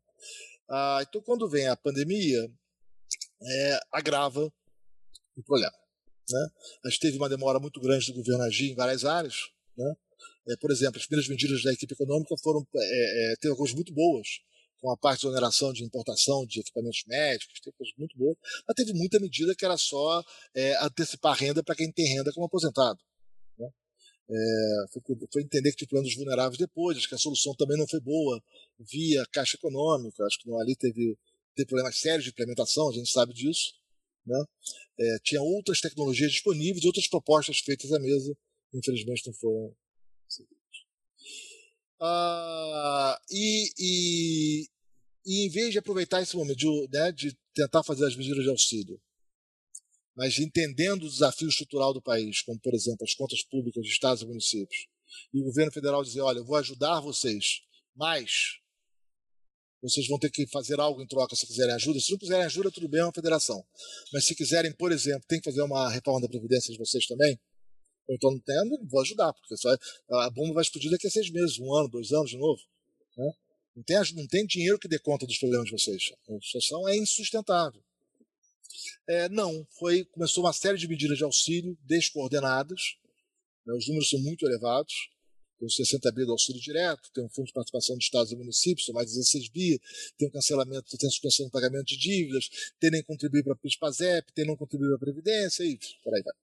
Ah, 0.70 1.00
então, 1.08 1.22
quando 1.22 1.50
vem 1.50 1.68
a 1.68 1.76
pandemia, 1.76 2.50
é, 3.42 3.80
agrava 3.92 4.52
o 5.36 5.44
problema. 5.44 5.74
Né? 6.30 6.48
A 6.86 6.90
gente 6.90 7.00
teve 7.00 7.18
uma 7.18 7.30
demora 7.30 7.60
muito 7.60 7.80
grande 7.80 8.08
do 8.08 8.18
governo 8.18 8.44
agir 8.44 8.72
em 8.72 8.76
várias 8.76 9.06
áreas. 9.06 9.50
Né? 9.78 9.94
É, 10.50 10.58
por 10.58 10.72
exemplo, 10.72 11.00
as 11.00 11.06
primeiras 11.06 11.30
medidas 11.30 11.64
da 11.64 11.74
equipe 11.74 11.94
econômica 11.94 12.36
foram 12.42 12.66
é, 12.76 13.34
é, 13.34 13.36
teve 13.38 13.56
coisas 13.56 13.76
muito 13.76 13.94
boas, 13.94 14.28
com 14.82 14.92
a 14.92 14.98
parte 14.98 15.22
de 15.22 15.28
oneração 15.28 15.72
de 15.72 15.84
importação 15.84 16.46
de 16.46 16.60
equipamentos 16.60 17.04
médicos, 17.08 17.62
teve 17.62 17.76
coisas 17.78 17.94
muito 17.98 18.18
boas, 18.18 18.36
mas 18.68 18.76
teve 18.76 18.94
muita 18.94 19.18
medida 19.18 19.56
que 19.56 19.64
era 19.64 19.78
só 19.78 20.22
é, 20.54 20.76
antecipar 20.84 21.38
renda 21.38 21.64
para 21.64 21.76
quem 21.76 21.90
tem 21.92 22.06
renda 22.18 22.34
como 22.34 22.46
aposentado. 22.46 23.00
É, 24.30 24.86
foi, 24.92 25.02
foi, 25.32 25.42
entender 25.44 25.72
que 25.74 25.86
tinha 25.86 26.02
dos 26.02 26.16
vulneráveis 26.16 26.58
depois, 26.58 26.98
acho 26.98 27.10
que 27.10 27.16
a 27.16 27.18
solução 27.18 27.54
também 27.56 27.78
não 27.78 27.88
foi 27.88 28.00
boa 28.00 28.42
via 28.80 29.26
Caixa 29.32 29.58
Econômica, 29.58 30.24
acho 30.26 30.40
que 30.40 30.50
ali 30.62 30.76
teve, 30.76 31.18
teve 31.56 31.68
problemas 31.68 32.00
sérios 32.00 32.24
de 32.24 32.30
implementação, 32.30 32.90
a 32.90 32.94
gente 32.94 33.12
sabe 33.12 33.34
disso. 33.34 33.74
Né? 34.26 34.42
É, 35.00 35.18
tinha 35.24 35.42
outras 35.42 35.82
tecnologias 35.82 36.32
disponíveis, 36.32 36.86
outras 36.86 37.08
propostas 37.08 37.60
feitas 37.60 37.92
à 37.92 38.00
mesa, 38.00 38.36
infelizmente 38.74 39.28
não 39.28 39.34
foram 39.34 39.76
seguidas. 40.28 40.58
Ah, 42.00 43.20
e, 43.30 43.70
e, 43.78 44.68
e, 45.26 45.46
em 45.46 45.50
vez 45.50 45.72
de 45.72 45.80
aproveitar 45.80 46.22
esse 46.22 46.36
momento 46.36 46.58
de, 46.58 46.88
né, 46.92 47.12
de 47.12 47.38
tentar 47.54 47.84
fazer 47.84 48.06
as 48.06 48.16
medidas 48.16 48.44
de 48.44 48.50
auxílio, 48.50 49.00
mas 50.16 50.38
entendendo 50.40 51.04
o 51.04 51.10
desafio 51.10 51.48
estrutural 51.48 51.94
do 51.94 52.02
país, 52.02 52.42
como 52.42 52.60
por 52.60 52.74
exemplo 52.74 53.04
as 53.04 53.16
contas 53.16 53.44
públicas 53.44 53.84
de 53.84 53.90
estados 53.90 54.22
e 54.24 54.26
municípios, 54.26 54.88
e 55.34 55.40
o 55.40 55.44
governo 55.44 55.72
federal 55.72 56.04
dizer, 56.04 56.22
olha, 56.22 56.40
eu 56.40 56.46
vou 56.46 56.56
ajudar 56.58 57.00
vocês, 57.00 57.62
mas 57.96 58.60
vocês 59.82 60.08
vão 60.08 60.18
ter 60.18 60.30
que 60.30 60.48
fazer 60.48 60.80
algo 60.80 61.02
em 61.02 61.08
troca 61.08 61.36
se 61.36 61.46
quiserem 61.46 61.74
ajuda. 61.74 62.00
Se 62.00 62.12
não 62.12 62.18
quiserem 62.18 62.46
ajuda, 62.46 62.72
tudo 62.72 62.88
bem, 62.88 63.02
é 63.02 63.04
uma 63.04 63.12
federação. 63.12 63.62
Mas 64.14 64.26
se 64.26 64.34
quiserem, 64.34 64.72
por 64.72 64.94
exemplo, 64.94 65.26
tem 65.28 65.42
que 65.42 65.50
fazer 65.50 65.62
uma 65.62 65.90
reforma 65.90 66.22
da 66.22 66.30
Previdência 66.30 66.72
de 66.72 66.80
vocês 66.80 67.06
também, 67.06 67.38
ou 68.08 68.16
então 68.16 68.32
não 68.32 68.40
tem, 68.40 68.56
não 68.70 68.88
vou 68.88 69.02
ajudar, 69.02 69.34
porque 69.34 69.58
só, 69.58 69.70
a 70.10 70.30
bomba 70.30 70.56
vai 70.56 70.64
explodir 70.64 70.90
daqui 70.90 71.08
a 71.08 71.10
seis 71.10 71.30
meses, 71.30 71.60
um 71.60 71.74
ano, 71.74 71.90
dois 71.90 72.12
anos 72.12 72.30
de 72.30 72.38
novo. 72.38 72.62
Né? 73.18 73.32
Não, 73.76 73.84
tem, 73.84 73.98
não 74.16 74.28
tem 74.28 74.46
dinheiro 74.46 74.80
que 74.80 74.88
dê 74.88 75.00
conta 75.00 75.26
dos 75.26 75.38
problemas 75.38 75.66
de 75.66 75.72
vocês. 75.72 76.12
A 76.30 76.42
situação 76.42 76.88
é 76.88 76.96
insustentável. 76.96 77.84
É, 79.08 79.30
não, 79.30 79.66
foi 79.78 80.06
começou 80.06 80.44
uma 80.44 80.54
série 80.54 80.78
de 80.78 80.88
medidas 80.88 81.18
de 81.18 81.24
auxílio 81.24 81.78
descoordenadas. 81.82 82.82
Né, 83.66 83.74
os 83.74 83.88
números 83.88 84.10
são 84.10 84.20
muito 84.20 84.46
elevados. 84.46 84.94
Tem 85.60 85.68
os 85.68 85.76
60 85.76 86.12
bi 86.12 86.26
do 86.26 86.32
auxílio 86.32 86.62
direto, 86.62 87.10
tem 87.14 87.24
um 87.24 87.30
fundo 87.30 87.48
de 87.48 87.54
participação 87.54 87.98
de 87.98 88.04
estados 88.04 88.32
e 88.32 88.36
municípios, 88.36 88.86
são 88.86 88.94
mais 88.94 89.08
16 89.08 89.50
bi, 89.50 89.80
tem 90.18 90.28
o 90.28 90.32
cancelamento, 90.32 90.98
tem 90.98 91.08
a 91.08 91.12
suspensão 91.12 91.46
do 91.46 91.52
pagamento 91.52 91.86
de 91.86 91.98
dívidas, 91.98 92.50
tem 92.80 92.92
nem 92.92 93.04
contribuir 93.04 93.44
para 93.44 93.54
a 93.54 93.56
PIS-PASEP, 93.56 94.34
tem 94.34 94.46
não 94.46 94.58
contribuir 94.58 94.90
para 94.90 94.98
a 94.98 95.00
Previdência, 95.00 95.64
e 95.64 95.78
por 96.04 96.14
aí 96.14 96.22
vai. 96.22 96.34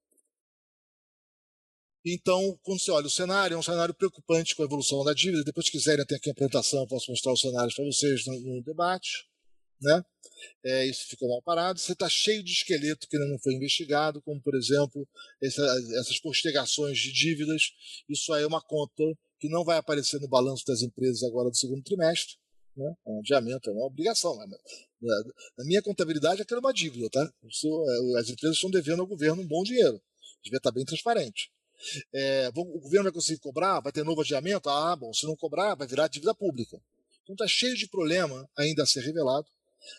Então, 2.04 2.58
quando 2.62 2.80
você 2.80 2.90
olha 2.90 3.06
o 3.06 3.10
cenário, 3.10 3.54
é 3.54 3.58
um 3.58 3.62
cenário 3.62 3.92
preocupante 3.92 4.56
com 4.56 4.62
a 4.62 4.64
evolução 4.64 5.04
da 5.04 5.12
dívida. 5.12 5.44
Depois, 5.44 5.66
se 5.66 5.72
quiserem, 5.72 6.06
tem 6.06 6.16
aqui 6.16 6.30
a 6.30 6.32
apresentação, 6.32 6.86
posso 6.86 7.10
mostrar 7.10 7.32
os 7.32 7.40
cenários 7.40 7.74
para 7.74 7.84
vocês 7.84 8.26
no, 8.26 8.40
no 8.40 8.62
debate. 8.62 9.29
Né? 9.80 10.04
É, 10.64 10.86
isso 10.86 11.06
ficou 11.08 11.28
mal 11.28 11.42
parado. 11.42 11.78
Você 11.78 11.92
está 11.92 12.08
cheio 12.08 12.42
de 12.42 12.52
esqueleto 12.52 13.08
que 13.08 13.16
ainda 13.16 13.28
não 13.28 13.38
foi 13.38 13.54
investigado, 13.54 14.20
como, 14.22 14.40
por 14.40 14.54
exemplo, 14.54 15.08
essa, 15.42 15.62
essas 15.98 16.18
postergações 16.18 16.98
de 16.98 17.12
dívidas. 17.12 17.72
Isso 18.08 18.32
aí 18.32 18.42
é 18.42 18.46
uma 18.46 18.60
conta 18.60 19.02
que 19.38 19.48
não 19.48 19.64
vai 19.64 19.78
aparecer 19.78 20.20
no 20.20 20.28
balanço 20.28 20.64
das 20.66 20.82
empresas 20.82 21.22
agora 21.22 21.48
do 21.48 21.56
segundo 21.56 21.82
trimestre. 21.82 22.36
Né? 22.76 22.94
É 23.06 23.10
um 23.10 23.20
adiamento, 23.20 23.70
é 23.70 23.72
uma 23.72 23.86
obrigação. 23.86 24.36
Né? 24.36 24.56
Na 25.56 25.64
minha 25.64 25.82
contabilidade, 25.82 26.42
aquilo 26.42 26.58
é 26.58 26.64
uma 26.64 26.74
dívida. 26.74 27.08
Tá? 27.10 27.22
É, 27.22 28.20
as 28.20 28.28
empresas 28.28 28.56
estão 28.56 28.70
devendo 28.70 29.00
ao 29.00 29.06
governo 29.06 29.42
um 29.42 29.46
bom 29.46 29.62
dinheiro. 29.62 30.00
Devia 30.42 30.58
estar 30.58 30.70
bem 30.70 30.84
transparente. 30.84 31.50
É, 32.12 32.50
o 32.54 32.80
governo 32.80 33.04
vai 33.04 33.12
conseguir 33.12 33.40
cobrar? 33.40 33.80
Vai 33.80 33.92
ter 33.92 34.04
novo 34.04 34.20
adiamento? 34.20 34.68
Ah, 34.68 34.94
bom, 34.94 35.12
se 35.14 35.26
não 35.26 35.34
cobrar, 35.34 35.74
vai 35.74 35.86
virar 35.86 36.08
dívida 36.08 36.34
pública. 36.34 36.80
Então 37.22 37.34
está 37.34 37.46
cheio 37.46 37.74
de 37.76 37.88
problema 37.88 38.48
ainda 38.56 38.82
a 38.82 38.86
ser 38.86 39.00
revelado. 39.00 39.46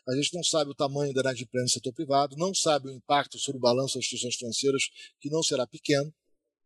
A 0.07 0.15
gente 0.15 0.33
não 0.33 0.43
sabe 0.43 0.71
o 0.71 0.75
tamanho 0.75 1.13
da 1.13 1.21
inadimplência 1.21 1.63
no 1.63 1.69
setor 1.69 1.93
privado, 1.93 2.35
não 2.37 2.53
sabe 2.53 2.89
o 2.89 2.91
impacto 2.91 3.37
sobre 3.37 3.57
o 3.57 3.61
balanço 3.61 3.95
das 3.95 4.03
instituições 4.03 4.35
financeiras, 4.35 4.83
que 5.19 5.29
não 5.29 5.41
será 5.43 5.65
pequeno 5.67 6.13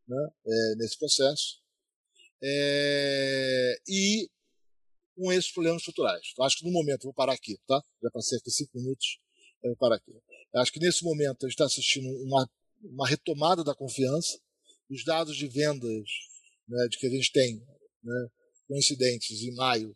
né, 0.08 0.30
é, 0.46 0.76
nesse 0.78 0.98
processo. 0.98 1.62
É, 2.44 3.76
e 3.88 4.30
com 5.16 5.32
esses 5.32 5.52
problemas 5.52 5.82
estruturais. 5.82 6.28
Então, 6.32 6.46
acho 6.46 6.58
que 6.58 6.66
no 6.66 6.72
momento, 6.72 7.04
vou 7.04 7.14
parar 7.14 7.34
aqui, 7.34 7.58
tá? 7.66 7.82
Já 8.04 8.12
passei 8.12 8.38
aqui 8.38 8.52
cinco 8.52 8.72
minutos, 8.78 9.20
eu 9.64 9.70
vou 9.70 9.78
parar 9.78 9.96
aqui. 9.96 10.12
Acho 10.56 10.72
que 10.72 10.80
nesse 10.80 11.04
momento 11.04 11.46
a 11.46 11.50
gente 11.50 11.56
está 11.56 11.66
assistindo 11.66 12.08
uma, 12.24 12.50
uma 12.84 13.08
retomada 13.08 13.64
da 13.64 13.74
confiança, 13.74 14.38
os 14.90 15.04
dados 15.04 15.36
de 15.36 15.48
vendas 15.48 16.08
né, 16.68 16.88
de 16.90 16.98
que 16.98 17.08
a 17.08 17.10
gente 17.10 17.32
tem, 17.32 17.58
né, 18.04 18.28
coincidentes 18.68 19.42
em 19.42 19.54
maio, 19.56 19.96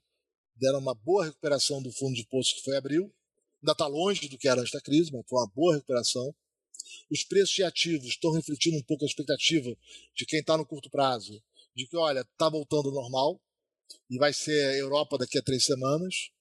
deram 0.59 0.79
uma 0.79 0.93
boa 0.93 1.25
recuperação 1.25 1.81
do 1.81 1.91
fundo 1.91 2.15
de 2.15 2.25
poço 2.27 2.55
que 2.55 2.63
foi 2.63 2.75
abril. 2.75 3.13
Ainda 3.61 3.71
está 3.71 3.87
longe 3.87 4.27
do 4.27 4.37
que 4.37 4.47
era 4.47 4.61
antes 4.61 4.71
da 4.71 4.81
crise, 4.81 5.11
mas 5.11 5.23
foi 5.27 5.39
uma 5.39 5.51
boa 5.53 5.75
recuperação. 5.75 6.33
Os 7.11 7.23
preços 7.23 7.53
de 7.53 7.63
ativos 7.63 8.09
estão 8.09 8.31
refletindo 8.31 8.77
um 8.77 8.83
pouco 8.83 9.03
a 9.03 9.07
expectativa 9.07 9.75
de 10.15 10.25
quem 10.25 10.39
está 10.39 10.57
no 10.57 10.65
curto 10.65 10.89
prazo, 10.89 11.41
de 11.75 11.87
que, 11.87 11.97
olha, 11.97 12.21
está 12.21 12.49
voltando 12.49 12.89
ao 12.89 12.95
normal, 12.95 13.41
e 14.09 14.17
vai 14.17 14.33
ser 14.33 14.77
Europa 14.77 15.17
daqui 15.17 15.37
a 15.37 15.41
três 15.41 15.65
semanas. 15.65 16.31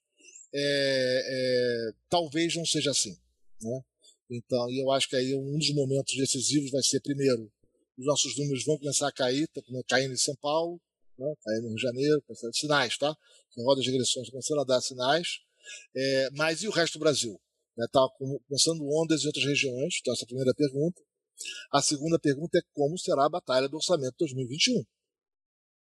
É, 0.53 0.61
é, 0.61 1.93
talvez 2.09 2.55
não 2.57 2.65
seja 2.65 2.91
assim. 2.91 3.19
Né? 3.61 3.85
Então, 4.31 4.71
eu 4.71 4.91
acho 4.91 5.09
que 5.09 5.17
aí 5.17 5.35
um 5.35 5.59
dos 5.59 5.73
momentos 5.75 6.17
decisivos 6.17 6.71
vai 6.71 6.83
ser, 6.83 7.01
primeiro, 7.01 7.51
os 7.99 8.07
nossos 8.07 8.37
números 8.37 8.65
vão 8.65 8.79
começar 8.79 9.09
a 9.09 9.13
cair, 9.13 9.49
tá 9.49 9.61
caindo 9.89 10.15
em 10.15 10.19
São 10.19 10.37
Paulo, 10.37 10.81
né? 11.19 11.35
Rio 11.61 11.75
de 11.75 11.83
Janeiro, 11.83 12.23
sinais, 12.53 12.97
tá? 12.97 13.09
A 13.09 13.63
roda 13.63 13.81
de 13.81 13.91
regressões 13.91 14.31
começando 14.31 14.61
a 14.61 14.65
dar 14.65 14.81
sinais. 14.81 15.27
É, 15.97 16.31
mas 16.33 16.63
e 16.63 16.69
o 16.69 16.71
resto 16.71 16.95
do 16.95 17.01
Brasil? 17.01 17.39
Está 17.79 18.03
né? 18.03 18.39
começando 18.49 18.83
ondas 18.83 19.23
em 19.23 19.27
outras 19.27 19.45
regiões, 19.45 19.99
então 20.01 20.13
essa 20.13 20.23
é 20.23 20.25
a 20.25 20.29
primeira 20.29 20.55
pergunta. 20.55 21.01
A 21.73 21.81
segunda 21.81 22.19
pergunta 22.19 22.59
é 22.59 22.63
como 22.73 22.99
será 22.99 23.27
a 23.27 23.29
batalha 23.29 23.69
do 23.69 23.77
orçamento 23.77 24.15
2021, 24.19 24.85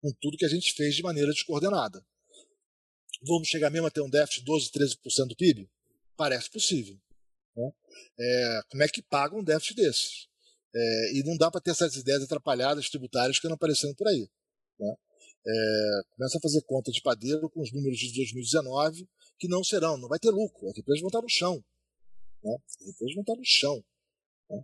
com 0.02 0.12
tudo 0.20 0.36
que 0.36 0.44
a 0.44 0.48
gente 0.48 0.74
fez 0.74 0.94
de 0.94 1.02
maneira 1.02 1.32
descoordenada. 1.32 2.04
Vamos 3.26 3.48
chegar 3.48 3.70
mesmo 3.70 3.86
a 3.86 3.90
ter 3.90 4.02
um 4.02 4.10
déficit 4.10 4.40
de 4.40 4.46
12, 4.46 4.70
13% 4.70 5.28
do 5.28 5.36
PIB? 5.36 5.68
Parece 6.16 6.50
possível. 6.50 7.00
Né? 7.56 7.70
É, 8.20 8.60
como 8.70 8.82
é 8.82 8.88
que 8.88 9.02
paga 9.02 9.34
um 9.34 9.42
déficit 9.42 9.76
desses? 9.76 10.28
É, 10.74 11.12
e 11.14 11.22
não 11.24 11.36
dá 11.36 11.50
para 11.50 11.60
ter 11.60 11.70
essas 11.70 11.96
ideias 11.96 12.22
atrapalhadas 12.22 12.90
tributárias 12.90 13.38
que 13.38 13.46
estão 13.46 13.54
aparecendo 13.54 13.94
por 13.96 14.06
aí. 14.06 14.28
Né? 14.78 14.94
É, 15.50 16.02
começa 16.14 16.36
a 16.36 16.40
fazer 16.42 16.60
conta 16.62 16.92
de 16.92 17.00
padeiro 17.00 17.48
com 17.48 17.62
os 17.62 17.72
números 17.72 17.98
de 17.98 18.12
2019, 18.14 19.08
que 19.38 19.48
não 19.48 19.64
serão, 19.64 19.96
não 19.96 20.08
vai 20.08 20.18
ter 20.18 20.30
lucro, 20.30 20.68
as 20.68 20.76
empresas 20.76 21.00
vão 21.00 21.08
estar 21.08 21.22
no 21.22 21.28
chão. 21.28 21.64
Né? 22.44 22.56
As 22.66 22.86
empresas 22.86 23.14
vão 23.14 23.22
estar 23.22 23.34
no 23.34 23.44
chão. 23.44 23.84
Né? 24.50 24.62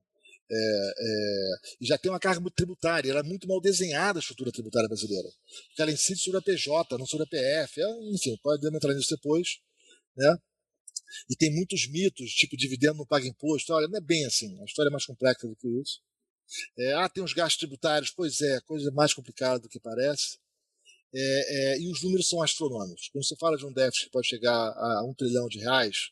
É, 0.50 0.94
é, 0.98 1.54
e 1.80 1.86
já 1.86 1.96
tem 1.96 2.12
uma 2.12 2.20
carga 2.20 2.44
tributária, 2.54 3.10
ela 3.10 3.20
é 3.20 3.22
muito 3.22 3.48
mal 3.48 3.62
desenhada 3.62 4.18
a 4.18 4.20
estrutura 4.20 4.52
tributária 4.52 4.86
brasileira. 4.86 5.28
Porque 5.68 5.80
ela 5.80 5.90
incide 5.90 6.20
sobre 6.20 6.38
a 6.38 6.42
PJ, 6.42 6.98
não 6.98 7.06
sobre 7.06 7.24
a 7.24 7.28
PF, 7.28 7.80
é, 7.80 8.12
enfim, 8.12 8.36
pode 8.42 8.66
entrar 8.66 8.92
nisso 8.92 9.16
depois. 9.16 9.60
Né? 10.14 10.36
E 11.30 11.36
tem 11.36 11.50
muitos 11.54 11.88
mitos, 11.88 12.30
tipo 12.32 12.58
dividendo 12.58 12.98
não 12.98 13.06
paga 13.06 13.26
imposto. 13.26 13.72
Olha, 13.72 13.88
não 13.88 13.96
é 13.96 14.02
bem 14.02 14.26
assim, 14.26 14.60
a 14.60 14.64
história 14.64 14.90
é 14.90 14.92
mais 14.92 15.06
complexa 15.06 15.48
do 15.48 15.56
que 15.56 15.68
isso. 15.80 16.02
É, 16.78 16.92
ah, 16.94 17.08
tem 17.08 17.24
os 17.24 17.32
gastos 17.32 17.58
tributários, 17.58 18.10
pois 18.10 18.40
é, 18.42 18.60
coisa 18.62 18.90
mais 18.90 19.14
complicada 19.14 19.60
do 19.60 19.68
que 19.68 19.80
parece. 19.80 20.38
É, 21.16 21.74
é, 21.74 21.80
e 21.80 21.88
os 21.90 22.02
números 22.02 22.28
são 22.28 22.42
astronômicos. 22.42 23.08
Quando 23.08 23.24
você 23.24 23.36
fala 23.36 23.56
de 23.56 23.64
um 23.64 23.72
déficit 23.72 24.06
que 24.06 24.12
pode 24.12 24.26
chegar 24.26 24.52
a 24.52 25.04
um 25.04 25.14
trilhão 25.14 25.46
de 25.46 25.60
reais, 25.60 26.10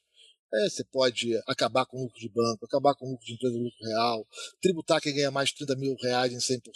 é, 0.54 0.68
você 0.68 0.84
pode 0.84 1.36
acabar 1.46 1.86
com 1.86 1.98
o 1.98 2.02
lucro 2.04 2.20
de 2.20 2.28
banco, 2.28 2.64
acabar 2.64 2.94
com 2.94 3.06
o 3.06 3.10
lucro 3.12 3.26
de 3.26 3.32
empresa 3.32 3.56
lucro 3.56 3.84
real, 3.84 4.28
tributar 4.60 5.00
quem 5.00 5.14
ganha 5.14 5.30
mais 5.30 5.48
de 5.48 5.56
30 5.56 5.76
mil 5.76 5.96
reais 5.96 6.32
em 6.32 6.36
100%. 6.36 6.70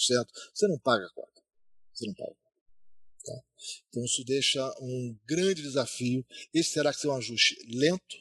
Você 0.53 0.67
não 0.67 0.79
paga 0.79 1.07
a 1.07 1.11
conta. 1.11 1.43
Você 1.93 2.07
não 2.07 2.15
paga. 2.15 2.35
Tá? 3.25 3.43
Então 3.89 4.05
isso 4.05 4.25
deixa 4.25 4.67
um 4.81 5.17
grande 5.27 5.63
desafio. 5.63 6.25
Esse 6.53 6.75
terá 6.75 6.93
que 6.93 7.01
ser 7.01 7.09
um 7.09 7.17
ajuste 7.17 7.57
lento, 7.69 8.17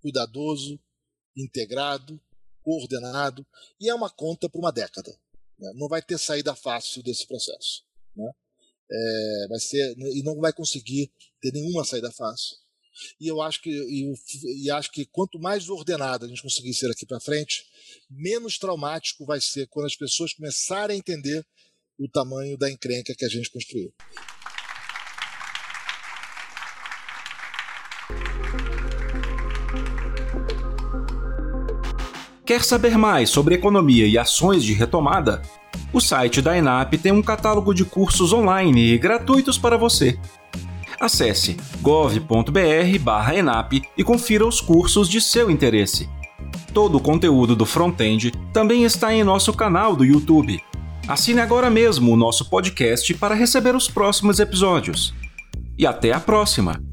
cuidadoso, 0.00 0.80
integrado, 1.36 2.20
coordenado, 2.62 3.46
e 3.80 3.88
é 3.88 3.94
uma 3.94 4.10
conta 4.10 4.48
para 4.48 4.58
uma 4.58 4.72
década. 4.72 5.16
Né? 5.58 5.70
Não 5.74 5.86
vai 5.86 6.02
ter 6.02 6.18
saída 6.18 6.54
fácil 6.54 7.02
desse 7.02 7.26
processo. 7.26 7.84
Né? 8.16 8.32
É, 8.90 9.46
vai 9.48 9.58
ser, 9.58 9.94
e 9.98 10.22
não 10.22 10.36
vai 10.36 10.52
conseguir 10.52 11.10
ter 11.40 11.52
nenhuma 11.52 11.84
saída 11.84 12.10
fácil. 12.12 12.56
E 13.20 13.28
eu 13.28 13.42
acho 13.42 13.60
que, 13.60 13.70
e, 13.70 14.64
e 14.64 14.70
acho 14.70 14.90
que 14.90 15.04
quanto 15.06 15.38
mais 15.38 15.68
ordenado 15.68 16.24
a 16.24 16.28
gente 16.28 16.42
conseguir 16.42 16.72
ser 16.74 16.90
aqui 16.90 17.04
para 17.04 17.20
frente, 17.20 17.64
menos 18.10 18.58
traumático 18.58 19.26
vai 19.26 19.40
ser 19.40 19.66
quando 19.68 19.86
as 19.86 19.96
pessoas 19.96 20.32
começarem 20.32 20.96
a 20.96 20.98
entender 20.98 21.44
o 21.98 22.08
tamanho 22.08 22.56
da 22.56 22.70
encrenca 22.70 23.14
que 23.14 23.24
a 23.24 23.28
gente 23.28 23.50
construiu. 23.50 23.92
Quer 32.46 32.62
saber 32.62 32.96
mais 32.96 33.28
sobre 33.30 33.56
economia 33.56 34.06
e 34.06 34.16
ações 34.16 34.62
de 34.62 34.72
retomada? 34.72 35.42
O 35.92 36.00
site 36.00 36.42
da 36.42 36.56
ENAP 36.56 36.94
tem 36.94 37.12
um 37.12 37.22
catálogo 37.22 37.72
de 37.74 37.84
cursos 37.84 38.32
online 38.32 38.92
e 38.92 38.98
gratuitos 38.98 39.58
para 39.58 39.76
você. 39.76 40.18
Acesse 41.00 41.56
gov.br/enap 41.80 43.72
e 43.96 44.04
confira 44.04 44.46
os 44.46 44.60
cursos 44.60 45.08
de 45.08 45.20
seu 45.20 45.50
interesse. 45.50 46.08
Todo 46.72 46.98
o 46.98 47.00
conteúdo 47.00 47.56
do 47.56 47.66
Frontend 47.66 48.32
também 48.52 48.84
está 48.84 49.12
em 49.12 49.24
nosso 49.24 49.52
canal 49.52 49.96
do 49.96 50.04
YouTube. 50.04 50.62
Assine 51.08 51.40
agora 51.40 51.70
mesmo 51.70 52.12
o 52.12 52.16
nosso 52.16 52.50
podcast 52.50 53.14
para 53.14 53.34
receber 53.34 53.74
os 53.74 53.88
próximos 53.88 54.40
episódios. 54.40 55.14
E 55.78 55.86
até 55.86 56.12
a 56.12 56.20
próxima! 56.20 56.85